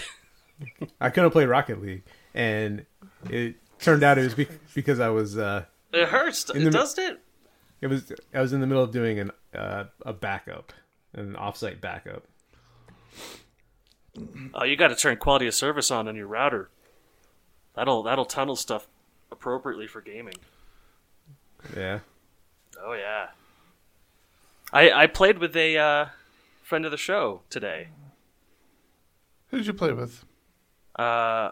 I 1.02 1.10
couldn't 1.10 1.32
play 1.32 1.46
Rocket 1.46 1.82
League, 1.82 2.04
and 2.34 2.86
it 3.30 3.56
turned 3.84 4.04
out 4.04 4.18
it 4.18 4.24
was 4.24 4.34
be- 4.36 4.48
because 4.74 5.00
I 5.00 5.10
was 5.10 5.38
uh, 5.38 5.66
It 5.92 6.08
hurts, 6.08 6.50
In 6.50 6.64
the- 6.64 6.72
doesn't 6.72 7.04
it? 7.04 7.20
it 7.82 7.88
was 7.88 8.12
I 8.34 8.42
was 8.42 8.54
in 8.54 8.62
the 8.62 8.68
middle 8.68 8.84
of 8.84 8.92
doing 8.92 9.20
an 9.20 9.32
uh, 9.54 9.86
a 10.06 10.14
backup, 10.14 10.74
an 11.14 11.34
offsite 11.36 11.80
backup. 11.82 12.24
Oh, 14.54 14.64
you 14.64 14.76
got 14.76 14.90
to 14.90 14.96
turn 14.96 15.18
quality 15.18 15.48
of 15.48 15.54
service 15.54 15.90
on 15.92 16.08
on 16.08 16.16
your 16.16 16.28
router. 16.28 16.70
That'll 17.76 18.04
that'll 18.04 18.26
tunnel 18.26 18.56
stuff 18.56 18.88
appropriately 19.32 19.88
for 19.88 20.02
gaming. 20.02 20.36
Yeah. 21.76 22.00
Oh 22.82 22.94
yeah. 22.94 23.28
I 24.72 24.92
I 24.92 25.08
played 25.08 25.40
with 25.40 25.56
a 25.56 25.78
uh, 25.78 26.06
friend 26.62 26.86
of 26.86 26.92
the 26.92 26.98
show 26.98 27.42
today. 27.50 27.88
Who 29.50 29.58
did 29.58 29.68
you 29.68 29.74
play 29.74 29.92
with? 29.94 30.24
Uh, 30.96 31.52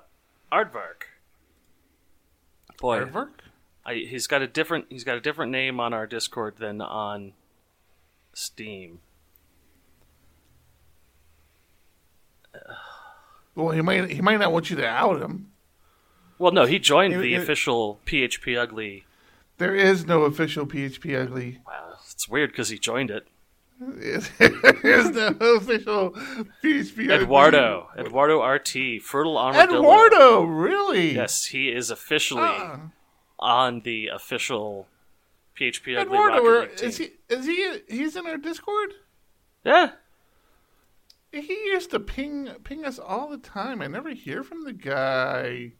Aardvark. 0.52 1.04
Boy, 2.82 3.00
Aardvark? 3.00 3.30
I, 3.86 3.94
he's 3.96 4.28
got 4.28 4.42
a 4.42 4.48
different 4.48 4.86
he's 4.90 5.04
got 5.04 5.16
a 5.18 5.22
different 5.22 5.52
name 5.52 5.80
on 5.80 5.94
our 5.94 6.06
Discord 6.06 6.56
than 6.58 6.82
on 6.82 7.34
Steam. 8.34 9.00
Well, 13.54 13.72
he 13.72 13.82
might 13.82 14.10
he 14.12 14.22
might 14.22 14.40
not 14.40 14.54
want 14.54 14.70
you 14.70 14.78
to 14.78 14.88
out 14.88 15.22
him. 15.22 15.52
Well, 16.40 16.54
no, 16.54 16.66
he 16.66 16.80
joined 16.80 17.14
It- 17.16 17.20
the 17.20 17.34
it- 17.36 17.42
official 17.42 18.00
PHP 18.06 18.58
Ugly. 18.58 19.06
There 19.58 19.76
is 19.76 20.06
no 20.08 20.22
official 20.24 20.66
PHP 20.66 21.22
Ugly. 21.22 21.60
Wow, 21.68 21.96
it's 22.10 22.30
weird 22.30 22.52
because 22.52 22.70
he 22.70 22.80
joined 22.80 23.12
it. 23.12 23.28
There's 23.98 25.10
the 25.12 25.36
official 25.58 26.12
PHP. 26.64 27.10
Eduardo, 27.12 27.88
Eduardo 27.98 28.44
RT, 28.46 29.02
Fertile 29.02 29.38
Armadillo. 29.40 29.80
Eduardo, 29.80 30.44
really? 30.44 31.16
Yes, 31.16 31.46
he 31.46 31.70
is 31.70 31.90
officially 31.90 32.44
Ah, 32.46 32.80
on 33.40 33.82
the 33.82 34.08
official 34.08 34.88
PHP 35.60 35.98
Ugly 35.98 36.16
Eduardo, 36.16 36.44
Rocket 36.44 36.70
League 36.70 36.78
team. 36.78 36.90
is 36.90 36.98
he? 36.98 37.10
Is 37.30 37.46
he? 37.48 37.80
He's 37.90 38.16
in 38.16 38.28
our 38.28 38.38
Discord. 38.38 38.94
Yeah, 39.66 39.92
He 41.32 41.54
used 41.66 41.90
to 41.92 42.00
ping 42.00 42.50
ping 42.64 42.86
us 42.86 43.00
all 43.00 43.30
the 43.30 43.38
time. 43.40 43.82
I 43.82 43.88
never 43.88 44.12
hear 44.12 44.44
from 44.44 44.64
the 44.64 44.74
guy. 44.74 45.72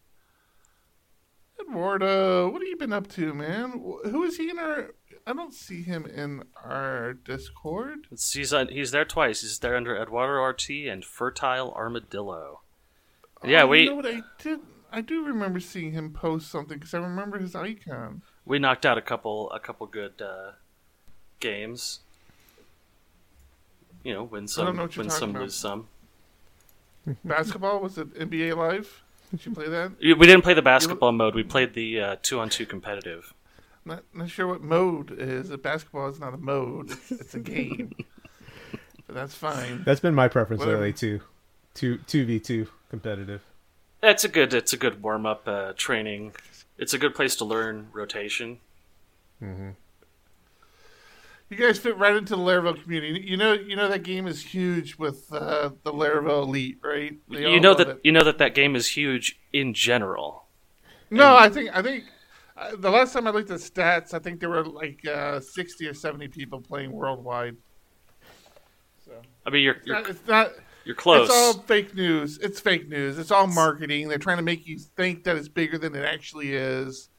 Eduardo, 1.60 2.50
what 2.50 2.62
have 2.64 2.68
you 2.68 2.78
been 2.78 2.94
up 2.94 3.08
to, 3.12 3.34
man? 3.36 3.72
Who 4.06 4.24
is 4.24 4.38
he 4.38 4.50
in 4.50 4.58
our? 4.58 4.96
I 5.26 5.34
don't 5.34 5.54
see 5.54 5.84
him 5.84 6.06
in 6.06 6.44
our 6.64 7.14
Discord. 7.14 8.08
it's, 8.12 8.34
he's 8.34 8.54
on, 8.54 8.70
he's 8.70 8.92
there 8.92 9.06
twice. 9.06 9.42
He's 9.42 9.60
there 9.60 9.76
under 9.76 9.96
Eduardo 9.96 10.44
RT 10.44 10.70
and 10.88 11.06
Fertile 11.06 11.72
Armadillo. 11.74 12.62
Yeah, 13.44 13.64
Oh, 13.64 13.68
we 13.68 13.82
You 13.82 13.90
know 13.92 13.96
what 13.96 14.06
I 14.06 14.22
did? 14.40 14.60
I 14.92 15.02
do 15.02 15.26
remember 15.26 15.60
seeing 15.60 15.94
him 15.94 16.12
post 16.12 16.52
something 16.52 16.78
because 16.78 16.94
I 16.94 17.00
remember 17.00 17.40
his 17.40 17.56
icon. 17.56 18.22
we 18.46 18.60
knocked 18.60 18.86
out 18.86 18.98
a 18.98 19.02
couple 19.02 19.50
a 19.52 19.60
couple 19.60 19.88
good 19.88 20.22
uh, 20.22 20.52
games. 21.40 22.02
You 24.04 24.14
know, 24.14 24.24
win 24.24 24.48
some, 24.48 24.76
know 24.76 24.90
win 24.98 25.10
some, 25.10 25.30
about. 25.32 25.44
lose 25.44 25.56
some. 25.56 25.88
Basketball 27.24 27.80
was 27.80 27.98
it 27.98 28.14
NBA 28.16 28.56
Live? 28.58 29.04
Did 29.32 29.46
you 29.46 29.52
play 29.54 29.70
that? 29.70 29.94
We 30.00 30.14
didn't 30.14 30.42
play 30.42 30.54
the 30.54 30.62
basketball 30.62 31.14
mode. 31.14 31.36
We 31.36 31.44
played 31.44 31.74
the 31.74 32.02
uh, 32.02 32.16
two 32.22 32.40
on 32.40 32.50
two 32.50 32.66
competitive. 32.66 33.34
Not 33.86 34.04
not 34.14 34.30
sure 34.30 34.48
what 34.48 34.62
mode 34.62 35.12
is. 35.18 35.50
Basketball 35.58 36.10
is 36.10 36.20
not 36.20 36.34
a 36.34 36.38
mode. 36.38 36.92
It's, 36.92 37.12
it's 37.12 37.34
a 37.34 37.40
game. 37.56 37.92
but 39.08 39.16
that's 39.16 39.36
fine. 39.36 39.84
That's 39.84 40.00
been 40.00 40.16
my 40.16 40.28
preference 40.28 40.60
Whatever. 40.60 40.82
lately 40.82 40.94
too. 40.94 41.22
Two 41.74 41.98
two 42.08 42.26
v 42.26 42.40
two 42.40 42.68
competitive. 42.90 43.42
It's 44.04 44.24
a 44.24 44.28
good 44.28 44.54
it's 44.54 44.74
a 44.74 44.78
good 44.78 45.02
warm 45.02 45.26
up 45.26 45.48
uh, 45.48 45.74
training. 45.76 46.34
It's 46.78 46.94
a 46.94 46.98
good 46.98 47.16
place 47.16 47.36
to 47.38 47.46
learn 47.46 47.88
rotation. 47.94 48.60
You 49.42 49.76
guys 51.58 51.80
fit 51.80 51.98
right 51.98 52.16
into 52.16 52.36
the 52.36 52.42
Laravel 52.42 52.82
community. 52.82 53.26
You 53.28 53.36
know, 53.36 53.52
you 53.54 53.76
know 53.76 53.90
that 53.90 54.04
game 54.04 54.26
is 54.26 54.42
huge 54.42 54.96
with 54.96 55.28
uh, 55.34 55.72
the 55.84 55.92
Laravel 55.92 56.44
elite, 56.44 56.78
right? 56.82 57.18
They 57.30 57.52
you 57.52 57.60
know 57.60 57.74
that 57.74 57.88
it. 57.90 58.00
you 58.04 58.12
know 58.14 58.24
that 58.24 58.38
that 58.38 58.56
game 58.56 58.76
is 58.76 58.88
huge 58.88 59.38
in 59.52 59.74
general. 59.74 60.46
No, 61.10 61.36
I 61.36 61.50
think 61.50 61.76
I 61.76 61.82
think 61.82 62.06
uh, 62.58 62.76
the 62.76 62.90
last 62.90 63.14
time 63.14 63.28
I 63.28 63.32
looked 63.32 63.52
at 63.52 63.60
stats, 63.60 64.14
I 64.14 64.20
think 64.20 64.40
there 64.40 64.50
were 64.50 64.66
like 64.66 65.06
uh, 65.08 65.40
sixty 65.40 65.88
or 65.88 65.94
seventy 65.94 66.28
people 66.28 66.62
playing 66.62 66.92
worldwide. 66.92 67.58
So 69.06 69.14
I 69.46 69.50
mean, 69.50 69.64
you're 69.64 69.76
it's 69.76 69.88
you're, 69.88 69.96
not, 69.96 70.10
it's 70.10 70.28
not. 70.28 70.52
you're 70.86 70.96
close. 70.96 71.30
It's 71.30 71.38
all 71.38 71.64
fake 71.64 71.96
news. 71.96 72.38
It's 72.40 72.60
fake 72.60 72.90
news. 72.90 73.18
It's 73.18 73.32
all 73.32 73.48
marketing. 73.48 74.08
They're 74.08 74.18
trying 74.18 74.38
to 74.38 74.44
make 74.44 74.68
you 74.68 74.78
think 74.78 75.24
that 75.24 75.36
it's 75.36 75.48
bigger 75.48 75.78
than 75.78 75.96
it 75.96 76.06
actually 76.06 76.54
is. 76.54 77.10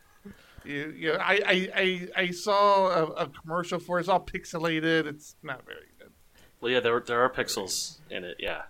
You, 0.64 0.94
you 0.96 1.12
know, 1.12 1.18
I, 1.18 1.40
I, 1.44 1.68
I, 1.74 2.08
I 2.16 2.30
saw 2.30 2.86
a, 2.86 3.04
a 3.24 3.26
commercial 3.26 3.80
for 3.80 3.98
it. 3.98 4.02
It's 4.02 4.08
all 4.08 4.24
pixelated. 4.24 5.06
It's 5.06 5.34
not 5.42 5.66
very 5.66 5.88
good. 5.98 6.12
Well, 6.60 6.70
yeah, 6.70 6.78
there 6.78 7.00
there 7.00 7.20
are 7.22 7.30
pixels 7.30 7.98
in 8.10 8.22
it. 8.22 8.36
Yeah, 8.38 8.62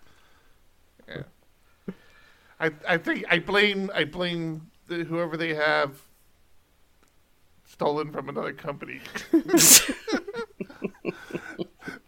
I, 2.63 2.71
I 2.89 2.97
think 2.97 3.25
I 3.29 3.41
blame 3.41 3.91
I 3.93 4.05
blame 4.05 4.71
the, 4.87 5.05
whoever 5.05 5.37
they 5.37 5.55
have 5.55 6.01
stolen 7.83 8.13
from 8.13 8.29
another 8.29 8.53
company. 8.53 9.01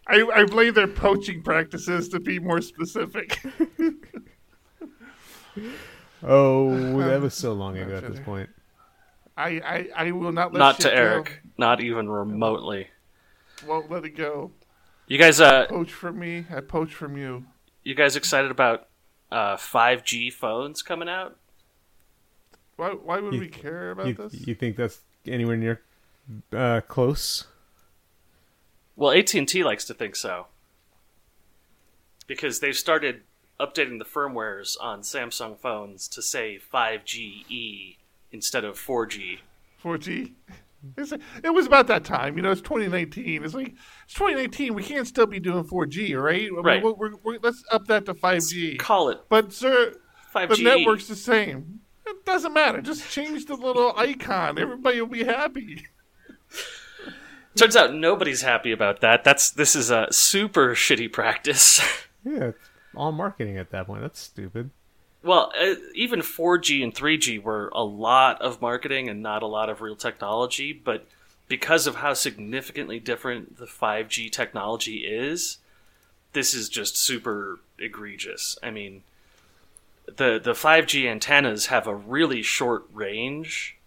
I, 0.07 0.23
I 0.33 0.45
blame 0.45 0.73
their 0.73 0.87
poaching 0.87 1.41
practices 1.43 2.07
to 2.09 2.19
be 2.19 2.39
more 2.39 2.61
specific. 2.61 3.39
Oh, 6.27 6.97
that 6.99 7.21
was 7.21 7.33
so 7.35 7.53
long 7.53 7.77
ago 7.77 7.95
at 7.95 8.11
this 8.11 8.19
point. 8.19 8.49
I, 9.37 9.87
I, 9.95 10.07
I 10.07 10.11
will 10.11 10.31
not 10.31 10.51
let 10.51 10.59
not 10.59 10.75
shit 10.77 10.85
to 10.85 10.89
go. 10.89 10.95
Eric, 10.95 11.41
not 11.57 11.79
even 11.81 12.09
remotely. 12.09 12.87
Won't 13.65 13.89
let 13.91 14.03
it 14.05 14.17
go. 14.17 14.51
You 15.07 15.17
guys, 15.19 15.39
uh, 15.39 15.67
Poach 15.67 15.93
from 15.93 16.17
me. 16.19 16.45
I 16.53 16.59
poach 16.61 16.93
from 16.95 17.15
you. 17.15 17.45
you 17.83 17.93
guys 17.95 18.15
excited 18.17 18.49
about 18.51 18.87
uh 19.31 19.55
5G 19.55 20.33
phones 20.33 20.81
coming 20.81 21.07
out? 21.07 21.37
Why, 22.75 22.89
why 22.89 23.19
would 23.21 23.33
You- 23.35 23.39
we 23.41 23.47
care 23.47 23.91
about 23.91 24.07
You, 24.07 24.13
this? 24.15 24.33
you 24.47 24.55
think 24.55 24.75
that's 24.77 25.01
anywhere 25.27 25.57
near 25.57 25.81
uh, 26.53 26.81
close? 26.87 27.45
Well, 28.95 29.11
AT 29.11 29.33
and 29.33 29.47
T 29.47 29.63
likes 29.63 29.85
to 29.85 29.93
think 29.93 30.15
so 30.15 30.47
because 32.27 32.59
they've 32.59 32.75
started 32.75 33.21
updating 33.59 33.99
the 33.99 34.05
firmwares 34.05 34.75
on 34.81 35.01
Samsung 35.01 35.57
phones 35.59 36.07
to 36.09 36.21
say 36.21 36.59
5GE 36.73 37.97
instead 38.31 38.63
of 38.65 38.75
4G. 38.79 39.39
4G. 39.83 40.33
It's, 40.97 41.11
it 41.43 41.49
was 41.53 41.65
about 41.65 41.87
that 41.87 42.03
time. 42.03 42.37
You 42.37 42.43
know, 42.43 42.51
it's 42.51 42.61
2019. 42.61 43.43
It's 43.43 43.53
like, 43.53 43.73
it's 44.05 44.13
2019. 44.13 44.73
We 44.73 44.83
can't 44.83 45.07
still 45.07 45.25
be 45.25 45.39
doing 45.39 45.63
4G, 45.63 46.21
right? 46.21 46.47
I 46.47 46.49
mean, 46.49 46.63
Right. 46.63 46.83
We're, 46.83 46.93
we're, 46.93 47.15
we're- 47.23 47.39
let's 47.41 47.63
up 47.71 47.87
that 47.87 48.05
to 48.05 48.13
5G. 48.13 48.77
Call 48.77 49.09
it 49.09 49.19
But, 49.29 49.51
sir, 49.53 49.93
5G. 50.33 50.57
the 50.57 50.63
network's 50.63 51.07
the 51.07 51.15
same. 51.15 51.79
It 52.07 52.25
doesn't 52.25 52.53
matter. 52.53 52.81
Just 52.81 53.09
change 53.11 53.45
the 53.45 53.55
little 53.55 53.93
icon. 53.97 54.59
Everybody 54.59 55.01
will 55.01 55.07
be 55.07 55.23
happy. 55.23 55.87
Turns 57.55 57.75
out 57.75 57.93
nobody's 57.93 58.41
happy 58.41 58.71
about 58.71 59.01
that. 59.01 59.23
That's 59.23 59.49
this 59.49 59.75
is 59.75 59.89
a 59.89 60.07
super 60.11 60.75
shitty 60.75 61.11
practice. 61.11 61.81
Yeah, 62.27 62.45
it's 62.45 62.69
all 62.95 63.11
marketing 63.11 63.59
at 63.59 63.69
that 63.69 63.85
point. 63.85 64.01
That's 64.01 64.19
stupid. 64.19 64.71
well, 65.21 65.51
uh, 65.61 65.75
even 65.93 66.21
4G 66.21 66.83
and 66.83 66.91
3G 66.91 67.39
were 67.39 67.69
a 67.75 67.83
lot 67.83 68.41
of 68.41 68.63
marketing 68.63 69.09
and 69.09 69.21
not 69.21 69.43
a 69.43 69.45
lot 69.45 69.69
of 69.69 69.79
real 69.81 69.95
technology, 69.95 70.73
but 70.73 71.05
because 71.47 71.85
of 71.85 71.97
how 71.97 72.15
significantly 72.15 72.99
different 72.99 73.57
the 73.59 73.67
5G 73.67 74.31
technology 74.31 75.05
is, 75.05 75.59
this 76.33 76.55
is 76.55 76.67
just 76.67 76.97
super 76.97 77.59
egregious. 77.77 78.57
I 78.63 78.71
mean, 78.71 79.03
the 80.07 80.39
the 80.43 80.53
5G 80.53 81.09
antennas 81.09 81.67
have 81.67 81.87
a 81.87 81.95
really 81.95 82.41
short 82.41 82.85
range, 82.93 83.77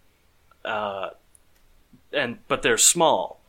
uh, 0.65 1.11
and 2.11 2.39
but 2.47 2.61
they're 2.61 2.77
small. 2.77 3.39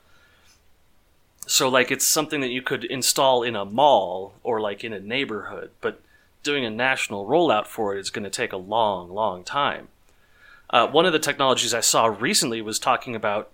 So 1.46 1.68
like 1.68 1.90
it's 1.90 2.06
something 2.06 2.40
that 2.42 2.50
you 2.50 2.62
could 2.62 2.84
install 2.84 3.42
in 3.42 3.56
a 3.56 3.64
mall 3.64 4.34
or 4.42 4.60
like 4.60 4.84
in 4.84 4.92
a 4.92 5.00
neighborhood, 5.00 5.70
but 5.80 6.00
doing 6.42 6.64
a 6.64 6.70
national 6.70 7.26
rollout 7.26 7.66
for 7.66 7.96
it 7.96 8.00
is 8.00 8.10
going 8.10 8.24
to 8.24 8.30
take 8.30 8.52
a 8.52 8.56
long, 8.56 9.10
long 9.10 9.44
time. 9.44 9.88
Uh, 10.70 10.86
one 10.86 11.04
of 11.04 11.12
the 11.12 11.18
technologies 11.18 11.74
I 11.74 11.80
saw 11.80 12.06
recently 12.06 12.62
was 12.62 12.78
talking 12.78 13.16
about 13.16 13.50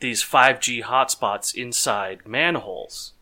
these 0.00 0.22
5G 0.22 0.84
hotspots 0.84 1.54
inside 1.54 2.26
manholes 2.26 3.12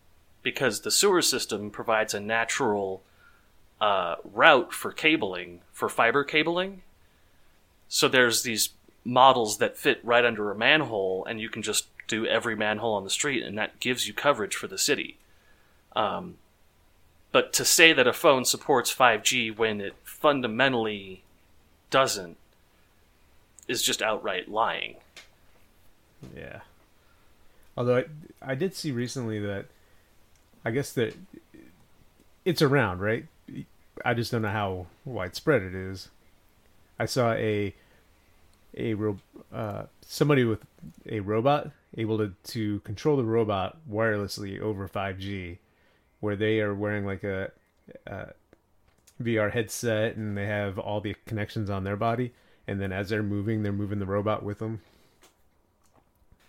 because 0.42 0.80
the 0.80 0.90
sewer 0.90 1.22
system 1.22 1.70
provides 1.70 2.14
a 2.14 2.20
natural 2.20 3.02
uh, 3.84 4.16
route 4.32 4.72
for 4.72 4.90
cabling, 4.90 5.60
for 5.70 5.90
fiber 5.90 6.24
cabling. 6.24 6.80
So 7.86 8.08
there's 8.08 8.42
these 8.42 8.70
models 9.04 9.58
that 9.58 9.76
fit 9.76 10.00
right 10.02 10.24
under 10.24 10.50
a 10.50 10.54
manhole, 10.54 11.26
and 11.26 11.38
you 11.38 11.50
can 11.50 11.60
just 11.60 11.88
do 12.08 12.24
every 12.24 12.56
manhole 12.56 12.94
on 12.94 13.04
the 13.04 13.10
street, 13.10 13.42
and 13.42 13.58
that 13.58 13.80
gives 13.80 14.08
you 14.08 14.14
coverage 14.14 14.54
for 14.54 14.66
the 14.66 14.78
city. 14.78 15.18
Um, 15.94 16.38
but 17.30 17.52
to 17.52 17.64
say 17.66 17.92
that 17.92 18.06
a 18.06 18.14
phone 18.14 18.46
supports 18.46 18.94
5G 18.94 19.54
when 19.54 19.82
it 19.82 19.94
fundamentally 20.02 21.22
doesn't 21.90 22.38
is 23.68 23.82
just 23.82 24.00
outright 24.00 24.50
lying. 24.50 24.96
Yeah. 26.34 26.60
Although 27.76 27.98
I, 27.98 28.04
I 28.40 28.54
did 28.54 28.74
see 28.74 28.92
recently 28.92 29.40
that 29.40 29.66
I 30.64 30.70
guess 30.70 30.90
that 30.92 31.14
it's 32.46 32.62
around, 32.62 33.00
right? 33.00 33.26
I 34.04 34.14
just 34.14 34.32
don't 34.32 34.42
know 34.42 34.48
how 34.48 34.86
widespread 35.04 35.62
it 35.62 35.74
is. 35.74 36.08
I 36.98 37.06
saw 37.06 37.32
a 37.32 37.74
a 38.76 38.94
ro- 38.94 39.18
uh, 39.52 39.84
somebody 40.04 40.44
with 40.44 40.64
a 41.06 41.20
robot 41.20 41.70
able 41.96 42.18
to, 42.18 42.34
to 42.44 42.80
control 42.80 43.16
the 43.16 43.24
robot 43.24 43.78
wirelessly 43.90 44.60
over 44.60 44.88
5G, 44.88 45.58
where 46.20 46.36
they 46.36 46.60
are 46.60 46.74
wearing 46.74 47.06
like 47.06 47.22
a, 47.22 47.52
a 48.06 48.32
VR 49.22 49.52
headset 49.52 50.16
and 50.16 50.36
they 50.36 50.46
have 50.46 50.78
all 50.78 51.00
the 51.00 51.14
connections 51.26 51.70
on 51.70 51.84
their 51.84 51.96
body, 51.96 52.32
and 52.66 52.80
then 52.80 52.92
as 52.92 53.08
they're 53.08 53.22
moving, 53.22 53.62
they're 53.62 53.72
moving 53.72 53.98
the 53.98 54.06
robot 54.06 54.42
with 54.42 54.58
them. 54.58 54.80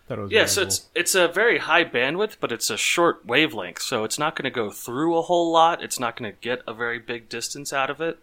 Thought 0.08 0.20
it 0.20 0.22
was 0.22 0.32
yeah, 0.32 0.46
so 0.46 0.62
it's 0.62 0.88
it's 0.94 1.16
a 1.16 1.28
very 1.28 1.58
high 1.58 1.84
bandwidth, 1.84 2.36
but 2.40 2.52
it's 2.52 2.70
a 2.70 2.78
short 2.78 3.26
wavelength, 3.26 3.82
so 3.82 4.04
it's 4.04 4.20
not 4.20 4.36
going 4.36 4.44
to 4.44 4.52
go 4.52 4.70
through 4.70 5.18
a 5.18 5.24
whole 5.24 5.52
lot. 5.52 5.82
It's 5.82 6.00
not 6.00 6.16
going 6.16 6.32
to 6.32 6.38
get 6.42 6.62
a 6.68 6.76
very 6.76 7.00
big 7.00 7.28
distance 7.28 7.74
out 7.74 7.90
of 7.90 8.00
it. 8.00 8.20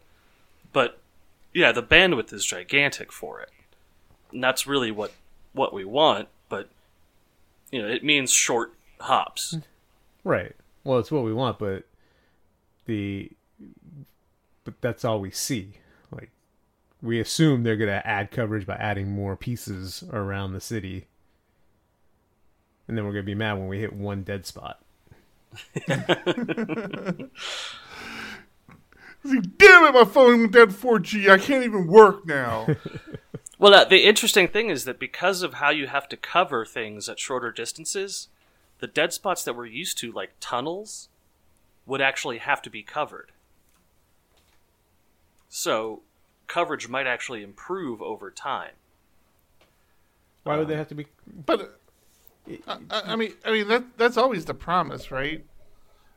But 0.72 1.00
yeah, 1.52 1.72
the 1.72 1.82
bandwidth 1.82 2.32
is 2.32 2.44
gigantic 2.44 3.10
for 3.10 3.40
it, 3.40 3.50
and 4.30 4.42
that's 4.42 4.64
really 4.64 4.92
what 4.92 5.12
what 5.54 5.74
we 5.74 5.84
want. 5.84 6.28
But 6.48 6.68
you 7.72 7.82
know, 7.82 7.88
it 7.88 8.04
means 8.04 8.32
short 8.32 8.74
hops. 9.00 9.56
Right. 10.22 10.54
Well, 10.84 11.00
it's 11.00 11.10
what 11.10 11.24
we 11.24 11.32
want, 11.32 11.58
but 11.58 11.84
the 12.86 13.28
but 14.62 14.80
that's 14.80 15.04
all 15.04 15.20
we 15.20 15.32
see. 15.32 15.72
Like 16.12 16.30
we 17.02 17.18
assume 17.18 17.64
they're 17.64 17.76
going 17.76 17.90
to 17.90 18.06
add 18.06 18.30
coverage 18.30 18.66
by 18.66 18.76
adding 18.76 19.10
more 19.10 19.36
pieces 19.36 20.04
around 20.12 20.52
the 20.52 20.60
city 20.60 21.06
and 22.92 22.98
then 22.98 23.06
we're 23.06 23.12
gonna 23.12 23.22
be 23.22 23.34
mad 23.34 23.54
when 23.54 23.68
we 23.68 23.80
hit 23.80 23.94
one 23.94 24.22
dead 24.22 24.44
spot. 24.44 24.82
Damn 25.86 27.30
it, 29.24 29.94
my 29.94 30.04
phone 30.04 30.40
went 30.40 30.52
down 30.52 30.70
4G. 30.70 31.30
I 31.30 31.38
can't 31.38 31.64
even 31.64 31.86
work 31.86 32.26
now. 32.26 32.66
well, 33.58 33.72
uh, 33.72 33.84
the 33.86 34.04
interesting 34.04 34.46
thing 34.46 34.68
is 34.68 34.84
that 34.84 34.98
because 34.98 35.42
of 35.42 35.54
how 35.54 35.70
you 35.70 35.86
have 35.86 36.06
to 36.10 36.18
cover 36.18 36.66
things 36.66 37.08
at 37.08 37.18
shorter 37.18 37.50
distances, 37.50 38.28
the 38.80 38.86
dead 38.86 39.14
spots 39.14 39.42
that 39.44 39.56
we're 39.56 39.64
used 39.64 39.96
to, 40.00 40.12
like 40.12 40.32
tunnels, 40.38 41.08
would 41.86 42.02
actually 42.02 42.38
have 42.38 42.60
to 42.60 42.68
be 42.68 42.82
covered. 42.82 43.32
So, 45.48 46.02
coverage 46.46 46.90
might 46.90 47.06
actually 47.06 47.42
improve 47.42 48.02
over 48.02 48.30
time. 48.30 48.72
Why 50.44 50.56
would 50.56 50.64
um, 50.64 50.68
they 50.68 50.76
have 50.76 50.88
to 50.88 50.94
be? 50.94 51.06
But 51.46 51.78
I, 52.66 52.78
I, 52.90 53.16
mean, 53.16 53.34
I 53.44 53.52
mean 53.52 53.68
that 53.68 53.96
that's 53.96 54.16
always 54.16 54.44
the 54.44 54.54
promise, 54.54 55.10
right? 55.10 55.44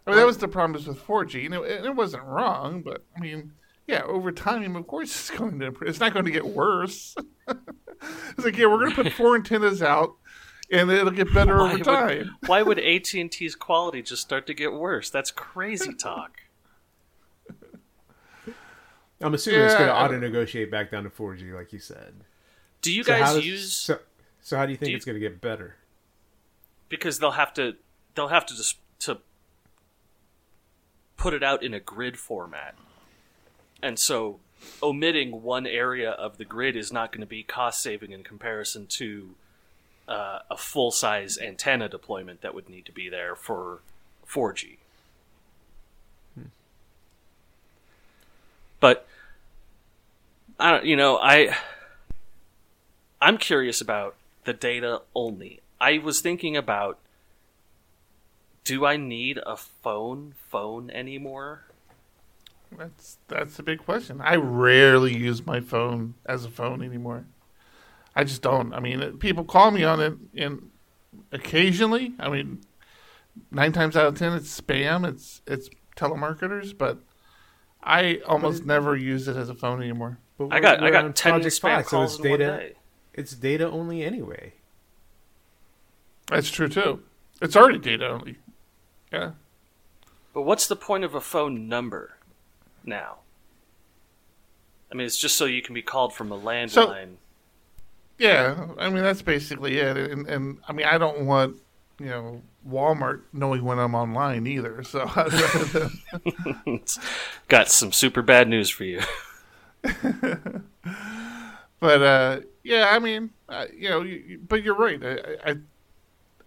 I 0.05 0.09
mean, 0.09 0.19
that 0.19 0.25
was 0.25 0.37
the 0.37 0.47
promise 0.47 0.85
with 0.85 0.99
4G, 0.99 1.45
and 1.45 1.55
it, 1.55 1.85
it 1.85 1.95
wasn't 1.95 2.23
wrong. 2.23 2.81
But 2.81 3.03
I 3.15 3.19
mean, 3.19 3.53
yeah, 3.87 4.03
over 4.03 4.31
time, 4.31 4.75
of 4.75 4.87
course, 4.87 5.09
it's 5.09 5.37
going 5.37 5.59
to 5.59 5.65
improve. 5.67 5.89
It's 5.89 5.99
not 5.99 6.13
going 6.13 6.25
to 6.25 6.31
get 6.31 6.45
worse. 6.45 7.15
it's 7.47 8.45
like, 8.45 8.57
yeah, 8.57 8.67
we're 8.67 8.79
going 8.79 8.91
to 8.91 9.03
put 9.03 9.13
four 9.13 9.35
antennas 9.35 9.81
out, 9.81 10.15
and 10.71 10.91
it'll 10.91 11.11
get 11.11 11.33
better 11.33 11.57
why 11.57 11.73
over 11.73 11.83
time. 11.83 12.17
Would, 12.17 12.29
why 12.49 12.61
would 12.61 12.79
AT 12.83 13.13
and 13.13 13.31
T's 13.31 13.55
quality 13.55 14.01
just 14.01 14.21
start 14.21 14.47
to 14.47 14.53
get 14.53 14.73
worse? 14.73 15.09
That's 15.09 15.31
crazy 15.31 15.93
talk. 15.93 16.37
I'm 19.21 19.33
assuming 19.33 19.61
yeah, 19.61 19.65
it's 19.67 19.75
going 19.75 19.87
to 19.87 19.95
auto 19.95 20.19
negotiate 20.19 20.69
back 20.69 20.91
down 20.91 21.03
to 21.03 21.09
4G, 21.09 21.53
like 21.53 21.71
you 21.71 21.79
said. 21.79 22.15
Do 22.81 22.91
you 22.91 23.03
so 23.03 23.11
guys 23.11 23.35
does, 23.35 23.45
use? 23.45 23.73
So, 23.73 23.99
so, 24.41 24.57
how 24.57 24.65
do 24.65 24.71
you 24.71 24.77
think 24.77 24.87
do 24.87 24.91
you, 24.91 24.97
it's 24.97 25.05
going 25.05 25.15
to 25.15 25.19
get 25.19 25.41
better? 25.41 25.75
Because 26.95 27.19
they'll 27.19 27.31
have 27.31 27.53
to 27.53 27.75
they'll 28.15 28.29
have 28.29 28.45
to 28.45 28.55
just 28.55 28.77
to 28.99 29.19
put 31.17 31.33
it 31.33 31.43
out 31.43 31.63
in 31.63 31.73
a 31.73 31.79
grid 31.79 32.17
format. 32.17 32.75
And 33.81 33.99
so 33.99 34.39
omitting 34.81 35.43
one 35.43 35.67
area 35.67 36.11
of 36.11 36.37
the 36.37 36.45
grid 36.45 36.75
is 36.75 36.91
not 36.91 37.11
going 37.11 37.21
to 37.21 37.27
be 37.27 37.43
cost 37.43 37.81
saving 37.81 38.11
in 38.11 38.23
comparison 38.23 38.87
to 38.87 39.35
uh, 40.07 40.39
a 40.49 40.57
full 40.57 40.91
size 40.91 41.37
antenna 41.37 41.89
deployment 41.89 42.41
that 42.41 42.53
would 42.53 42.69
need 42.69 42.85
to 42.85 42.91
be 42.91 43.09
there 43.09 43.35
for 43.35 43.79
4G. 44.27 44.77
Hmm. 46.35 46.47
But 48.79 49.07
I 50.59 50.71
don't, 50.71 50.85
you 50.85 50.95
know, 50.95 51.17
I 51.17 51.55
I'm 53.21 53.37
curious 53.37 53.81
about 53.81 54.15
the 54.43 54.53
data 54.53 55.01
only. 55.15 55.61
I 55.79 55.97
was 55.97 56.21
thinking 56.21 56.55
about 56.55 56.99
do 58.63 58.85
I 58.85 58.97
need 58.97 59.39
a 59.45 59.55
phone 59.55 60.33
phone 60.49 60.89
anymore? 60.89 61.65
That's 62.75 63.17
that's 63.27 63.59
a 63.59 63.63
big 63.63 63.79
question. 63.79 64.19
I 64.21 64.35
rarely 64.35 65.15
use 65.15 65.45
my 65.45 65.59
phone 65.59 66.15
as 66.25 66.43
a 66.45 66.49
phone 66.49 66.81
anymore. 66.81 67.25
I 68.15 68.23
just 68.23 68.41
don't. 68.41 68.73
I 68.73 68.79
mean, 68.79 69.17
people 69.17 69.43
call 69.43 69.71
me 69.71 69.83
on 69.83 70.01
it 70.01 70.13
and 70.35 70.71
occasionally. 71.31 72.13
I 72.19 72.29
mean, 72.29 72.61
nine 73.51 73.71
times 73.71 73.95
out 73.95 74.07
of 74.07 74.17
ten, 74.17 74.33
it's 74.33 74.59
spam. 74.59 75.07
It's 75.07 75.41
it's 75.45 75.69
telemarketers, 75.95 76.77
but 76.77 76.99
I 77.83 78.21
almost 78.27 78.61
it, 78.61 78.67
never 78.67 78.95
use 78.95 79.27
it 79.27 79.37
as 79.37 79.49
a 79.49 79.55
phone 79.55 79.81
anymore. 79.81 80.17
But 80.37 80.51
I 80.51 80.59
got 80.59 80.83
I 80.83 80.89
got 80.89 81.15
ten 81.15 81.39
spam 81.41 81.85
calls 81.85 82.15
so 82.15 82.23
it's 82.23 82.23
data. 82.23 82.71
It's 83.13 83.33
data 83.33 83.69
only 83.69 84.03
anyway. 84.03 84.53
That's 86.27 86.49
true 86.49 86.67
too. 86.67 87.03
It's 87.41 87.55
already 87.55 87.79
data 87.79 88.07
only. 88.07 88.37
Yeah. 89.11 89.31
But 90.33 90.43
what's 90.43 90.67
the 90.67 90.75
point 90.75 91.03
of 91.03 91.15
a 91.15 91.21
phone 91.21 91.67
number 91.67 92.17
now? 92.83 93.17
I 94.91 94.95
mean, 94.95 95.05
it's 95.05 95.17
just 95.17 95.37
so 95.37 95.45
you 95.45 95.61
can 95.61 95.73
be 95.73 95.81
called 95.81 96.13
from 96.13 96.31
a 96.31 96.37
landline. 96.37 96.69
So, 96.69 97.07
yeah, 98.17 98.67
I 98.77 98.89
mean 98.89 99.03
that's 99.03 99.21
basically 99.21 99.77
it. 99.77 99.97
And, 99.97 100.27
and 100.27 100.57
I 100.67 100.73
mean, 100.73 100.85
I 100.85 100.97
don't 100.97 101.25
want 101.25 101.57
you 101.99 102.07
know 102.07 102.41
Walmart 102.67 103.21
knowing 103.33 103.63
when 103.63 103.79
I'm 103.79 103.95
online 103.95 104.47
either. 104.47 104.83
So 104.83 105.05
got 107.47 107.69
some 107.69 107.91
super 107.91 108.21
bad 108.21 108.47
news 108.47 108.69
for 108.69 108.83
you. 108.83 109.01
but 111.79 112.01
uh, 112.01 112.39
yeah, 112.63 112.89
I 112.91 112.99
mean, 112.99 113.31
uh, 113.49 113.65
you 113.75 113.89
know, 113.89 114.01
you, 114.01 114.39
but 114.47 114.63
you're 114.63 114.75
right. 114.75 115.01
I, 115.03 115.51
I 115.51 115.55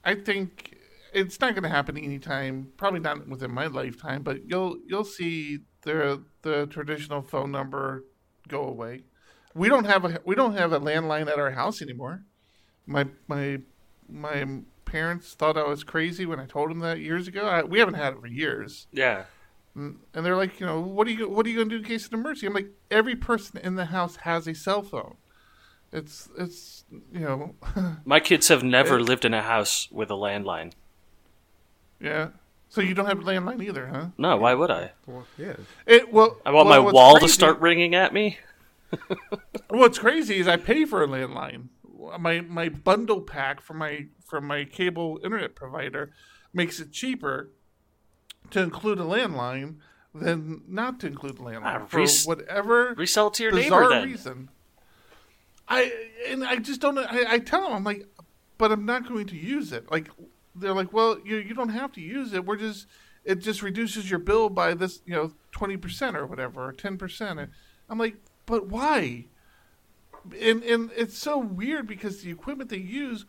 I 0.09 0.15
think 0.15 0.75
it's 1.13 1.39
not 1.39 1.53
going 1.53 1.65
to 1.65 1.69
happen 1.69 1.99
anytime. 1.99 2.73
Probably 2.79 3.01
not 3.01 3.29
within 3.29 3.51
my 3.51 3.67
lifetime, 3.67 4.23
but 4.23 4.49
you'll 4.49 4.79
you'll 4.87 5.05
see 5.05 5.59
the 5.83 6.25
the 6.41 6.67
traditional 6.67 7.21
phone 7.21 7.51
number 7.51 8.05
go 8.49 8.63
away. 8.63 9.03
We 9.55 9.69
don't 9.69 9.85
have 9.85 10.07
a 10.07 10.21
we 10.25 10.35
don't 10.35 10.55
have 10.55 10.73
a 10.73 10.81
landline 10.81 11.29
at 11.31 11.39
our 11.39 11.51
house 11.51 11.83
anymore. 11.83 12.23
My 12.87 13.07
my 13.27 13.59
my 14.09 14.61
parents 14.87 15.35
thought 15.35 15.59
I 15.59 15.65
was 15.65 15.85
crazy 15.85 16.25
when 16.25 16.41
I 16.41 16.47
told 16.47 16.71
them 16.71 16.79
that 16.79 17.01
years 17.01 17.29
ago. 17.29 17.47
I, 17.47 17.63
we 17.63 17.79
haven't 17.79 17.95
had 17.95 18.15
it 18.15 18.21
for 18.21 18.29
years. 18.29 18.87
Yeah. 18.91 19.25
And, 19.75 19.99
and 20.15 20.25
they're 20.25 20.37
like, 20.37 20.59
you 20.59 20.65
know, 20.65 20.81
what 20.81 21.07
are 21.07 21.11
you 21.11 21.29
what 21.29 21.45
are 21.45 21.51
you 21.51 21.57
going 21.57 21.69
to 21.69 21.77
do 21.77 21.83
in 21.83 21.87
case 21.87 22.07
of 22.07 22.15
emergency? 22.15 22.47
I'm 22.47 22.55
like, 22.55 22.71
every 22.91 23.15
person 23.15 23.61
in 23.63 23.75
the 23.75 23.87
house 23.87 24.17
has 24.17 24.49
a 24.49 24.55
cell 24.55 24.81
phone. 24.81 25.19
It's 25.93 26.29
it's 26.37 26.85
you 27.13 27.21
know. 27.21 27.55
My 28.05 28.21
kids 28.21 28.49
have 28.49 28.63
never 28.63 29.01
lived 29.01 29.25
in 29.25 29.33
a 29.35 29.43
house 29.43 29.89
with 29.91 30.11
a 30.11 30.15
landline. 30.15 30.73
Yeah. 32.01 32.29
So 32.69 32.83
you 32.83 32.93
don't 32.95 33.07
have 33.07 33.21
a 33.21 33.23
landline 33.23 33.63
either, 33.63 33.87
huh? 33.87 34.07
No, 34.19 34.37
why 34.37 34.53
would 34.55 34.71
I? 34.71 34.93
Well, 35.07 35.27
yeah. 35.39 35.55
It 35.87 36.13
well. 36.13 36.37
I 36.45 36.51
want 36.51 36.69
well, 36.69 36.79
my 36.79 36.85
what's 36.85 36.95
wall 36.95 37.19
to 37.19 37.29
start 37.29 37.61
ringing 37.61 37.95
at 37.95 38.13
me. 38.13 38.39
What's 39.69 39.99
crazy 39.99 40.39
is 40.39 40.49
I 40.49 40.57
pay 40.57 40.87
for 40.87 41.03
a 41.03 41.07
landline. 41.07 41.69
My 42.19 42.41
my 42.41 42.69
bundle 42.71 43.21
pack 43.21 43.61
from 43.61 43.79
my 43.79 44.07
from 44.25 44.47
my 44.47 44.65
cable 44.65 45.21
internet 45.23 45.55
provider 45.55 46.13
makes 46.55 46.81
it 46.81 46.91
cheaper 46.93 47.51
to 48.51 48.61
include 48.63 48.99
a 48.99 49.03
landline 49.05 49.77
than 50.15 50.63
not 50.67 51.01
to 51.01 51.07
include 51.07 51.39
a 51.39 51.43
landline 51.43 51.83
Ah, 51.83 51.87
for 51.87 52.07
whatever 52.27 52.95
Resell 52.97 53.31
to 53.33 53.43
your 53.43 53.53
bizarre 53.53 53.83
neighbor 53.83 53.95
then. 53.95 54.05
reason. 54.09 54.49
I 55.69 55.93
and 56.29 56.45
I 56.45 56.57
just 56.57 56.81
don't. 56.81 56.99
I, 56.99 57.35
I 57.35 57.39
tell 57.39 57.63
them 57.63 57.73
I'm 57.73 57.85
like, 57.85 58.07
but 58.57 58.73
I'm 58.73 58.87
not 58.87 59.07
going 59.09 59.27
to 59.27 59.37
use 59.37 59.73
it. 59.73 59.91
Like 59.91 60.09
they're 60.55 60.75
like, 60.75 60.93
well, 60.93 61.19
you 61.25 61.37
you 61.37 61.55
don't 61.55 61.69
have 61.71 61.93
to 61.93 62.01
use 62.01 62.33
it. 62.33 62.45
We're 62.45 62.57
just 62.57 62.87
it 63.25 63.37
just 63.41 63.63
reduces 63.63 64.09
your 64.09 64.19
bill 64.19 64.49
by 64.49 64.75
this, 64.75 65.03
you 65.05 65.15
know, 65.15 65.33
twenty 65.53 65.77
percent 65.77 66.17
or 66.17 66.27
whatever, 66.27 66.65
or 66.69 66.73
ten 66.73 66.97
percent. 66.97 67.41
I'm 67.89 67.99
like, 67.99 68.17
but 68.47 68.67
why? 68.69 69.27
And 70.41 70.63
and 70.63 70.91
it's 70.97 71.17
so 71.17 71.39
weird 71.39 71.87
because 71.87 72.23
the 72.23 72.31
equipment 72.31 72.71
they 72.71 72.77
use 72.79 73.25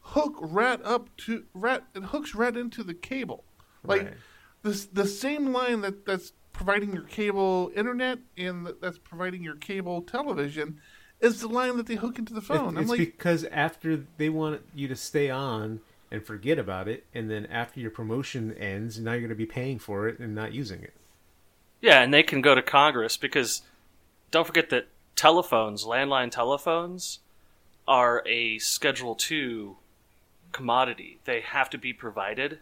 hook 0.00 0.36
right 0.40 0.80
up 0.84 1.14
to 1.18 1.44
right 1.52 1.82
it 1.94 2.04
hooks 2.04 2.34
right 2.34 2.56
into 2.56 2.82
the 2.82 2.94
cable. 2.94 3.44
Like 3.84 4.02
Right. 4.04 4.14
this 4.62 4.86
the 4.86 5.06
same 5.06 5.52
line 5.52 5.80
that 5.82 6.06
that's 6.06 6.32
providing 6.52 6.92
your 6.92 7.02
cable 7.02 7.70
internet 7.76 8.18
and 8.36 8.68
that's 8.80 8.98
providing 8.98 9.42
your 9.42 9.54
cable 9.56 10.02
television 10.02 10.80
is 11.20 11.40
the 11.40 11.48
line 11.48 11.76
that 11.76 11.86
they 11.86 11.96
hook 11.96 12.18
into 12.18 12.32
the 12.32 12.40
It- 12.40 12.44
phone. 12.44 12.76
I'm 12.76 12.82
it's 12.82 12.90
like, 12.90 12.98
because 13.00 13.44
after 13.46 14.04
they 14.16 14.28
want 14.28 14.62
you 14.74 14.88
to 14.88 14.96
stay 14.96 15.30
on 15.30 15.80
and 16.10 16.24
forget 16.24 16.58
about 16.58 16.88
it, 16.88 17.04
and 17.14 17.30
then 17.30 17.46
after 17.46 17.80
your 17.80 17.90
promotion 17.90 18.52
ends, 18.54 18.98
now 18.98 19.12
you're 19.12 19.20
going 19.22 19.28
to 19.30 19.34
be 19.34 19.46
paying 19.46 19.78
for 19.78 20.08
it 20.08 20.18
and 20.18 20.34
not 20.34 20.52
using 20.52 20.82
it. 20.82 20.94
Yeah, 21.80 22.02
and 22.02 22.12
they 22.14 22.22
can 22.22 22.40
go 22.40 22.54
to 22.54 22.62
Congress 22.62 23.16
because 23.16 23.62
don't 24.30 24.46
forget 24.46 24.70
that 24.70 24.88
telephones, 25.16 25.84
landline 25.84 26.30
telephones, 26.30 27.18
are 27.86 28.22
a 28.26 28.58
Schedule 28.58 29.14
Two 29.14 29.76
commodity. 30.52 31.18
They 31.24 31.40
have 31.40 31.70
to 31.70 31.78
be 31.78 31.92
provided. 31.92 32.58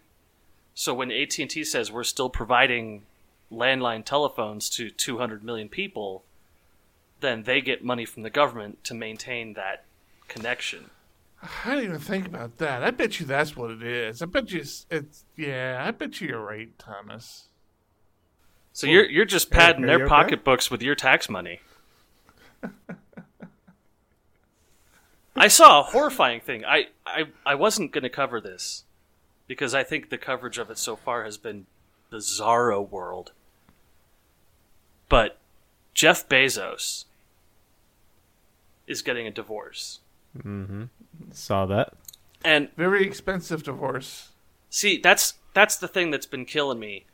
So 0.74 0.92
when 0.92 1.10
AT 1.10 1.38
and 1.38 1.50
T 1.50 1.64
says 1.64 1.90
we're 1.90 2.04
still 2.04 2.28
providing 2.28 3.02
landline 3.50 4.04
telephones 4.04 4.68
to 4.70 4.90
200 4.90 5.42
million 5.44 5.68
people, 5.68 6.24
then 7.26 7.42
they 7.42 7.60
get 7.60 7.84
money 7.84 8.04
from 8.04 8.22
the 8.22 8.30
government 8.30 8.84
to 8.84 8.94
maintain 8.94 9.54
that 9.54 9.84
connection. 10.28 10.90
I 11.64 11.74
didn't 11.74 11.84
even 11.84 11.98
think 11.98 12.26
about 12.26 12.58
that. 12.58 12.82
I 12.82 12.90
bet 12.90 13.20
you 13.20 13.26
that's 13.26 13.56
what 13.56 13.70
it 13.70 13.82
is. 13.82 14.22
I 14.22 14.26
bet 14.26 14.50
you 14.50 14.60
it's, 14.60 14.86
it's 14.90 15.24
yeah. 15.36 15.84
I 15.86 15.90
bet 15.90 16.20
you 16.20 16.28
you're 16.28 16.40
right, 16.40 16.76
Thomas. 16.78 17.48
So 18.72 18.86
you're 18.86 19.08
you're 19.08 19.24
just 19.24 19.50
padding 19.50 19.84
are 19.84 19.86
their 19.86 19.98
you 19.98 20.04
okay? 20.04 20.10
pocketbooks 20.10 20.70
with 20.70 20.82
your 20.82 20.94
tax 20.94 21.28
money. 21.28 21.60
I 25.36 25.48
saw 25.48 25.80
a 25.80 25.82
horrifying 25.82 26.40
thing. 26.40 26.64
I, 26.64 26.86
I, 27.04 27.24
I 27.44 27.54
wasn't 27.54 27.92
going 27.92 28.04
to 28.04 28.08
cover 28.08 28.40
this 28.40 28.84
because 29.46 29.74
I 29.74 29.82
think 29.82 30.08
the 30.08 30.16
coverage 30.16 30.56
of 30.56 30.70
it 30.70 30.78
so 30.78 30.96
far 30.96 31.24
has 31.24 31.36
been 31.36 31.66
bizarro 32.10 32.88
world. 32.88 33.32
But 35.10 35.38
Jeff 35.92 36.26
Bezos 36.28 37.04
is 38.86 39.02
getting 39.02 39.26
a 39.26 39.30
divorce. 39.30 40.00
Mm-hmm. 40.36 40.84
Saw 41.32 41.66
that. 41.66 41.94
And 42.44 42.68
Very 42.76 43.04
expensive 43.04 43.62
divorce. 43.62 44.30
See, 44.70 44.98
that's 44.98 45.34
that's 45.54 45.76
the 45.76 45.88
thing 45.88 46.10
that's 46.10 46.26
been 46.26 46.44
killing 46.44 46.78
me. 46.78 47.06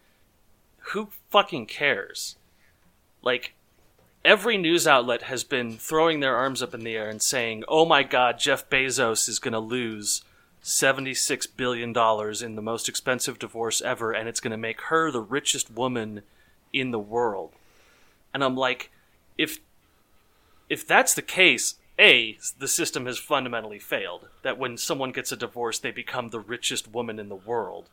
Who 0.93 1.09
fucking 1.31 1.67
cares? 1.67 2.37
Like 3.23 3.55
every 4.25 4.59
news 4.59 4.87
outlet 4.87 5.23
has 5.23 5.45
been 5.45 5.79
throwing 5.79 6.21
their 6.21 6.37
arms 6.37 6.63
up 6.63 6.75
in 6.75 6.81
the 6.81 6.97
air 6.97 7.09
and 7.09 7.23
saying, 7.23 7.65
"Oh 7.69 7.85
my 7.85 8.03
god, 8.03 8.39
Jeff 8.39 8.69
Bezos 8.69 9.29
is 9.29 9.39
going 9.39 9.53
to 9.53 9.61
lose 9.61 10.23
76 10.61 11.47
billion 11.49 11.93
dollars 11.93 12.43
in 12.43 12.57
the 12.57 12.63
most 12.63 12.89
expensive 12.89 13.39
divorce 13.39 13.83
ever 13.83 14.13
and 14.13 14.29
it's 14.29 14.41
going 14.41 14.53
to 14.53 14.57
make 14.57 14.81
her 14.83 15.11
the 15.11 15.21
richest 15.21 15.71
woman 15.71 16.23
in 16.73 16.91
the 16.91 16.99
world." 16.99 17.53
And 18.35 18.43
I'm 18.43 18.57
like, 18.57 18.91
if 19.39 19.59
if 20.73 20.87
that's 20.87 21.13
the 21.13 21.21
case, 21.21 21.75
A, 21.99 22.39
the 22.59 22.67
system 22.67 23.05
has 23.05 23.19
fundamentally 23.19 23.79
failed. 23.79 24.31
That 24.43 24.57
when 24.57 24.79
someone 24.79 25.13
gets 25.13 25.31
a 25.31 25.37
divorce, 25.37 25.79
they 25.79 25.91
become 25.91 26.31
the 26.31 26.41
richest 26.41 26.91
woman 26.91 27.19
in 27.19 27.29
the 27.29 27.37
world. 27.37 27.91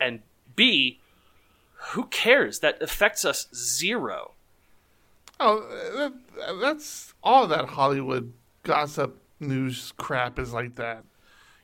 And 0.00 0.20
B, 0.56 1.00
who 1.90 2.06
cares? 2.06 2.60
That 2.60 2.80
affects 2.80 3.26
us 3.26 3.46
zero. 3.54 4.30
Oh, 5.38 5.68
that, 5.94 6.14
that's 6.62 7.12
all 7.22 7.46
that 7.46 7.66
Hollywood 7.66 8.32
gossip 8.62 9.20
news 9.38 9.92
crap 9.98 10.38
is 10.38 10.54
like 10.54 10.76
that. 10.76 11.04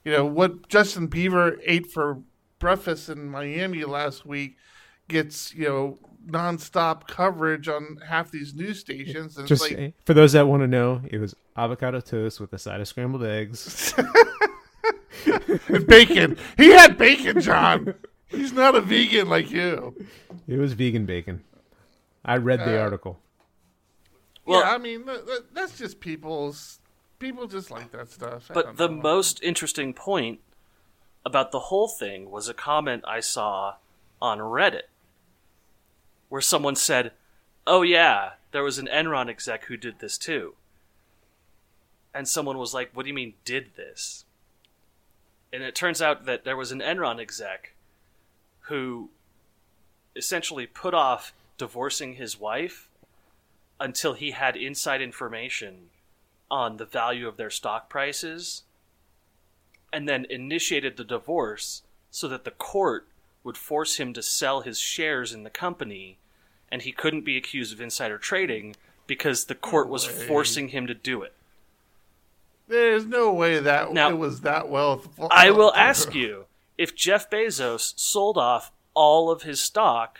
You 0.04 0.12
know 0.12 0.26
what 0.26 0.68
Justin 0.68 1.08
Bieber 1.08 1.58
ate 1.64 1.90
for 1.90 2.18
breakfast 2.58 3.08
in 3.08 3.30
Miami 3.30 3.84
last 3.84 4.26
week 4.26 4.56
gets 5.08 5.54
you 5.54 5.64
know 5.64 5.98
nonstop 6.28 7.06
coverage 7.08 7.68
on 7.68 7.98
half 8.06 8.30
these 8.30 8.54
news 8.54 8.78
stations, 8.80 9.36
and 9.38 9.46
Just 9.48 9.64
it's 9.70 9.78
like 9.78 9.94
for 10.04 10.14
those 10.14 10.32
that 10.32 10.46
want 10.46 10.62
to 10.62 10.66
know, 10.68 11.00
it 11.08 11.18
was 11.18 11.34
avocado 11.56 12.00
toast 12.00 12.38
with 12.40 12.52
a 12.52 12.58
side 12.58 12.80
of 12.80 12.88
scrambled 12.88 13.24
eggs. 13.24 13.94
and 15.68 15.86
bacon. 15.86 16.36
He 16.56 16.70
had 16.70 16.96
bacon, 16.98 17.40
John. 17.40 17.94
He's 18.28 18.52
not 18.52 18.74
a 18.74 18.80
vegan 18.80 19.28
like 19.28 19.50
you. 19.50 19.94
it 20.46 20.58
was 20.58 20.74
vegan 20.74 21.06
bacon. 21.06 21.42
I 22.24 22.36
read 22.36 22.60
the 22.60 22.78
Uh, 22.78 22.82
article. 22.82 23.18
Well- 24.44 24.60
yeah, 24.60 24.70
I 24.74 24.78
mean 24.78 25.04
that, 25.06 25.26
that- 25.26 25.54
that's 25.54 25.78
just 25.78 26.00
people's. 26.00 26.80
People 27.18 27.48
just 27.48 27.70
like 27.70 27.90
that 27.90 28.10
stuff. 28.12 28.48
I 28.50 28.54
But 28.54 28.76
the 28.76 28.86
know. 28.88 28.94
most 29.02 29.42
interesting 29.42 29.92
point 29.92 30.38
about 31.26 31.50
the 31.50 31.58
whole 31.58 31.88
thing 31.88 32.30
was 32.30 32.48
a 32.48 32.54
comment 32.54 33.02
I 33.08 33.18
saw 33.20 33.74
on 34.22 34.38
Reddit 34.38 34.82
where 36.28 36.40
someone 36.40 36.76
said, 36.76 37.12
Oh, 37.66 37.82
yeah, 37.82 38.32
there 38.52 38.62
was 38.62 38.78
an 38.78 38.88
Enron 38.90 39.28
exec 39.28 39.64
who 39.64 39.76
did 39.76 39.98
this 39.98 40.16
too. 40.16 40.54
And 42.14 42.26
someone 42.26 42.58
was 42.58 42.74
like, 42.74 42.90
What 42.92 43.04
do 43.04 43.08
you 43.08 43.14
mean, 43.14 43.34
did 43.44 43.76
this? 43.76 44.24
And 45.52 45.62
it 45.62 45.74
turns 45.74 46.02
out 46.02 46.26
that 46.26 46.44
there 46.44 46.56
was 46.56 46.72
an 46.72 46.80
Enron 46.80 47.20
exec 47.20 47.74
who 48.62 49.10
essentially 50.14 50.66
put 50.66 50.94
off 50.94 51.32
divorcing 51.56 52.14
his 52.14 52.38
wife 52.38 52.88
until 53.80 54.14
he 54.14 54.32
had 54.32 54.56
inside 54.56 55.00
information 55.00 55.90
on 56.50 56.76
the 56.76 56.84
value 56.84 57.28
of 57.28 57.36
their 57.36 57.50
stock 57.50 57.88
prices 57.88 58.62
and 59.92 60.08
then 60.08 60.26
initiated 60.28 60.96
the 60.96 61.04
divorce 61.04 61.82
so 62.10 62.28
that 62.28 62.44
the 62.44 62.50
court 62.50 63.06
would 63.48 63.56
force 63.56 63.96
him 63.96 64.12
to 64.12 64.22
sell 64.22 64.60
his 64.60 64.78
shares 64.78 65.32
in 65.32 65.42
the 65.42 65.48
company 65.48 66.18
and 66.70 66.82
he 66.82 66.92
couldn't 66.92 67.24
be 67.24 67.34
accused 67.38 67.72
of 67.72 67.80
insider 67.80 68.18
trading 68.18 68.76
because 69.06 69.46
the 69.46 69.54
court 69.54 69.88
was 69.88 70.06
way. 70.06 70.12
forcing 70.26 70.68
him 70.68 70.86
to 70.86 70.92
do 70.92 71.22
it. 71.22 71.32
There's 72.68 73.06
no 73.06 73.32
way 73.32 73.58
that 73.58 73.90
Now- 73.90 74.10
it 74.10 74.18
was 74.18 74.42
that 74.42 74.68
well. 74.68 74.98
thought 74.98 75.30
I 75.32 75.50
will 75.50 75.72
ask 75.74 76.14
you 76.14 76.44
if 76.76 76.94
Jeff 76.94 77.30
Bezos 77.30 77.98
sold 77.98 78.36
off 78.36 78.70
all 78.92 79.30
of 79.30 79.44
his 79.44 79.62
stock 79.62 80.18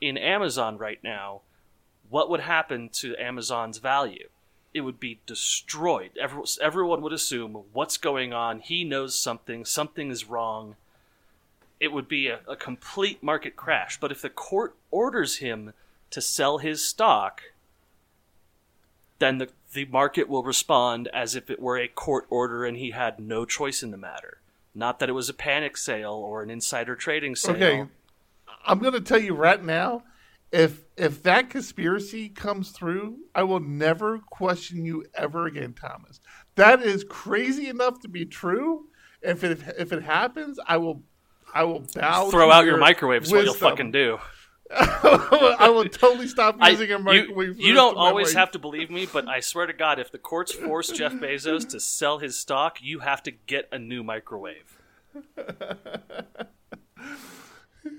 in 0.00 0.18
Amazon 0.18 0.76
right 0.76 0.98
now, 1.04 1.42
what 2.10 2.28
would 2.28 2.40
happen 2.40 2.88
to 2.88 3.14
Amazon's 3.16 3.78
value? 3.78 4.30
It 4.74 4.80
would 4.80 4.98
be 4.98 5.20
destroyed. 5.26 6.10
Every, 6.20 6.42
everyone 6.60 7.02
would 7.02 7.12
assume 7.12 7.52
what's 7.72 7.96
going 7.98 8.32
on. 8.32 8.58
He 8.58 8.82
knows 8.82 9.14
something. 9.14 9.64
Something 9.64 10.10
is 10.10 10.24
wrong. 10.24 10.74
It 11.80 11.92
would 11.92 12.08
be 12.08 12.28
a, 12.28 12.40
a 12.48 12.56
complete 12.56 13.22
market 13.22 13.56
crash. 13.56 13.98
But 14.00 14.12
if 14.12 14.22
the 14.22 14.30
court 14.30 14.76
orders 14.90 15.38
him 15.38 15.72
to 16.10 16.20
sell 16.20 16.58
his 16.58 16.82
stock, 16.82 17.42
then 19.18 19.38
the, 19.38 19.48
the 19.72 19.84
market 19.86 20.28
will 20.28 20.42
respond 20.42 21.08
as 21.12 21.34
if 21.34 21.50
it 21.50 21.60
were 21.60 21.78
a 21.78 21.88
court 21.88 22.26
order 22.30 22.64
and 22.64 22.76
he 22.76 22.90
had 22.90 23.18
no 23.18 23.44
choice 23.44 23.82
in 23.82 23.90
the 23.90 23.96
matter. 23.96 24.38
Not 24.74 24.98
that 24.98 25.08
it 25.08 25.12
was 25.12 25.28
a 25.28 25.34
panic 25.34 25.76
sale 25.76 26.12
or 26.12 26.42
an 26.42 26.50
insider 26.50 26.96
trading 26.96 27.36
sale. 27.36 27.54
Okay, 27.54 27.84
I'm 28.64 28.78
going 28.80 28.94
to 28.94 29.00
tell 29.00 29.20
you 29.20 29.34
right 29.34 29.62
now. 29.62 30.02
If 30.50 30.84
if 30.96 31.22
that 31.24 31.50
conspiracy 31.50 32.28
comes 32.28 32.70
through, 32.70 33.18
I 33.34 33.42
will 33.42 33.60
never 33.60 34.18
question 34.18 34.84
you 34.84 35.04
ever 35.14 35.46
again, 35.46 35.74
Thomas. 35.74 36.20
That 36.54 36.80
is 36.80 37.02
crazy 37.02 37.68
enough 37.68 37.98
to 38.00 38.08
be 38.08 38.24
true. 38.24 38.86
If 39.20 39.42
it 39.42 39.60
if 39.78 39.92
it 39.92 40.02
happens, 40.04 40.60
I 40.66 40.76
will 40.76 41.02
I 41.54 41.62
will 41.62 41.84
bow. 41.94 42.30
Throw 42.30 42.50
out 42.50 42.66
your 42.66 42.76
microwave 42.76 43.22
is 43.22 43.32
what 43.32 43.44
you'll 43.44 43.54
fucking 43.54 43.92
do. 43.92 44.18
I 44.70 45.70
will 45.72 45.84
totally 45.84 46.26
stop 46.26 46.56
I- 46.58 46.70
using 46.70 46.90
a 46.90 46.98
you, 46.98 47.04
microwave. 47.04 47.60
you 47.60 47.74
don't 47.74 47.96
always 47.96 48.32
have 48.32 48.50
to 48.52 48.58
believe 48.58 48.90
me, 48.90 49.06
but 49.06 49.28
I 49.28 49.40
swear 49.40 49.66
to 49.66 49.72
God, 49.72 50.00
if 50.00 50.10
the 50.10 50.18
courts 50.18 50.52
force 50.52 50.90
Jeff 50.90 51.12
Bezos 51.12 51.68
to 51.70 51.78
sell 51.78 52.18
his 52.18 52.38
stock, 52.38 52.78
you 52.82 52.98
have 53.00 53.22
to 53.22 53.30
get 53.30 53.68
a 53.70 53.78
new 53.78 54.02
microwave. 54.02 54.80
yeah, 55.36 55.54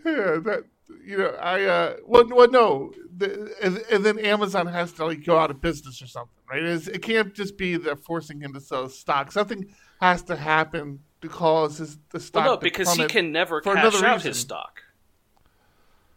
that 0.04 0.64
you 1.06 1.18
know, 1.18 1.30
I 1.42 1.64
uh, 1.64 1.96
well, 2.06 2.28
well 2.28 2.52
no, 2.52 2.94
the, 3.16 3.56
and, 3.62 3.78
and 3.92 4.06
then 4.06 4.20
Amazon 4.20 4.68
has 4.68 4.92
to 4.94 5.06
like 5.06 5.24
go 5.24 5.38
out 5.38 5.52
of 5.52 5.62
business 5.62 6.02
or 6.02 6.08
something, 6.08 6.36
right? 6.50 6.62
It's, 6.62 6.88
it 6.88 7.02
can't 7.02 7.34
just 7.34 7.58
be 7.58 7.78
they're 7.78 7.96
forcing 7.96 8.42
him 8.42 8.54
to 8.54 8.60
sell 8.60 8.90
stock. 8.90 9.32
Something 9.32 9.74
has 10.02 10.24
to 10.24 10.36
happen 10.36 11.00
to 11.26 11.34
cause 11.34 11.78
his 11.78 11.98
the 12.12 12.20
stock. 12.20 12.46
Well, 12.46 12.56
no, 12.56 12.60
because 12.60 12.94
he 12.94 13.06
can 13.06 13.32
never 13.32 13.62
cash 13.62 13.78
out 13.78 14.16
reason. 14.16 14.30
his 14.30 14.40
stock. 14.40 14.82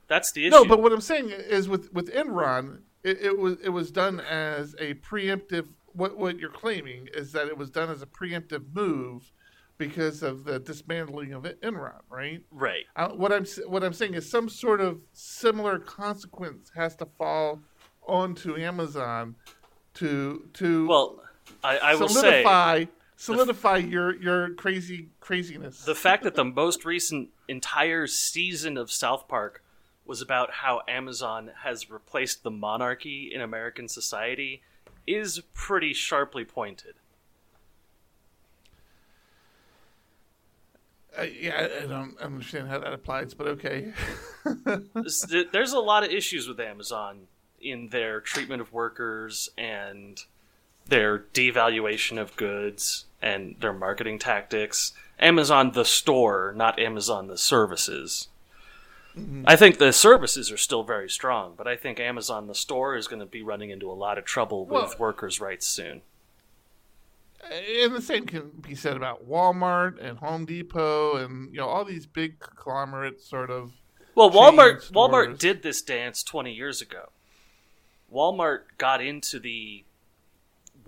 That's 0.07 0.33
the 0.33 0.47
issue. 0.47 0.51
No, 0.51 0.65
but 0.65 0.83
what 0.83 0.93
I'm 0.93 1.01
saying 1.01 1.31
is 1.31 1.69
with 1.69 1.93
with 1.93 2.13
Enron, 2.13 2.81
it, 3.03 3.19
it 3.21 3.39
was 3.39 3.57
it 3.63 3.71
was 3.71 3.91
done 3.91 4.21
as 4.21 4.75
a 4.79 4.95
preemptive. 4.95 5.69
What 5.93 6.17
what 6.17 6.39
you're 6.39 6.51
claiming 6.51 7.09
is 7.15 7.33
that 7.33 7.49
it 7.49 7.57
was 7.57 7.71
done 7.71 7.91
as 7.91 8.03
a 8.03 8.07
preemptive 8.07 8.65
move 8.75 9.33
because 9.79 10.23
of 10.23 10.45
the 10.45 10.59
dismantling 10.59 11.33
of 11.33 11.45
Enron, 11.45 12.01
right? 12.11 12.43
right. 12.51 12.85
Uh, 12.97 13.11
what 13.11 13.33
I'm 13.33 13.47
what 13.67 13.85
I'm 13.85 13.93
saying 13.93 14.15
is 14.15 14.29
some 14.29 14.49
sort 14.49 14.81
of 14.81 15.01
similar 15.13 15.79
consequence 15.79 16.71
has 16.75 16.97
to 16.97 17.07
fall 17.07 17.61
onto 18.07 18.57
Amazon 18.57 19.37
to 19.95 20.49
to 20.55 20.87
Well, 20.89 21.23
I, 21.63 21.79
I 21.79 21.95
will 21.95 22.09
say 22.09 22.45
solidify 23.19 23.77
your 23.77 24.15
your 24.17 24.51
crazy 24.55 25.09
craziness. 25.21 25.85
the 25.85 25.95
fact 25.95 26.23
that 26.23 26.37
the 26.37 26.45
most 26.45 26.85
recent 26.85 27.29
entire 27.49 28.07
season 28.07 28.79
of 28.79 28.91
South 28.91 29.29
Park 29.29 29.63
was 30.07 30.23
about 30.23 30.53
how 30.55 30.81
Amazon 30.89 31.51
has 31.65 31.91
replaced 31.91 32.43
the 32.43 32.51
monarchy 32.51 33.31
in 33.35 33.43
American 33.43 33.89
society 33.89 34.63
is 35.07 35.43
pretty 35.53 35.93
sharply 35.93 36.45
pointed. 36.45 36.95
Uh, 41.19 41.23
yeah, 41.23 41.69
I 41.83 41.87
don't 41.87 42.17
understand 42.21 42.69
how 42.69 42.79
that 42.79 42.93
applies, 42.93 43.35
but 43.35 43.49
okay. 43.49 43.93
There's 45.53 45.73
a 45.73 45.81
lot 45.81 46.05
of 46.05 46.11
issues 46.11 46.47
with 46.47 46.61
Amazon 46.61 47.27
in 47.61 47.89
their 47.89 48.21
treatment 48.21 48.63
of 48.63 48.73
workers 48.73 49.49
and 49.59 50.23
their 50.87 51.19
devaluation 51.19 52.19
of 52.19 52.37
goods 52.37 53.07
and 53.21 53.57
their 53.61 53.73
marketing 53.73 54.19
tactics. 54.19 54.93
Amazon 55.19 55.73
the 55.73 55.85
store, 55.85 56.53
not 56.57 56.79
Amazon 56.79 57.27
the 57.27 57.39
services. 57.39 58.29
Mm-hmm. 59.17 59.45
I 59.47 59.57
think 59.57 59.79
the 59.79 59.93
services 59.93 60.53
are 60.53 60.57
still 60.57 60.85
very 60.85 61.11
strong, 61.11 61.55
but 61.57 61.67
I 61.67 61.77
think 61.77 61.99
Amazon 61.99 62.47
the 62.47 62.55
store 62.55 62.97
is 62.97 63.09
going 63.09 63.21
to 63.21 63.27
be 63.27 63.43
running 63.43 63.71
into 63.71 63.91
a 63.91 63.95
lot 63.95 64.19
of 64.19 64.25
trouble 64.25 64.65
with 64.65 64.99
workers' 64.99 65.41
rights 65.41 65.67
soon. 65.67 66.03
Eh, 67.51 67.85
and 67.85 67.95
the 67.95 68.03
same 68.03 68.27
can 68.27 68.51
be 68.61 68.75
said 68.75 68.97
about 68.97 69.29
Walmart 69.29 70.03
and 70.03 70.19
Home 70.19 70.45
Depot 70.45 71.17
and 71.17 71.51
you 71.53 71.59
know 71.59 71.69
all 71.69 71.85
these 71.85 72.07
big 72.07 72.39
conglomerate 72.39 73.21
sort 73.21 73.51
of. 73.51 73.73
Well, 74.15 74.31
Walmart 74.31 74.91
Walmart 74.93 75.39
did 75.39 75.63
this 75.63 75.83
dance 75.83 76.23
20 76.23 76.53
years 76.53 76.81
ago. 76.81 77.11
Walmart 78.13 78.61
got 78.79 79.01
into 79.01 79.39
the 79.39 79.85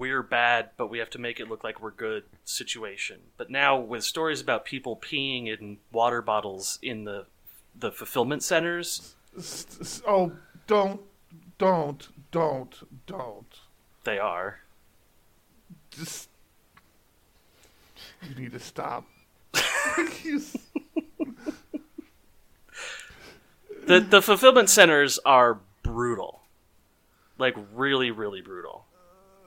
we're 0.00 0.22
bad, 0.22 0.70
but 0.78 0.88
we 0.88 0.98
have 0.98 1.10
to 1.10 1.18
make 1.18 1.38
it 1.38 1.48
look 1.50 1.62
like 1.62 1.80
we're 1.80 1.90
good 1.90 2.24
situation. 2.44 3.18
But 3.36 3.50
now 3.50 3.78
with 3.78 4.02
stories 4.02 4.40
about 4.40 4.64
people 4.64 4.96
peeing 4.96 5.46
in 5.46 5.76
water 5.92 6.22
bottles 6.22 6.78
in 6.82 7.04
the 7.04 7.26
the 7.78 7.92
fulfillment 7.92 8.42
centers, 8.42 9.14
Oh, 10.06 10.32
don't, 10.66 11.02
don't, 11.58 12.08
don't, 12.32 12.74
don't. 13.06 13.60
they 14.04 14.18
are. 14.18 14.60
Just 15.90 16.28
you 18.22 18.34
need 18.34 18.52
to 18.52 18.58
stop. 18.60 19.04
The 23.86 24.00
the 24.00 24.22
fulfillment 24.22 24.70
centers 24.70 25.18
are 25.24 25.58
brutal. 25.82 26.42
Like 27.38 27.56
really 27.74 28.10
really 28.10 28.40
brutal. 28.40 28.84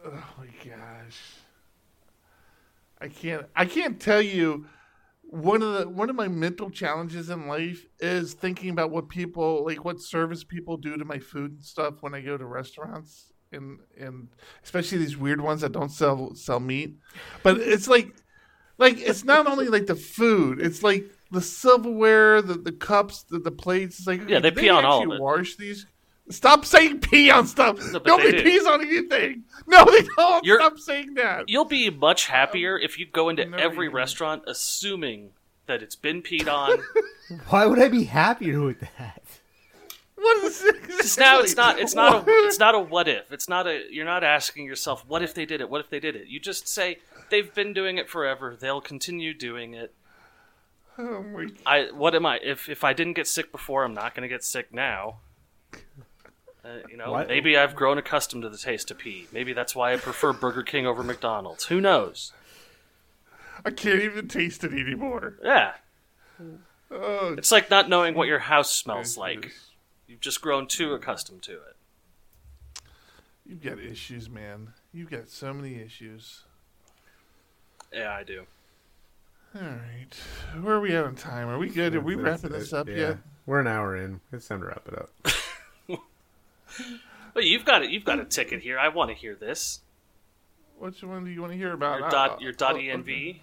Oh 0.06 0.24
my 0.38 0.48
gosh, 0.64 1.20
I 3.00 3.08
can't. 3.08 3.46
I 3.56 3.66
can't 3.66 4.00
tell 4.00 4.22
you. 4.22 4.66
One 5.24 5.64
of 5.64 5.74
the 5.74 5.90
one 5.90 6.12
of 6.12 6.16
my 6.16 6.28
mental 6.28 6.70
challenges 6.70 7.32
in 7.32 7.48
life 7.48 7.88
is 8.00 8.34
thinking 8.34 8.70
about 8.70 8.92
what 8.92 9.10
people 9.10 9.66
like, 9.66 9.84
what 9.84 10.00
service 10.00 10.44
people 10.44 10.78
do 10.78 10.96
to 10.96 11.06
my 11.06 11.18
food 11.18 11.54
and 11.54 11.64
stuff 11.64 11.96
when 12.02 12.14
I 12.14 12.22
go 12.22 12.38
to 12.38 12.46
restaurants, 12.46 13.32
and 13.52 13.80
and 14.00 14.28
especially 14.64 15.00
these 15.00 15.18
weird 15.18 15.42
ones 15.42 15.62
that 15.62 15.72
don't 15.72 15.90
sell 15.90 16.36
sell 16.36 16.60
meat. 16.60 16.98
But 17.42 17.58
it's 17.58 17.88
like, 17.88 18.14
like 18.78 19.00
it's 19.00 19.24
not 19.24 19.48
only 19.48 19.70
like 19.70 19.88
the 19.88 19.96
food; 19.96 20.62
it's 20.62 20.84
like 20.84 21.06
the 21.32 21.42
silverware, 21.42 22.44
the, 22.44 22.54
the 22.54 22.72
cups, 22.72 23.24
the, 23.24 23.40
the 23.40 23.52
plates. 23.52 23.98
It's 24.00 24.08
like 24.08 24.30
Yeah, 24.30 24.40
they 24.40 24.52
did 24.52 24.60
pee 24.60 24.70
on 24.70 24.86
all 24.86 25.04
of 25.04 25.12
it. 25.12 25.22
Wash 25.22 25.56
these. 25.56 25.88
Stop 26.30 26.66
saying 26.66 27.00
pee 27.00 27.30
on 27.30 27.46
stuff. 27.48 27.78
No, 27.78 28.00
but 28.00 28.06
Nobody 28.08 28.32
they 28.32 28.44
pees 28.44 28.66
on 28.66 28.82
anything. 28.82 29.44
No, 29.68 29.84
they 29.86 30.04
don't. 30.16 30.46
You're- 30.46 30.60
Stop 30.60 30.80
saying 30.80 31.16
that. 31.16 31.50
You'll 31.50 31.66
be 31.66 31.90
much 31.90 32.28
happier 32.28 32.78
if 32.80 32.98
you 32.98 33.06
go 33.06 33.30
into 33.30 33.46
never 33.46 33.62
every 33.62 33.86
even- 33.88 33.96
restaurant 33.96 34.44
assuming 34.48 35.32
that 35.66 35.82
it's 35.84 35.96
been 35.96 36.22
peed 36.22 36.48
on. 36.52 36.80
Why 37.50 37.66
would 37.66 37.80
I 37.80 37.90
be 37.90 38.06
happier 38.06 38.62
with 38.62 38.80
that? 38.98 39.22
What 40.16 40.44
is 40.46 40.62
it? 40.64 40.82
Because 40.82 41.18
now 41.18 41.40
it's 41.42 41.58
not 41.58 41.80
it's 41.80 41.94
not 41.96 42.26
a 42.28 42.32
it's 42.46 42.60
not 42.60 42.76
a 42.76 42.80
what 42.80 43.10
if. 43.10 43.32
It's 43.34 43.50
not 43.50 43.68
a 43.68 43.84
you're 43.92 44.06
not 44.06 44.24
asking 44.24 44.66
yourself 44.66 45.04
what 45.06 45.22
if 45.22 45.34
they 45.34 45.46
did 45.46 45.60
it. 45.60 45.70
What 45.70 45.82
if 45.82 45.90
they 45.90 46.00
did 46.00 46.16
it. 46.16 46.28
You 46.28 46.40
just 46.40 46.68
say 46.70 47.00
they've 47.30 47.54
been 47.54 47.74
doing 47.74 47.98
it 47.98 48.10
forever. 48.10 48.56
They'll 48.58 48.80
continue 48.80 49.34
doing 49.34 49.74
it. 49.74 49.94
Oh 50.98 51.24
my 51.24 51.48
I 51.66 51.88
what 51.94 52.16
am 52.16 52.26
I? 52.26 52.40
If 52.42 52.70
if 52.70 52.86
I 52.86 52.94
didn't 52.94 53.14
get 53.14 53.28
sick 53.28 53.52
before, 53.52 53.84
I'm 53.84 53.94
not 53.94 54.16
going 54.16 54.22
to 54.22 54.34
get 54.34 54.46
sick 54.46 54.74
now. 54.74 55.18
Uh, 56.66 56.78
you 56.90 56.96
know, 56.96 57.12
What? 57.12 57.28
maybe 57.28 57.58
I've 57.58 57.76
grown 57.76 57.98
accustomed 57.98 58.44
to 58.44 58.50
the 58.50 58.58
taste 58.58 58.90
of 58.90 58.98
pee. 58.98 59.28
Maybe 59.34 59.52
that's 59.54 59.76
why 59.76 59.94
I 59.94 59.98
prefer 59.98 60.32
Burger 60.32 60.64
King 60.64 60.88
over 60.88 61.04
McDonald's. 61.04 61.66
Who 61.66 61.82
knows? 61.82 62.32
I 63.66 63.72
can't 63.72 64.02
even 64.02 64.28
taste 64.28 64.64
it 64.64 64.72
anymore. 64.72 65.36
Yeah, 65.44 65.74
Oh, 66.92 67.34
it's 67.38 67.52
like 67.52 67.70
not 67.72 67.90
knowing 67.90 68.14
what 68.14 68.28
your 68.28 68.40
house 68.40 68.72
smells 68.72 69.08
Jesus. 69.08 69.18
like. 69.18 69.52
You've 70.08 70.20
just 70.20 70.42
grown 70.42 70.68
too 70.68 70.94
accustomed 70.94 71.42
to 71.44 71.54
it. 71.54 71.76
You've 73.46 73.62
got 73.64 73.80
issues, 73.80 74.30
man. 74.30 74.74
You've 74.94 75.10
got 75.10 75.28
so 75.30 75.54
many 75.54 75.76
issues. 75.82 76.44
Yeah, 77.92 78.12
I 78.14 78.24
do. 78.24 78.44
All 79.56 79.62
right. 79.62 80.62
Where 80.62 80.76
are 80.76 80.80
we 80.80 80.96
at 80.96 81.04
on 81.06 81.16
time? 81.16 81.48
Are 81.50 81.58
we 81.58 81.70
good? 81.70 81.96
Are 81.96 82.00
we 82.02 82.16
That's 82.16 82.44
wrapping 82.44 82.58
this 82.58 82.74
up 82.74 82.88
Yeah. 82.88 82.96
yet? 82.96 83.18
We're 83.46 83.60
an 83.60 83.68
hour 83.68 83.96
in. 83.98 84.22
It's 84.32 84.48
time 84.48 84.60
to 84.62 84.68
wrap 84.68 84.88
it 84.88 84.98
up. 84.98 85.10
Well, 87.34 87.44
you've 87.44 87.66
got 87.66 87.82
it. 87.82 87.90
You've 87.90 88.06
got 88.06 88.20
a 88.20 88.26
ticket 88.26 88.62
here. 88.62 88.78
I 88.78 88.90
want 88.90 89.10
to 89.10 89.16
hear 89.16 89.34
this. 89.36 89.82
Which 90.78 91.02
one 91.04 91.26
do 91.26 91.32
you 91.32 91.42
want 91.42 91.54
to 91.54 91.58
hear 91.58 91.74
about? 91.74 92.00
Your 92.00 92.10
dot. 92.10 92.42
Your 92.42 92.52
dot 92.52 92.76
oh, 92.76 92.78
env. 92.78 93.02
okay. 93.02 93.42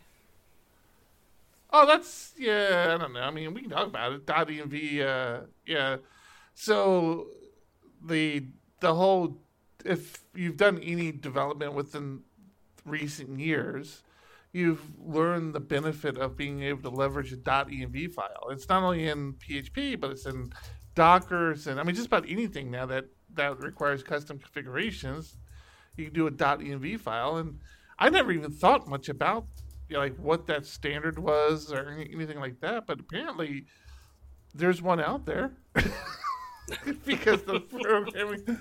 Oh, 1.73 1.87
that's 1.87 2.33
yeah. 2.39 2.93
I 2.95 2.99
don't 2.99 3.13
know. 3.13 3.21
I 3.21 3.31
mean, 3.31 3.53
we 3.53 3.63
can 3.63 3.71
talk 3.71 3.89
about 3.89 4.13
it. 4.13 4.27
Dot 4.27 4.47
env. 4.47 5.01
Uh, 5.01 5.47
yeah. 5.67 5.97
So 6.55 7.29
the 8.07 8.45
the 8.81 8.95
whole 8.95 9.39
if 9.85 10.19
you've 10.35 10.57
done 10.57 10.79
any 10.79 11.13
development 11.13 11.75
within 11.75 12.21
recent 12.85 13.41
years, 13.41 14.03
you've 14.53 14.83
learned 14.99 15.55
the 15.55 15.61
benefit 15.61 16.19
of 16.19 16.37
being 16.37 16.63
able 16.63 16.83
to 16.91 16.97
leverage 16.97 17.33
a 17.33 17.37
.env 17.37 18.13
file. 18.13 18.49
It's 18.51 18.69
not 18.69 18.83
only 18.83 19.09
in 19.09 19.35
PHP, 19.35 20.01
but 20.01 20.11
it's 20.11 20.27
in 20.27 20.53
Docker. 20.95 21.53
It's 21.53 21.67
in, 21.67 21.79
I 21.79 21.83
mean, 21.83 21.95
just 21.95 22.09
about 22.09 22.29
anything 22.29 22.71
now 22.71 22.87
that 22.87 23.07
that 23.35 23.61
requires 23.61 24.03
custom 24.03 24.39
configurations. 24.39 25.37
You 25.97 26.07
can 26.07 26.15
do 26.15 26.27
a 26.27 26.31
.env 26.31 27.01
file, 27.01 27.37
and 27.37 27.59
I 27.99 28.09
never 28.09 28.33
even 28.33 28.53
thought 28.53 28.89
much 28.89 29.09
about 29.09 29.47
you 29.89 29.95
know, 29.95 30.01
like 30.01 30.17
what 30.17 30.47
that 30.47 30.65
standard 30.65 31.19
was 31.19 31.73
or 31.73 31.89
any- 31.91 32.11
anything 32.15 32.39
like 32.39 32.61
that. 32.61 32.87
But 32.87 33.01
apparently, 33.01 33.67
there's 34.55 34.81
one 34.81 35.01
out 35.01 35.27
there 35.27 35.53
because 37.05 37.43
the 37.43 37.61
programming 37.61 38.61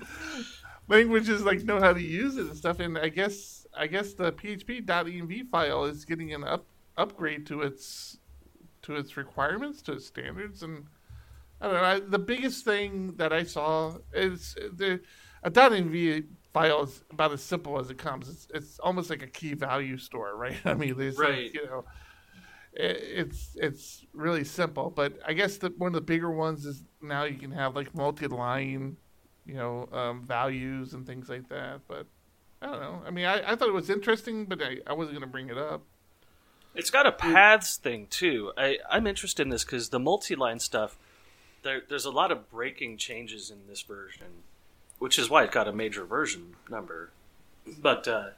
languages 0.88 1.42
like 1.42 1.62
know 1.62 1.80
how 1.80 1.92
to 1.92 2.02
use 2.02 2.36
it 2.36 2.46
and 2.46 2.56
stuff. 2.56 2.80
And 2.80 2.98
I 2.98 3.08
guess 3.08 3.66
I 3.76 3.86
guess 3.86 4.12
the 4.12 4.32
PHP.env 4.32 5.48
file 5.48 5.84
is 5.84 6.04
getting 6.04 6.34
an 6.34 6.44
up 6.44 6.66
upgrade 6.96 7.46
to 7.46 7.62
its 7.62 8.18
to 8.82 8.96
its 8.96 9.16
requirements, 9.16 9.82
to 9.82 9.92
its 9.92 10.06
standards, 10.06 10.62
and 10.62 10.86
I 11.60 11.66
don't 11.66 11.74
know. 11.74 11.82
I, 11.82 12.00
the 12.00 12.18
biggest 12.18 12.64
thing 12.64 13.14
that 13.16 13.32
I 13.32 13.42
saw 13.44 13.96
is 14.14 14.54
the 14.72 15.00
a 15.42 15.50
.env 15.50 16.24
file 16.52 16.82
is 16.82 17.02
about 17.10 17.32
as 17.32 17.42
simple 17.42 17.78
as 17.78 17.90
it 17.90 17.98
comes. 17.98 18.28
It's 18.28 18.46
it's 18.54 18.78
almost 18.78 19.10
like 19.10 19.22
a 19.22 19.26
key 19.26 19.54
value 19.54 19.98
store, 19.98 20.36
right? 20.36 20.56
I 20.64 20.74
mean, 20.74 20.96
there's 20.96 21.18
Right. 21.18 21.44
like, 21.44 21.54
you 21.54 21.66
know. 21.66 21.84
it- 22.72 23.02
It's 23.02 23.56
it's 23.56 24.06
really 24.12 24.44
simple, 24.44 24.90
but 24.90 25.18
I 25.26 25.32
guess 25.34 25.58
the, 25.58 25.70
one 25.76 25.88
of 25.88 25.94
the 25.94 26.00
bigger 26.00 26.30
ones 26.30 26.64
is 26.66 26.84
now 27.02 27.24
you 27.24 27.36
can 27.38 27.50
have 27.52 27.74
like 27.76 27.94
multi-line, 27.94 28.96
you 29.46 29.54
know, 29.54 29.88
um, 29.92 30.22
values 30.24 30.94
and 30.94 31.06
things 31.06 31.28
like 31.28 31.48
that. 31.48 31.80
But 31.88 32.06
I 32.62 32.66
don't 32.66 32.80
know. 32.80 33.02
I 33.06 33.10
mean, 33.10 33.24
I, 33.26 33.52
I 33.52 33.56
thought 33.56 33.68
it 33.68 33.74
was 33.74 33.90
interesting, 33.90 34.44
but 34.46 34.62
I, 34.62 34.78
I 34.86 34.92
wasn't 34.92 35.16
going 35.16 35.28
to 35.28 35.32
bring 35.32 35.48
it 35.50 35.58
up. 35.58 35.82
It's 36.74 36.90
got 36.90 37.06
a 37.06 37.12
paths 37.12 37.76
thing 37.76 38.06
too. 38.08 38.52
I, 38.56 38.78
I'm 38.88 39.06
interested 39.06 39.42
in 39.42 39.48
this 39.48 39.64
because 39.64 39.88
the 39.88 39.98
multi-line 39.98 40.60
stuff 40.60 40.96
there, 41.62 41.82
there's 41.88 42.04
a 42.04 42.10
lot 42.10 42.30
of 42.32 42.50
breaking 42.50 42.96
changes 42.96 43.50
in 43.50 43.58
this 43.68 43.82
version, 43.82 44.26
which 44.98 45.18
is 45.18 45.28
why 45.30 45.44
it 45.44 45.52
got 45.52 45.68
a 45.68 45.72
major 45.72 46.04
version 46.04 46.56
number. 46.68 47.10
But 47.80 48.06
uh, 48.08 48.28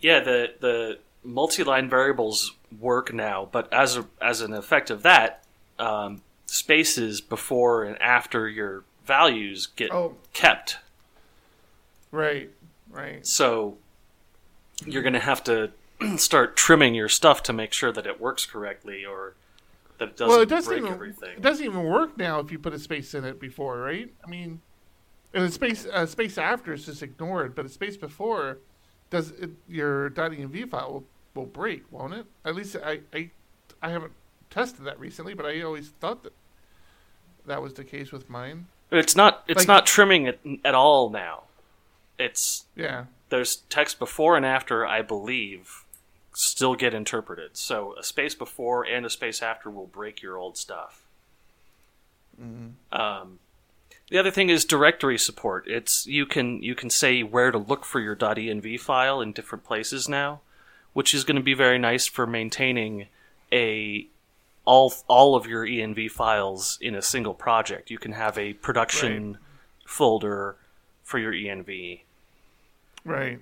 yeah, 0.00 0.20
the 0.20 0.54
the 0.60 0.98
multi-line 1.22 1.88
variables 1.88 2.54
work 2.78 3.12
now, 3.12 3.48
but 3.50 3.72
as 3.72 3.96
a, 3.96 4.06
as 4.20 4.40
an 4.40 4.52
effect 4.52 4.90
of 4.90 5.02
that, 5.02 5.42
um, 5.78 6.20
spaces 6.46 7.20
before 7.20 7.84
and 7.84 8.00
after 8.00 8.48
your 8.48 8.84
values 9.06 9.66
get 9.66 9.90
Oh. 9.90 10.16
kept. 10.32 10.78
Right. 12.10 12.50
Right. 12.90 13.26
So 13.26 13.78
you're 14.84 15.02
going 15.02 15.14
to 15.14 15.20
have 15.20 15.42
to 15.44 15.70
start 16.16 16.56
trimming 16.56 16.94
your 16.94 17.08
stuff 17.08 17.42
to 17.44 17.52
make 17.52 17.72
sure 17.72 17.92
that 17.92 18.06
it 18.06 18.20
works 18.20 18.44
correctly 18.46 19.04
or 19.04 19.34
that 19.98 20.08
it 20.08 20.16
doesn't 20.16 20.28
well, 20.28 20.40
it 20.40 20.48
doesn't 20.48 20.70
break 20.70 20.80
even 20.82 20.92
everything. 20.92 21.30
it 21.36 21.42
doesn't 21.42 21.64
even 21.64 21.84
work 21.84 22.16
now 22.18 22.40
if 22.40 22.50
you 22.50 22.58
put 22.58 22.72
a 22.74 22.78
space 22.78 23.14
in 23.14 23.24
it 23.24 23.38
before, 23.40 23.78
right? 23.78 24.12
I 24.24 24.28
mean, 24.28 24.60
and 25.32 25.44
the 25.44 25.50
space 25.50 25.86
uh, 25.86 26.06
space 26.06 26.38
after 26.38 26.72
is 26.72 26.86
just 26.86 27.02
ignored, 27.02 27.54
but 27.54 27.64
a 27.66 27.68
space 27.68 27.96
before 27.96 28.58
does 29.10 29.30
it, 29.32 29.50
your 29.68 30.10
.env 30.10 30.70
file 30.70 30.92
will, 30.92 31.04
will 31.34 31.46
break, 31.46 31.84
won't 31.92 32.14
it? 32.14 32.26
At 32.44 32.54
least 32.54 32.76
I, 32.84 33.00
I 33.12 33.30
I 33.82 33.90
haven't 33.90 34.12
tested 34.50 34.84
that 34.86 34.98
recently, 34.98 35.34
but 35.34 35.46
I 35.46 35.60
always 35.62 35.88
thought 36.00 36.22
that 36.24 36.32
that 37.46 37.60
was 37.62 37.74
the 37.74 37.84
case 37.84 38.10
with 38.12 38.30
mine. 38.30 38.66
It's 38.90 39.16
not. 39.16 39.44
It's 39.48 39.60
Like- 39.60 39.68
not 39.68 39.86
trimming 39.86 40.26
it 40.26 40.40
at 40.64 40.74
all 40.74 41.10
now. 41.10 41.44
It's 42.18 42.66
Yeah. 42.76 43.06
there's 43.28 43.56
text 43.56 43.98
before 43.98 44.36
and 44.36 44.46
after. 44.46 44.86
I 44.86 45.02
believe 45.02 45.83
still 46.34 46.74
get 46.74 46.94
interpreted. 46.94 47.56
So 47.56 47.94
a 47.98 48.02
space 48.02 48.34
before 48.34 48.84
and 48.84 49.06
a 49.06 49.10
space 49.10 49.42
after 49.42 49.70
will 49.70 49.86
break 49.86 50.22
your 50.22 50.36
old 50.36 50.56
stuff. 50.56 51.06
Um, 52.92 53.38
the 54.10 54.18
other 54.18 54.30
thing 54.30 54.50
is 54.50 54.64
directory 54.64 55.18
support. 55.18 55.66
It's 55.66 56.06
you 56.06 56.26
can 56.26 56.62
you 56.62 56.74
can 56.74 56.90
say 56.90 57.22
where 57.22 57.50
to 57.50 57.58
look 57.58 57.84
for 57.84 58.00
your 58.00 58.16
.env 58.16 58.80
file 58.80 59.20
in 59.20 59.32
different 59.32 59.64
places 59.64 60.08
now, 60.08 60.40
which 60.92 61.14
is 61.14 61.24
going 61.24 61.36
to 61.36 61.42
be 61.42 61.54
very 61.54 61.78
nice 61.78 62.06
for 62.06 62.26
maintaining 62.26 63.06
a 63.52 64.06
all 64.64 64.92
all 65.08 65.36
of 65.36 65.46
your 65.46 65.64
env 65.64 66.10
files 66.10 66.78
in 66.80 66.94
a 66.94 67.02
single 67.02 67.34
project. 67.34 67.90
You 67.90 67.98
can 67.98 68.12
have 68.12 68.36
a 68.36 68.52
production 68.54 69.38
folder 69.86 70.56
for 71.02 71.18
your 71.18 71.32
env. 71.32 72.00
Right. 73.04 73.38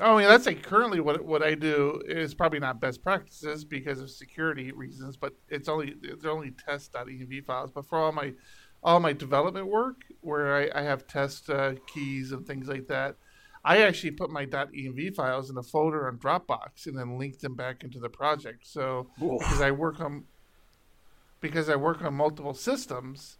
Oh, 0.00 0.18
yeah, 0.18 0.28
that's 0.28 0.46
like 0.46 0.62
currently 0.62 1.00
what 1.00 1.24
what 1.24 1.42
I 1.42 1.54
do 1.54 2.02
is 2.06 2.34
probably 2.34 2.58
not 2.58 2.80
best 2.80 3.02
practices 3.02 3.64
because 3.64 4.00
of 4.00 4.10
security 4.10 4.72
reasons, 4.72 5.16
but 5.16 5.34
it's 5.48 5.68
only 5.68 5.94
it's 6.02 6.24
only 6.24 6.52
test.env 6.52 7.44
files. 7.44 7.70
But 7.70 7.86
for 7.86 7.98
all 7.98 8.12
my 8.12 8.32
all 8.82 9.00
my 9.00 9.12
development 9.12 9.66
work, 9.66 10.02
where 10.20 10.56
I, 10.56 10.80
I 10.80 10.82
have 10.82 11.06
test 11.06 11.50
uh, 11.50 11.74
keys 11.86 12.32
and 12.32 12.46
things 12.46 12.66
like 12.66 12.88
that, 12.88 13.16
I 13.64 13.82
actually 13.82 14.12
put 14.12 14.30
my 14.30 14.46
.env 14.46 15.14
files 15.14 15.50
in 15.50 15.58
a 15.58 15.62
folder 15.62 16.08
on 16.08 16.16
Dropbox 16.16 16.86
and 16.86 16.98
then 16.98 17.18
link 17.18 17.40
them 17.40 17.54
back 17.54 17.84
into 17.84 18.00
the 18.00 18.08
project. 18.08 18.66
So 18.66 19.08
because 19.18 19.60
I 19.60 19.70
work 19.70 20.00
on 20.00 20.24
because 21.40 21.68
I 21.68 21.76
work 21.76 22.02
on 22.02 22.14
multiple 22.14 22.54
systems, 22.54 23.38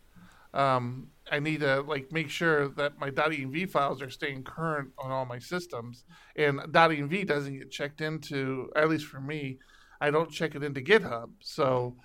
um, 0.54 1.08
I 1.30 1.38
need 1.38 1.60
to 1.60 1.82
like 1.82 2.10
make 2.12 2.30
sure 2.30 2.68
that 2.68 2.98
my 2.98 3.10
.env 3.10 3.70
files 3.70 4.02
are 4.02 4.10
staying 4.10 4.42
current 4.44 4.90
on 4.98 5.10
all 5.10 5.24
my 5.24 5.38
systems, 5.38 6.04
and 6.36 6.58
.env 6.58 7.26
doesn't 7.26 7.58
get 7.58 7.70
checked 7.70 8.00
into. 8.00 8.70
At 8.74 8.88
least 8.88 9.06
for 9.06 9.20
me, 9.20 9.58
I 10.00 10.10
don't 10.10 10.30
check 10.30 10.54
it 10.54 10.62
into 10.62 10.80
GitHub. 10.80 11.30
So 11.40 11.96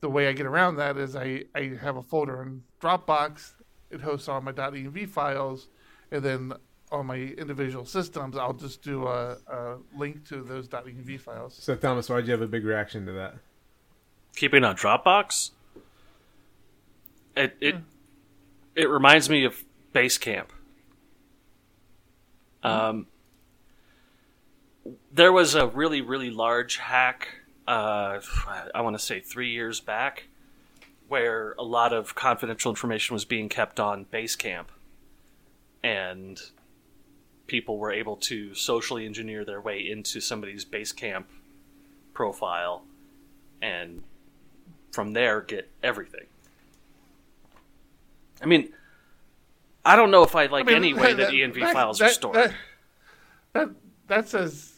the 0.00 0.08
way 0.08 0.28
I 0.28 0.32
get 0.32 0.46
around 0.46 0.76
that 0.76 0.96
is 0.96 1.16
I 1.16 1.44
I 1.54 1.76
have 1.80 1.96
a 1.96 2.02
folder 2.02 2.42
in 2.42 2.62
Dropbox. 2.80 3.54
It 3.90 4.00
hosts 4.00 4.28
all 4.28 4.40
my 4.40 4.52
.env 4.52 5.08
files, 5.08 5.68
and 6.10 6.22
then 6.22 6.52
on 6.90 7.06
my 7.06 7.16
individual 7.16 7.84
systems, 7.84 8.36
I'll 8.36 8.54
just 8.54 8.82
do 8.82 9.06
a, 9.06 9.36
a 9.46 9.76
link 9.96 10.26
to 10.28 10.42
those 10.42 10.68
.env 10.68 11.20
files. 11.20 11.54
So 11.60 11.74
Thomas, 11.74 12.08
why'd 12.08 12.26
you 12.26 12.32
have 12.32 12.42
a 12.42 12.46
big 12.46 12.64
reaction 12.64 13.04
to 13.06 13.12
that? 13.12 13.34
keeping 14.38 14.64
on 14.64 14.76
Dropbox. 14.76 15.50
It 17.38 17.56
it 17.60 17.76
it 18.74 18.88
reminds 18.88 19.30
me 19.30 19.44
of 19.44 19.64
Basecamp. 19.94 20.48
Um, 22.62 23.06
there 25.12 25.32
was 25.32 25.54
a 25.54 25.68
really 25.68 26.00
really 26.00 26.30
large 26.30 26.76
hack. 26.76 27.28
Uh, 27.66 28.20
I 28.74 28.80
want 28.80 28.98
to 28.98 29.02
say 29.02 29.20
three 29.20 29.50
years 29.50 29.80
back, 29.80 30.24
where 31.06 31.54
a 31.58 31.62
lot 31.62 31.92
of 31.92 32.14
confidential 32.14 32.70
information 32.70 33.14
was 33.14 33.24
being 33.24 33.48
kept 33.48 33.78
on 33.78 34.06
Basecamp, 34.06 34.66
and 35.82 36.40
people 37.46 37.78
were 37.78 37.92
able 37.92 38.16
to 38.16 38.54
socially 38.54 39.06
engineer 39.06 39.44
their 39.44 39.60
way 39.60 39.80
into 39.80 40.20
somebody's 40.20 40.64
Basecamp 40.64 41.24
profile 42.14 42.82
and 43.60 44.02
from 44.92 45.12
there 45.12 45.40
get 45.40 45.70
everything. 45.82 46.26
I 48.42 48.46
mean, 48.46 48.72
I 49.84 49.96
don't 49.96 50.10
know 50.10 50.22
if 50.22 50.34
I 50.34 50.46
like 50.46 50.64
I 50.64 50.66
mean, 50.66 50.76
any 50.76 50.94
way 50.94 51.14
that, 51.14 51.30
env 51.30 51.72
files 51.72 52.00
are 52.00 52.08
stored. 52.08 52.34
That, 52.36 52.54
that 53.52 53.68
that 54.06 54.28
says, 54.28 54.74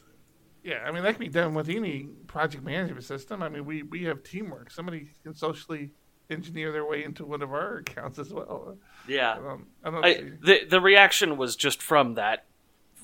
yeah. 0.63 0.85
I 0.87 0.91
mean, 0.91 1.03
that 1.03 1.15
can 1.15 1.21
be 1.21 1.29
done 1.29 1.55
with 1.55 1.69
any 1.69 2.09
project 2.27 2.65
management 2.65 3.05
system. 3.05 3.43
I 3.43 3.49
mean, 3.49 3.65
we 3.65 3.83
we 3.83 4.05
have 4.05 4.23
teamwork. 4.23 4.71
Somebody 4.71 5.11
can 5.23 5.35
socially 5.35 5.91
engineer 6.31 6.71
their 6.73 6.85
way 6.85 7.03
into 7.03 7.25
one 7.25 7.43
of 7.43 7.53
our 7.53 7.79
accounts 7.79 8.19
as 8.19 8.33
well. 8.33 8.77
yeah, 9.09 9.33
I 9.33 9.37
don't, 9.37 9.65
I 9.85 9.91
don't 9.91 10.05
I, 10.05 10.15
the 10.41 10.65
the 10.69 10.81
reaction 10.81 11.37
was 11.37 11.57
just 11.57 11.83
from 11.83 12.15
that, 12.15 12.45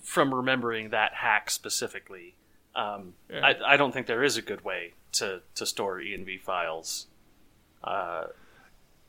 from 0.03 0.33
remembering 0.35 0.91
that 0.91 1.15
hack 1.15 1.51
specifically. 1.51 2.37
Um, 2.75 3.15
Yeah. 3.31 3.41
I, 3.43 3.75
I 3.75 3.77
don't 3.77 3.93
think 3.93 4.07
there 4.07 4.23
is 4.23 4.37
a 4.37 4.43
good 4.43 4.63
way 4.63 4.93
to, 5.13 5.41
to 5.55 5.65
store 5.67 5.99
env 5.99 6.41
files. 6.43 7.07
Uh, 7.83 8.27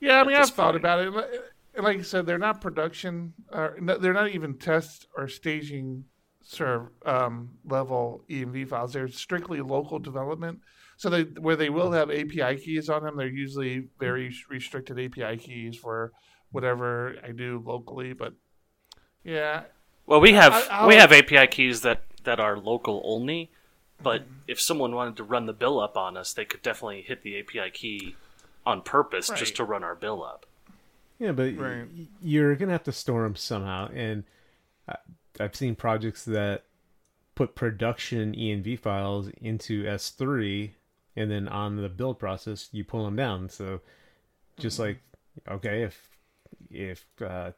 Yeah, 0.00 0.20
I 0.20 0.24
mean, 0.24 0.36
I've 0.36 0.50
thought 0.50 0.72
point. 0.72 0.84
about 0.84 1.00
it. 1.00 1.44
And 1.74 1.84
like 1.84 1.98
I 1.98 2.02
said, 2.02 2.26
they're 2.26 2.38
not 2.38 2.60
production. 2.60 3.34
No- 3.80 3.98
they're 3.98 4.12
not 4.12 4.30
even 4.30 4.54
test 4.58 5.06
or 5.16 5.28
staging 5.28 6.04
serve 6.42 6.88
um, 7.04 7.50
level 7.64 8.24
env 8.30 8.68
files. 8.68 8.92
They're 8.92 9.08
strictly 9.08 9.60
local 9.60 9.98
development. 9.98 10.60
So 10.96 11.10
they 11.10 11.22
where 11.22 11.56
they 11.56 11.68
will 11.70 11.92
have 11.92 12.10
API 12.10 12.56
keys 12.56 12.88
on 12.88 13.04
them, 13.04 13.16
they're 13.16 13.28
usually 13.28 13.88
very 14.00 14.34
restricted 14.48 14.98
API 14.98 15.36
keys 15.36 15.76
for 15.76 16.12
whatever 16.50 17.14
I 17.22 17.30
do 17.32 17.62
locally. 17.64 18.12
But 18.14 18.32
yeah, 19.24 19.64
Well, 20.06 20.20
we 20.20 20.32
have 20.32 20.52
I- 20.70 20.86
we 20.86 20.96
have 20.96 21.12
API 21.12 21.46
keys 21.46 21.82
that 21.82 22.02
that 22.24 22.40
are 22.40 22.58
local 22.58 23.00
only, 23.04 23.50
but 24.02 24.24
if 24.48 24.60
someone 24.60 24.94
wanted 24.94 25.16
to 25.18 25.24
run 25.24 25.46
the 25.46 25.52
bill 25.52 25.78
up 25.80 25.96
on 25.96 26.16
us, 26.16 26.32
they 26.32 26.44
could 26.44 26.62
definitely 26.62 27.02
hit 27.02 27.22
the 27.22 27.38
API 27.38 27.70
key 27.70 28.16
on 28.68 28.82
purpose 28.82 29.30
Right. 29.30 29.38
just 29.38 29.56
to 29.56 29.64
run 29.64 29.82
our 29.82 29.94
bill 29.94 30.22
up. 30.22 30.44
Yeah, 31.18 31.32
but 31.32 31.56
Right. 31.56 31.88
y- 31.90 32.06
you're 32.20 32.54
gonna 32.54 32.72
have 32.72 32.84
to 32.84 32.92
store 32.92 33.22
them 33.22 33.34
somehow, 33.34 33.88
and 33.92 34.24
I- 34.86 34.98
I've 35.40 35.56
seen 35.56 35.74
projects 35.74 36.24
that 36.26 36.64
put 37.34 37.54
production 37.54 38.34
env 38.34 38.76
files 38.78 39.28
into 39.40 39.84
S3, 39.84 40.74
and 41.16 41.30
then 41.30 41.48
on 41.48 41.76
the 41.76 41.88
build 41.88 42.18
process 42.18 42.68
you 42.72 42.84
pull 42.84 43.04
them 43.04 43.16
down. 43.16 43.48
So, 43.48 43.80
just 44.58 44.78
like 44.78 45.00
okay, 45.48 45.82
if 45.82 46.10
if 46.70 47.06
uh, 47.22 47.52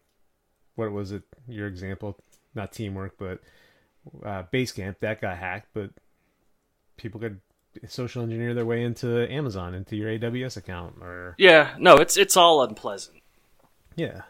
what 0.77 0.93
was 0.93 1.11
it? 1.13 1.23
Your 1.49 1.67
example, 1.67 2.19
not 2.55 2.73
teamwork, 2.73 3.17
but 3.19 3.41
uh, 4.23 4.45
Basecamp 4.45 4.99
that 5.01 5.21
got 5.21 5.37
hacked, 5.39 5.69
but 5.75 5.91
people 6.97 7.21
could 7.21 7.41
social 7.89 8.23
engineer 8.23 8.55
their 8.55 8.67
way 8.67 8.83
into 8.83 9.31
Amazon, 9.33 9.75
into 9.75 9.97
your 9.97 10.09
AWS 10.11 10.57
account, 10.57 10.97
or 11.01 11.35
Yeah, 11.39 11.75
no, 11.79 11.97
it's 11.97 12.17
it's 12.17 12.37
all 12.37 12.63
unpleasant. 12.63 13.19
yeah. 13.97 14.23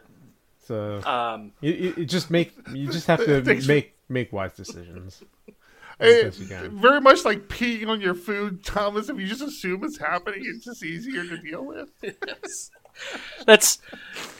So 0.67 1.01
Um, 1.03 1.51
you, 1.61 1.71
you, 1.73 1.93
you 1.97 2.05
just 2.05 2.29
make 2.29 2.53
you 2.73 2.89
just 2.91 3.07
have 3.07 3.23
to 3.25 3.41
make 3.67 3.95
make 4.09 4.31
wise 4.31 4.53
decisions. 4.53 5.23
As 5.99 6.39
you 6.39 6.47
can. 6.47 6.79
very 6.81 6.99
much 6.99 7.25
like 7.25 7.47
peeing 7.47 7.87
on 7.87 8.01
your 8.01 8.15
food, 8.15 8.63
Thomas. 8.63 9.07
If 9.09 9.19
you 9.19 9.27
just 9.27 9.41
assume 9.43 9.83
it's 9.83 9.99
happening, 9.99 10.41
it's 10.43 10.65
just 10.65 10.83
easier 10.83 11.23
to 11.23 11.37
deal 11.37 11.63
with. 11.63 11.89
that's 13.45 13.79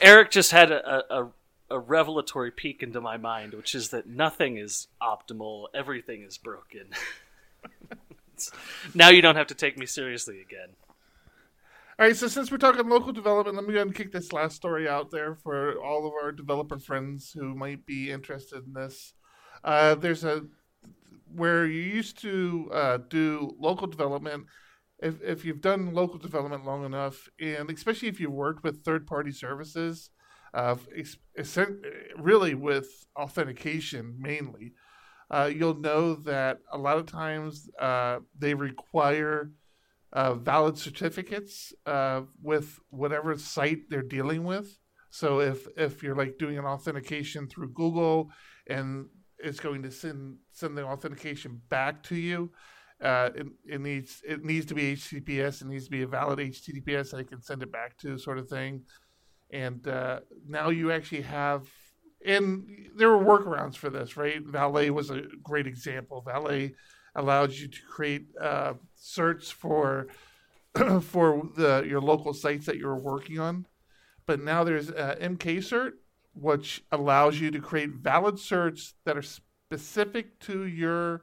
Eric 0.00 0.30
just 0.32 0.50
had 0.50 0.72
a, 0.72 1.04
a 1.14 1.28
a 1.70 1.78
revelatory 1.78 2.50
peek 2.50 2.82
into 2.82 3.00
my 3.00 3.16
mind, 3.16 3.54
which 3.54 3.74
is 3.76 3.90
that 3.90 4.06
nothing 4.08 4.56
is 4.58 4.88
optimal, 5.00 5.66
everything 5.74 6.22
is 6.22 6.36
broken. 6.36 6.86
now 8.94 9.10
you 9.10 9.22
don't 9.22 9.36
have 9.36 9.48
to 9.48 9.54
take 9.54 9.78
me 9.78 9.86
seriously 9.86 10.40
again. 10.40 10.74
All 11.98 12.06
right, 12.06 12.16
so 12.16 12.26
since 12.26 12.50
we're 12.50 12.56
talking 12.56 12.88
local 12.88 13.12
development, 13.12 13.56
let 13.56 13.66
me 13.66 13.74
go 13.74 13.82
and 13.82 13.94
kick 13.94 14.12
this 14.12 14.32
last 14.32 14.56
story 14.56 14.88
out 14.88 15.10
there 15.10 15.34
for 15.34 15.78
all 15.78 16.06
of 16.06 16.12
our 16.20 16.32
developer 16.32 16.78
friends 16.78 17.32
who 17.32 17.54
might 17.54 17.84
be 17.84 18.10
interested 18.10 18.64
in 18.66 18.72
this. 18.72 19.12
Uh, 19.62 19.94
there's 19.94 20.24
a 20.24 20.42
where 21.34 21.66
you 21.66 21.80
used 21.80 22.20
to 22.20 22.70
uh, 22.72 22.98
do 23.08 23.54
local 23.58 23.86
development, 23.86 24.46
if 25.00 25.22
if 25.22 25.44
you've 25.44 25.60
done 25.60 25.94
local 25.94 26.18
development 26.18 26.64
long 26.64 26.84
enough, 26.84 27.28
and 27.40 27.70
especially 27.70 28.08
if 28.08 28.20
you've 28.20 28.32
worked 28.32 28.64
with 28.64 28.84
third 28.84 29.06
party 29.06 29.30
services, 29.30 30.10
uh, 30.54 30.76
really 32.16 32.54
with 32.54 33.06
authentication 33.16 34.16
mainly, 34.18 34.72
uh, 35.32 35.50
you'll 35.52 35.80
know 35.80 36.14
that 36.14 36.58
a 36.70 36.78
lot 36.78 36.98
of 36.98 37.06
times 37.06 37.68
uh, 37.80 38.18
they 38.38 38.54
require 38.54 39.50
uh, 40.12 40.34
valid 40.34 40.76
certificates 40.76 41.72
uh, 41.86 42.20
with 42.42 42.78
whatever 42.90 43.36
site 43.38 43.88
they're 43.88 44.02
dealing 44.02 44.44
with. 44.44 44.78
So 45.10 45.40
if 45.40 45.66
if 45.76 46.02
you're 46.02 46.16
like 46.16 46.38
doing 46.38 46.58
an 46.58 46.64
authentication 46.64 47.48
through 47.48 47.70
Google 47.72 48.30
and 48.66 49.06
it's 49.38 49.60
going 49.60 49.82
to 49.82 49.90
send 49.90 50.36
send 50.52 50.76
the 50.76 50.84
authentication 50.84 51.60
back 51.68 52.02
to 52.04 52.14
you, 52.14 52.50
uh, 53.02 53.30
it, 53.34 53.46
it, 53.66 53.80
needs 53.80 54.22
it 54.26 54.44
needs 54.44 54.66
to 54.66 54.74
be 54.74 54.94
HTTPS. 54.94 55.62
It 55.62 55.68
needs 55.68 55.84
to 55.84 55.90
be 55.90 56.02
a 56.02 56.06
valid 56.06 56.38
HTTPS 56.38 57.10
that 57.10 57.18
I 57.18 57.24
can 57.24 57.42
send 57.42 57.62
it 57.62 57.72
back 57.72 57.98
to, 57.98 58.18
sort 58.18 58.38
of 58.38 58.48
thing. 58.48 58.82
And 59.50 59.86
uh, 59.86 60.20
now 60.46 60.70
you 60.70 60.92
actually 60.92 61.22
have, 61.22 61.68
and 62.26 62.66
there 62.96 63.10
were 63.10 63.24
workarounds 63.24 63.76
for 63.76 63.90
this, 63.90 64.16
right? 64.16 64.42
Valet 64.42 64.90
was 64.90 65.10
a 65.10 65.22
great 65.42 65.66
example. 65.66 66.20
Valet 66.20 66.74
allowed 67.14 67.52
you 67.52 67.68
to 67.68 67.82
create 67.88 68.26
uh, 68.40 68.74
certs 68.98 69.52
for 69.52 70.08
for 71.02 71.42
the 71.56 71.84
your 71.86 72.00
local 72.00 72.32
sites 72.32 72.66
that 72.66 72.76
you 72.76 72.86
were 72.86 72.98
working 72.98 73.38
on. 73.38 73.66
But 74.26 74.40
now 74.40 74.64
there's 74.64 74.90
uh, 74.90 75.16
mkcert, 75.20 75.92
which 76.34 76.84
allows 76.90 77.40
you 77.40 77.50
to 77.50 77.60
create 77.60 77.90
valid 77.90 78.36
certs 78.36 78.92
that 79.04 79.16
are 79.16 79.22
specific 79.22 80.38
to 80.40 80.66
your 80.66 81.22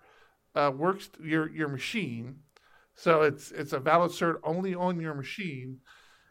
uh, 0.55 0.71
works 0.75 1.09
your 1.21 1.49
your 1.49 1.69
machine. 1.69 2.39
So 2.95 3.21
it's 3.21 3.51
it's 3.51 3.73
a 3.73 3.79
valid 3.79 4.11
cert 4.11 4.39
only 4.43 4.75
on 4.75 4.99
your 4.99 5.13
machine, 5.13 5.79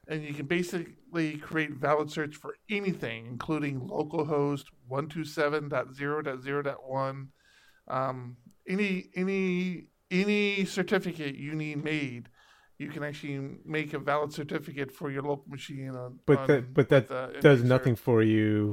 and 0.09 0.25
you 0.25 0.35
can 0.35 0.47
basically 0.47 1.37
create 1.37 1.71
valid 1.73 2.11
search 2.11 2.35
for 2.35 2.57
anything, 2.71 3.27
including 3.27 3.83
localhost 3.83 4.65
127.0.0.1, 4.91 7.29
um, 7.89 8.39
any 8.67 9.11
any 9.15 9.85
any 10.11 10.65
certificate 10.65 11.37
you 11.37 11.55
need 11.55 11.85
made. 11.85 12.31
You 12.79 12.89
can 12.89 13.05
actually 13.05 13.59
make 13.65 13.93
a 13.93 13.99
valid 13.99 14.33
certificate 14.33 14.91
for 14.93 15.11
your 15.11 15.23
local 15.23 15.45
machine. 15.49 15.91
On, 15.91 16.19
but 16.27 16.39
on, 16.39 16.47
that 16.47 16.73
but 16.75 16.89
that 16.89 17.11
uh, 17.11 17.29
does 17.41 17.63
nothing 17.63 17.97
for 17.97 18.23
you 18.23 18.73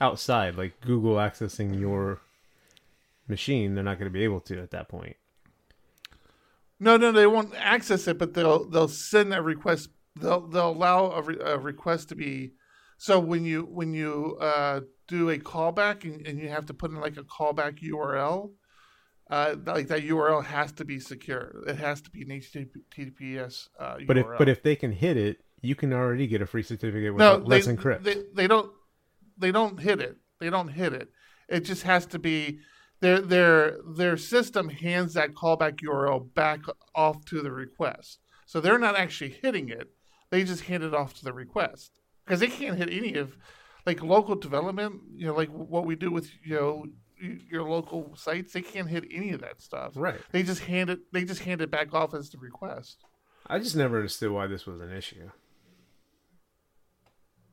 outside, 0.00 0.56
like 0.56 0.80
Google 0.80 1.16
accessing 1.16 1.78
your 1.78 2.22
machine. 3.28 3.74
They're 3.74 3.84
not 3.84 3.98
going 3.98 4.10
to 4.10 4.12
be 4.12 4.24
able 4.24 4.40
to 4.40 4.62
at 4.62 4.70
that 4.70 4.88
point. 4.88 5.16
No, 6.80 6.96
no, 6.96 7.12
they 7.12 7.26
won't 7.26 7.54
access 7.56 8.08
it, 8.08 8.16
but 8.18 8.32
they'll 8.34 8.68
they'll 8.68 8.88
send 8.88 9.34
a 9.34 9.42
request. 9.42 9.90
They'll 10.16 10.46
they'll 10.46 10.70
allow 10.70 11.10
a, 11.12 11.22
re, 11.22 11.38
a 11.40 11.58
request 11.58 12.10
to 12.10 12.14
be. 12.14 12.52
So 12.98 13.18
when 13.18 13.44
you 13.44 13.62
when 13.62 13.92
you 13.92 14.38
uh, 14.40 14.80
do 15.08 15.30
a 15.30 15.38
callback 15.38 16.04
and, 16.04 16.26
and 16.26 16.38
you 16.38 16.48
have 16.48 16.66
to 16.66 16.74
put 16.74 16.90
in 16.90 17.00
like 17.00 17.16
a 17.16 17.24
callback 17.24 17.80
URL, 17.82 18.50
uh, 19.30 19.56
like 19.66 19.88
that 19.88 20.02
URL 20.02 20.44
has 20.44 20.72
to 20.72 20.84
be 20.84 21.00
secure. 21.00 21.64
It 21.66 21.76
has 21.76 22.00
to 22.02 22.10
be 22.10 22.22
an 22.22 22.28
HTTPS 22.28 23.68
uh, 23.78 23.96
But 24.06 24.18
if 24.18 24.26
but 24.38 24.48
if 24.48 24.62
they 24.62 24.76
can 24.76 24.92
hit 24.92 25.16
it, 25.16 25.38
you 25.62 25.74
can 25.74 25.92
already 25.92 26.26
get 26.26 26.42
a 26.42 26.46
free 26.46 26.62
certificate 26.62 27.16
no, 27.16 27.38
with 27.38 27.48
they, 27.48 27.48
Let's 27.48 27.66
Encrypt. 27.66 28.02
they 28.04 28.22
they 28.34 28.46
don't 28.46 28.70
they 29.38 29.50
don't 29.50 29.80
hit 29.80 30.00
it. 30.00 30.16
They 30.40 30.50
don't 30.50 30.68
hit 30.68 30.92
it. 30.92 31.08
It 31.48 31.60
just 31.60 31.82
has 31.82 32.06
to 32.06 32.18
be 32.18 32.60
their 33.00 33.20
their 33.20 33.78
their 33.96 34.16
system 34.16 34.68
hands 34.68 35.14
that 35.14 35.34
callback 35.34 35.80
URL 35.80 36.32
back 36.34 36.60
off 36.94 37.24
to 37.26 37.40
the 37.40 37.50
request. 37.50 38.20
So 38.46 38.60
they're 38.60 38.78
not 38.78 38.96
actually 38.96 39.30
hitting 39.42 39.68
it. 39.70 39.88
They 40.34 40.42
just 40.42 40.64
hand 40.64 40.82
it 40.82 40.92
off 40.92 41.14
to 41.14 41.24
the 41.24 41.32
request 41.32 41.92
because 42.24 42.40
they 42.40 42.48
can't 42.48 42.76
hit 42.76 42.90
any 42.92 43.14
of 43.14 43.36
like 43.86 44.02
local 44.02 44.34
development. 44.34 45.00
You 45.14 45.28
know, 45.28 45.34
like 45.34 45.48
what 45.50 45.86
we 45.86 45.94
do 45.94 46.10
with 46.10 46.28
you 46.42 46.56
know 46.56 46.86
your 47.48 47.62
local 47.62 48.16
sites. 48.16 48.52
They 48.52 48.60
can't 48.62 48.88
hit 48.88 49.04
any 49.12 49.30
of 49.30 49.40
that 49.42 49.60
stuff. 49.62 49.92
right. 49.94 50.20
They 50.32 50.42
just 50.42 50.62
hand 50.64 50.90
it. 50.90 50.98
They 51.12 51.22
just 51.24 51.42
hand 51.44 51.60
it 51.60 51.70
back 51.70 51.94
off 51.94 52.14
as 52.14 52.30
the 52.30 52.38
request. 52.38 53.04
I 53.46 53.60
just 53.60 53.76
never 53.76 53.94
understood 53.98 54.32
why 54.32 54.48
this 54.48 54.66
was 54.66 54.80
an 54.80 54.90
issue. 54.90 55.30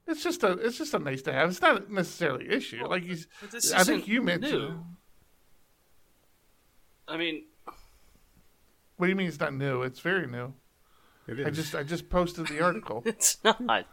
It's 0.07 0.23
just 0.23 0.41
a 0.41 0.53
it's 0.53 0.79
just 0.79 0.95
a 0.95 0.99
nice 0.99 1.21
to 1.21 1.33
have. 1.33 1.49
It's 1.51 1.61
not 1.61 1.91
necessarily 1.91 2.45
an 2.47 2.51
issue. 2.51 2.83
like 2.87 3.03
you, 3.05 3.17
I 3.75 3.83
think 3.83 4.07
you 4.07 4.23
mentioned. 4.23 4.53
new. 4.53 4.85
I 7.07 7.17
mean, 7.17 7.43
What 8.97 9.05
do 9.05 9.09
you 9.11 9.15
mean 9.15 9.27
it's 9.27 9.39
not 9.39 9.53
new? 9.53 9.83
It's 9.83 9.99
very 9.99 10.25
new. 10.25 10.55
It 11.27 11.39
is. 11.39 11.45
I 11.47 11.49
just 11.51 11.75
I 11.75 11.83
just 11.83 12.09
posted 12.09 12.47
the 12.47 12.61
article. 12.61 13.03
it's 13.05 13.37
not. 13.43 13.85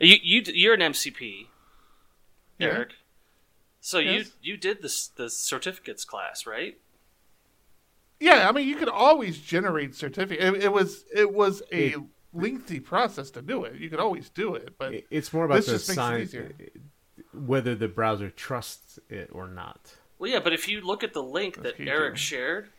You 0.00 0.16
you 0.22 0.42
you're 0.46 0.74
an 0.74 0.80
MCP, 0.80 1.46
Yeah. 2.58 2.66
Eric. 2.68 2.90
So 3.80 3.98
Yes. 3.98 4.26
you 4.42 4.52
you 4.52 4.56
did 4.56 4.82
this 4.82 5.06
the 5.08 5.30
certificates 5.30 6.04
class, 6.04 6.46
right? 6.46 6.78
yeah, 8.18 8.48
I 8.48 8.52
mean 8.52 8.66
you 8.66 8.76
could 8.76 8.88
always 8.88 9.38
generate 9.38 9.94
certificate. 9.94 10.42
It, 10.56 10.64
it 10.64 10.72
was 10.72 11.04
it 11.14 11.32
was 11.32 11.62
a 11.72 11.88
It- 11.92 12.00
lengthy 12.32 12.80
process 12.80 13.30
to 13.30 13.40
do 13.42 13.64
it. 13.64 13.76
You 13.76 13.88
could 13.88 14.00
always 14.00 14.28
do 14.28 14.54
it, 14.54 14.74
but 14.78 14.92
it's 15.10 15.32
more 15.32 15.44
about 15.46 15.56
This 15.56 15.66
the 15.66 15.72
just 15.72 15.88
makes 15.96 15.98
it 16.10 16.20
easier. 16.22 16.52
whether 17.32 17.74
the 17.74 17.88
browser 17.88 18.28
trusts 18.30 18.98
it 19.08 19.30
or 19.32 19.48
not. 19.48 19.94
Well, 20.18 20.30
yeah, 20.30 20.40
but 20.40 20.52
if 20.52 20.68
you 20.68 20.80
look 20.82 21.02
at 21.04 21.12
the 21.14 21.22
link 21.22 21.62
That's 21.62 21.78
that 21.78 21.88
Eric 21.88 22.14
too. 22.14 22.20
shared, 22.20 22.70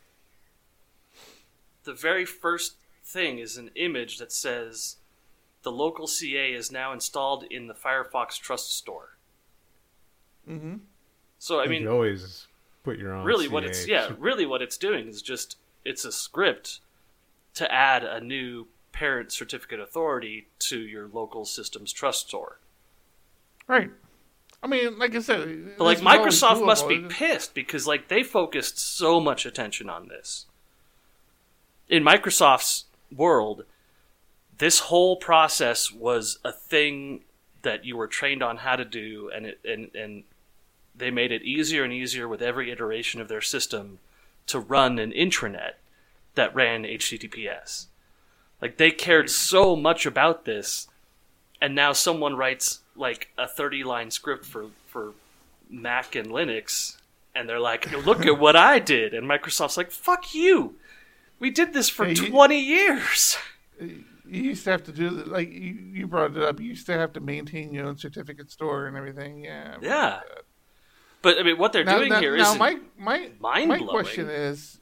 the 1.86 1.93
very 1.93 2.26
first 2.26 2.76
thing 3.08 3.39
is 3.39 3.58
an 3.58 3.72
image 3.76 4.18
that 4.18 4.32
says 4.32 4.97
the 5.64 5.72
local 5.72 6.08
CA 6.08 6.51
is 6.51 6.72
now 6.72 6.91
installed 6.91 7.45
in 7.49 7.68
the 7.68 7.74
Firefox 7.74 8.38
Trust 8.38 8.76
Store. 8.76 9.18
Mm-hmm. 10.49 10.76
So 11.39 11.60
I 11.60 11.64
you 11.64 11.70
mean, 11.70 11.84
could 11.84 11.91
always 11.91 12.47
put 12.84 12.97
your 12.97 13.14
own. 13.14 13.26
really, 13.26 13.47
what 13.47 13.64
it's 13.64 13.88
yeah, 13.88 14.12
really 14.18 14.45
what 14.45 14.62
it's 14.62 14.78
doing 14.78 15.08
is 15.08 15.22
just 15.22 15.58
it's 15.86 16.03
a 16.05 16.12
script 16.12 16.80
to 17.55 17.72
add 17.72 18.03
a 18.03 18.20
new 18.20 18.68
parent 18.91 19.32
certificate 19.32 19.80
authority 19.80 20.47
to 20.60 20.80
your 20.80 21.08
local 21.08 21.45
systems 21.45 21.91
trust 21.93 22.28
store. 22.28 22.60
right. 23.68 23.91
I 24.64 24.66
mean, 24.66 24.97
like 24.97 25.16
I 25.16 25.20
said, 25.20 25.76
But 25.78 25.84
like 25.84 25.97
this 25.97 26.03
was 26.03 26.18
always 26.18 26.41
Microsoft 26.41 26.66
must 26.66 26.88
be 26.88 27.01
pissed 27.01 27.53
because 27.53 27.86
like 27.86 28.08
they 28.08 28.24
focused 28.24 28.80
so 28.80 29.20
much 29.20 29.45
attention 29.45 29.88
on 29.88 30.08
this. 30.08 30.47
In 31.88 32.03
Microsoft's 32.03 32.86
world, 33.16 33.64
this 34.58 34.80
whole 34.80 35.18
process 35.18 35.91
was 35.91 36.39
a 36.43 36.51
thing 36.51 37.22
that 37.62 37.86
you 37.86 37.97
were 37.97 38.08
trained 38.08 38.41
on 38.41 38.58
how 38.58 38.76
to 38.76 38.86
do 38.86 39.30
and 39.34 39.45
it 39.45 39.60
and 39.66 39.93
and 39.95 40.24
they 40.95 41.12
made 41.12 41.32
it 41.32 41.43
easier 41.43 41.84
and 41.84 41.93
easier 41.93 42.28
with 42.28 42.41
every 42.41 42.72
iteration 42.72 43.22
of 43.22 43.27
their 43.27 43.41
system 43.41 43.99
to 44.48 44.60
run 44.60 44.98
an 44.98 45.11
intranet 45.11 45.73
that 46.34 46.56
ran 46.56 46.84
HTTPS. 46.84 47.86
Like 48.61 48.77
they 48.77 48.90
cared 48.90 49.30
so 49.30 49.76
much 49.76 50.06
about 50.06 50.45
this 50.45 50.88
and 51.61 51.76
now 51.76 51.94
someone 51.94 52.36
writes 52.36 52.82
like 52.95 53.30
a 53.38 53.48
30 53.48 53.84
line 53.84 54.11
script 54.11 54.45
for 54.45 54.68
for 54.86 55.14
Mac 55.69 56.15
and 56.15 56.30
Linux 56.30 56.98
and 57.36 57.48
they're 57.48 57.60
like 57.60 57.91
look 58.06 58.26
at 58.26 58.40
what 58.40 58.56
I 58.56 58.80
did 58.80 59.14
and 59.14 59.27
Microsoft's 59.27 59.77
like 59.77 59.91
fuck 59.91 60.34
you 60.34 60.76
we 61.39 61.49
did 61.51 61.73
this 61.73 61.89
for 61.89 62.05
Hey, 62.05 62.14
you- 62.14 62.30
20 62.30 62.59
years 62.59 63.38
you 63.80 64.41
used 64.41 64.64
to 64.65 64.72
have 64.72 64.84
to 64.84 64.91
do 64.91 65.09
like 65.09 65.49
you, 65.51 65.73
you 65.93 66.07
brought 66.07 66.35
it 66.35 66.43
up. 66.43 66.59
You 66.59 66.68
used 66.68 66.85
to 66.88 66.93
have 66.93 67.14
to 67.14 67.19
maintain 67.19 67.73
your 67.73 67.85
own 67.85 67.97
certificate 67.97 68.51
store 68.51 68.88
and 68.88 68.97
everything. 68.97 69.45
Yeah. 69.45 69.77
yeah 69.81 70.19
but 71.22 71.39
I 71.39 71.43
mean 71.43 71.57
what 71.57 71.73
they're 71.73 71.84
Now, 71.84 71.97
doing 71.97 72.09
now, 72.09 72.19
here 72.19 72.38
now 72.38 72.55
my 72.55 72.77
my 72.97 73.31
my 73.39 73.80
question 73.80 74.30
is, 74.30 74.80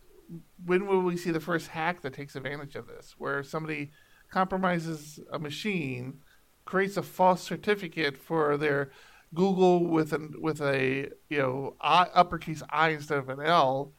when 0.65 0.87
will 0.87 1.01
we 1.01 1.17
see 1.17 1.31
the 1.31 1.39
first 1.39 1.67
hack 1.69 2.01
that 2.01 2.13
takes 2.13 2.35
advantage 2.35 2.75
of 2.75 2.87
this, 2.87 3.15
where 3.17 3.43
somebody 3.43 3.91
compromises 4.31 5.19
a 5.31 5.39
machine, 5.39 6.19
creates 6.65 6.97
a 6.97 7.03
false 7.03 7.41
certificate 7.41 8.17
for 8.17 8.57
their 8.57 8.91
Google 9.33 9.85
with 9.85 10.13
an 10.13 10.35
with 10.39 10.61
a 10.61 11.09
you 11.29 11.37
know 11.37 11.75
I, 11.81 12.07
uppercase 12.13 12.63
I 12.69 12.89
instead 12.89 13.17
of 13.17 13.29
an 13.29 13.41
L 13.41 13.93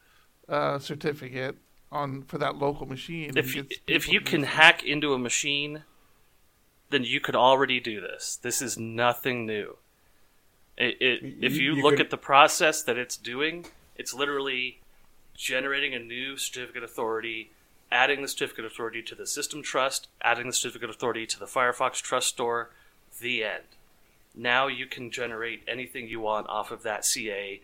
uh, 0.49 0.79
certificate 0.79 1.57
on 1.97 2.23
for 2.23 2.39
that 2.39 2.57
local 2.57 2.87
machine. 2.87 3.37
if 3.37 3.55
you, 3.57 3.67
if 3.87 4.09
you 4.09 4.21
can 4.21 4.43
it. 4.45 4.49
hack 4.49 4.85
into 4.85 5.13
a 5.15 5.19
machine 5.19 5.83
then 6.91 7.03
you 7.03 7.19
could 7.21 7.35
already 7.35 7.81
do 7.81 8.01
this 8.01 8.39
this 8.43 8.63
is 8.63 8.79
nothing 8.79 9.45
new 9.47 9.77
it, 10.77 10.97
it, 11.01 11.35
if 11.41 11.57
You- 11.57 11.63
you, 11.73 11.75
you 11.77 11.83
look 11.83 11.93
could- 11.97 12.07
at 12.07 12.11
the 12.11 12.17
process 12.19 12.83
that 12.83 12.97
it's 12.97 13.17
doing 13.17 13.67
it's 13.97 14.15
literally 14.15 14.79
generating 15.35 15.95
a 15.95 15.99
new 15.99 16.37
certificate 16.37 16.85
authority 16.85 17.51
adding 17.91 18.23
the 18.23 18.29
certificate 18.29 18.65
authority 18.65 19.03
to 19.03 19.15
the 19.15 19.27
system 19.27 19.63
trust 19.63 20.09
adding 20.23 20.47
the 20.47 20.53
certificate 20.53 20.91
authority 20.91 21.27
to 21.27 21.39
the 21.39 21.47
firefox 21.47 22.01
trust 22.01 22.29
store 22.29 22.71
the 23.21 23.43
end 23.43 23.65
now 24.35 24.67
you 24.67 24.87
can 24.87 25.11
generate 25.11 25.63
anything 25.67 26.07
you 26.09 26.21
want 26.21 26.47
off 26.49 26.71
of 26.71 26.83
that 26.83 27.05
ca 27.05 27.61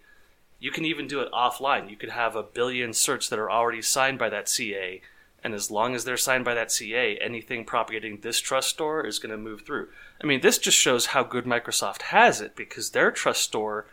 you 0.62 0.70
can 0.70 0.84
even 0.84 1.08
do 1.08 1.20
it 1.20 1.32
offline 1.32 1.90
you 1.90 1.96
could 1.96 2.10
have 2.10 2.36
a 2.36 2.42
billion 2.42 2.90
certs 2.90 3.28
that 3.28 3.38
are 3.38 3.50
already 3.50 3.82
signed 3.82 4.18
by 4.18 4.28
that 4.28 4.48
ca 4.48 5.02
And 5.42 5.54
as 5.54 5.72
long 5.72 5.96
as 5.96 6.04
they're 6.04 6.16
signed 6.16 6.44
by 6.44 6.54
that 6.54 6.70
CA, 6.70 7.18
anything 7.18 7.64
propagating 7.64 8.20
this 8.20 8.38
trust 8.38 8.68
store 8.68 9.04
is 9.04 9.18
going 9.18 9.32
to 9.32 9.36
move 9.36 9.62
through. 9.62 9.88
I 10.22 10.26
mean, 10.26 10.40
this 10.40 10.58
just 10.58 10.78
shows 10.78 11.06
how 11.06 11.24
good 11.24 11.46
Microsoft 11.46 12.02
has 12.02 12.40
it 12.40 12.54
because 12.54 12.90
their 12.90 13.10
trust 13.10 13.42
store 13.42 13.86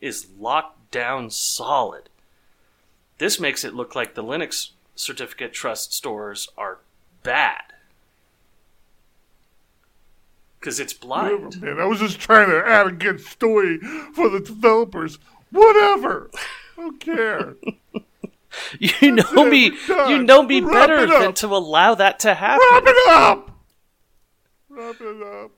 is 0.00 0.28
locked 0.38 0.90
down 0.90 1.28
solid. 1.28 2.08
This 3.18 3.38
makes 3.38 3.64
it 3.64 3.74
look 3.74 3.94
like 3.94 4.14
the 4.14 4.24
Linux 4.24 4.70
certificate 4.94 5.52
trust 5.52 5.92
stores 5.92 6.48
are 6.56 6.78
bad. 7.22 7.64
Because 10.58 10.80
it's 10.80 10.94
blind. 10.94 11.60
Man, 11.60 11.78
I 11.78 11.84
was 11.84 12.00
just 12.00 12.18
trying 12.18 12.48
to 12.48 12.66
add 12.66 12.86
a 12.86 12.92
good 12.92 13.20
story 13.20 13.78
for 14.14 14.30
the 14.30 14.40
developers. 14.40 15.18
Whatever. 15.54 16.30
I 16.76 16.80
don't 16.80 17.00
care. 17.00 17.54
You 18.78 19.10
know 19.12 19.24
it. 19.46 19.50
me. 19.50 19.72
You 19.88 20.22
know 20.22 20.42
me 20.42 20.60
Wrap 20.60 20.72
better 20.72 20.98
it 21.02 21.10
up. 21.10 21.22
than 21.22 21.32
to 21.34 21.46
allow 21.48 21.94
that 21.96 22.20
to 22.20 22.34
happen. 22.34 22.64
Wrap 22.72 22.84
it 22.86 23.08
up. 23.10 23.50
Wrap 24.68 24.96
it 25.00 25.22
up. 25.22 25.50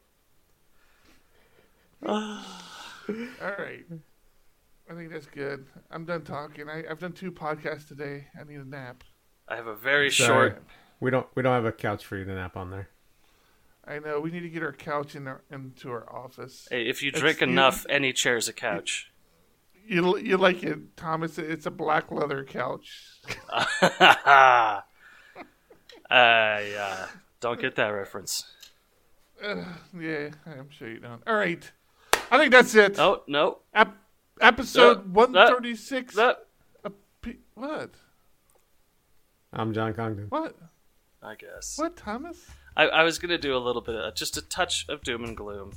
All 2.08 2.42
right. 3.58 3.84
I 4.90 4.94
think 4.94 5.10
that's 5.12 5.26
good. 5.26 5.66
I'm 5.90 6.04
done 6.04 6.22
talking. 6.22 6.68
I, 6.68 6.84
I've 6.90 6.98
done 6.98 7.12
two 7.12 7.32
podcasts 7.32 7.88
today. 7.88 8.26
I 8.40 8.44
need 8.44 8.60
a 8.60 8.64
nap. 8.68 9.02
I 9.48 9.56
have 9.56 9.66
a 9.66 9.74
very 9.74 10.10
Sorry. 10.10 10.50
short. 10.50 10.62
We 11.00 11.10
don't 11.10 11.26
we 11.34 11.42
don't 11.42 11.52
have 11.52 11.64
a 11.64 11.72
couch 11.72 12.04
for 12.04 12.16
you 12.16 12.24
to 12.24 12.34
nap 12.34 12.56
on 12.56 12.70
there. 12.70 12.88
I 13.86 13.98
know. 13.98 14.20
We 14.20 14.30
need 14.30 14.40
to 14.40 14.48
get 14.48 14.62
our 14.62 14.72
couch 14.72 15.14
in 15.14 15.26
our, 15.28 15.42
into 15.50 15.90
our 15.90 16.10
office. 16.12 16.66
Hey, 16.70 16.86
if 16.88 17.02
you 17.02 17.08
It's- 17.08 17.20
drink 17.20 17.40
you- 17.40 17.46
enough, 17.48 17.84
any 17.88 18.12
chair's 18.12 18.48
a 18.48 18.52
couch. 18.52 19.10
You 19.86 20.18
you 20.18 20.36
like 20.36 20.62
it, 20.62 20.96
Thomas? 20.96 21.38
It's 21.38 21.66
a 21.66 21.70
black 21.70 22.10
leather 22.10 22.44
couch. 22.44 23.20
I 23.50 24.82
uh, 26.10 27.06
don't 27.40 27.60
get 27.60 27.76
that 27.76 27.88
reference. 27.88 28.44
Uh, 29.42 29.64
yeah, 29.98 30.30
I'm 30.46 30.70
sure 30.70 30.88
you 30.88 30.98
don't. 31.00 31.22
All 31.26 31.36
right. 31.36 31.70
I 32.30 32.38
think 32.38 32.50
that's 32.52 32.74
it. 32.74 32.98
Oh 32.98 33.22
no, 33.28 33.58
Ep- 33.74 33.96
episode 34.40 34.98
Uh, 34.98 35.02
136. 35.12 36.14
that 36.16 36.46
A 36.84 36.90
P- 37.22 37.38
what? 37.54 37.90
I'm 39.52 39.72
John 39.72 39.94
Congdon. 39.94 40.26
What? 40.30 40.56
I 41.22 41.34
guess. 41.34 41.78
What, 41.78 41.96
Thomas? 41.96 42.46
I, 42.76 42.88
I 42.88 43.02
was 43.04 43.18
gonna 43.18 43.38
do 43.38 43.56
a 43.56 43.58
little 43.58 43.82
bit 43.82 43.94
of 43.94 44.14
just 44.14 44.36
a 44.36 44.42
touch 44.42 44.86
of 44.88 45.02
doom 45.02 45.24
and 45.24 45.36
gloom, 45.36 45.72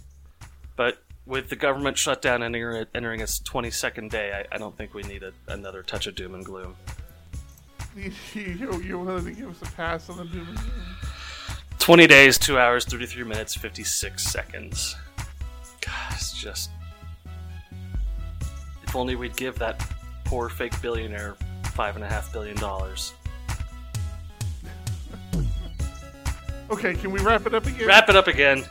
but 0.75 1.03
with 1.29 1.49
the 1.49 1.55
government 1.55 1.97
shutdown 1.97 2.41
entering, 2.41 2.87
entering 2.95 3.21
its 3.21 3.39
22nd 3.39 4.09
day, 4.09 4.33
I, 4.33 4.55
I 4.55 4.57
don't 4.57 4.75
think 4.75 4.95
we 4.95 5.03
need 5.03 5.21
a, 5.21 5.31
another 5.47 5.83
touch 5.83 6.07
of 6.07 6.15
doom 6.15 6.33
and 6.33 6.43
gloom. 6.43 6.75
You, 7.95 8.11
you, 8.35 8.81
you 8.81 8.99
wanted 8.99 9.25
to 9.25 9.31
give 9.31 9.49
us 9.49 9.67
a 9.67 9.75
pass 9.75 10.09
on 10.09 10.17
the 10.17 10.25
doom 10.25 10.47
and 10.47 10.57
gloom. 10.57 10.71
20 11.79 12.07
days, 12.07 12.37
2 12.37 12.57
hours, 12.57 12.85
33 12.85 13.23
minutes, 13.23 13.55
56 13.55 14.23
seconds. 14.23 14.95
God, 15.81 16.13
it's 16.13 16.39
just. 16.39 16.69
If 18.83 18.95
only 18.95 19.15
we'd 19.15 19.35
give 19.35 19.57
that 19.59 19.83
poor 20.23 20.49
fake 20.49 20.79
billionaire 20.81 21.35
$5.5 21.63 22.31
billion. 22.31 22.57
Okay, 26.71 26.93
can 26.93 27.09
we 27.09 27.19
wrap 27.21 27.47
it 27.47 27.55
up 27.55 27.65
again? 27.65 27.87
Wrap 27.87 28.09
it 28.09 28.15
up 28.15 28.27
again. 28.27 28.63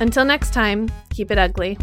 Until 0.00 0.24
next 0.24 0.52
time, 0.52 0.90
keep 1.10 1.30
it 1.30 1.38
ugly. 1.38 1.76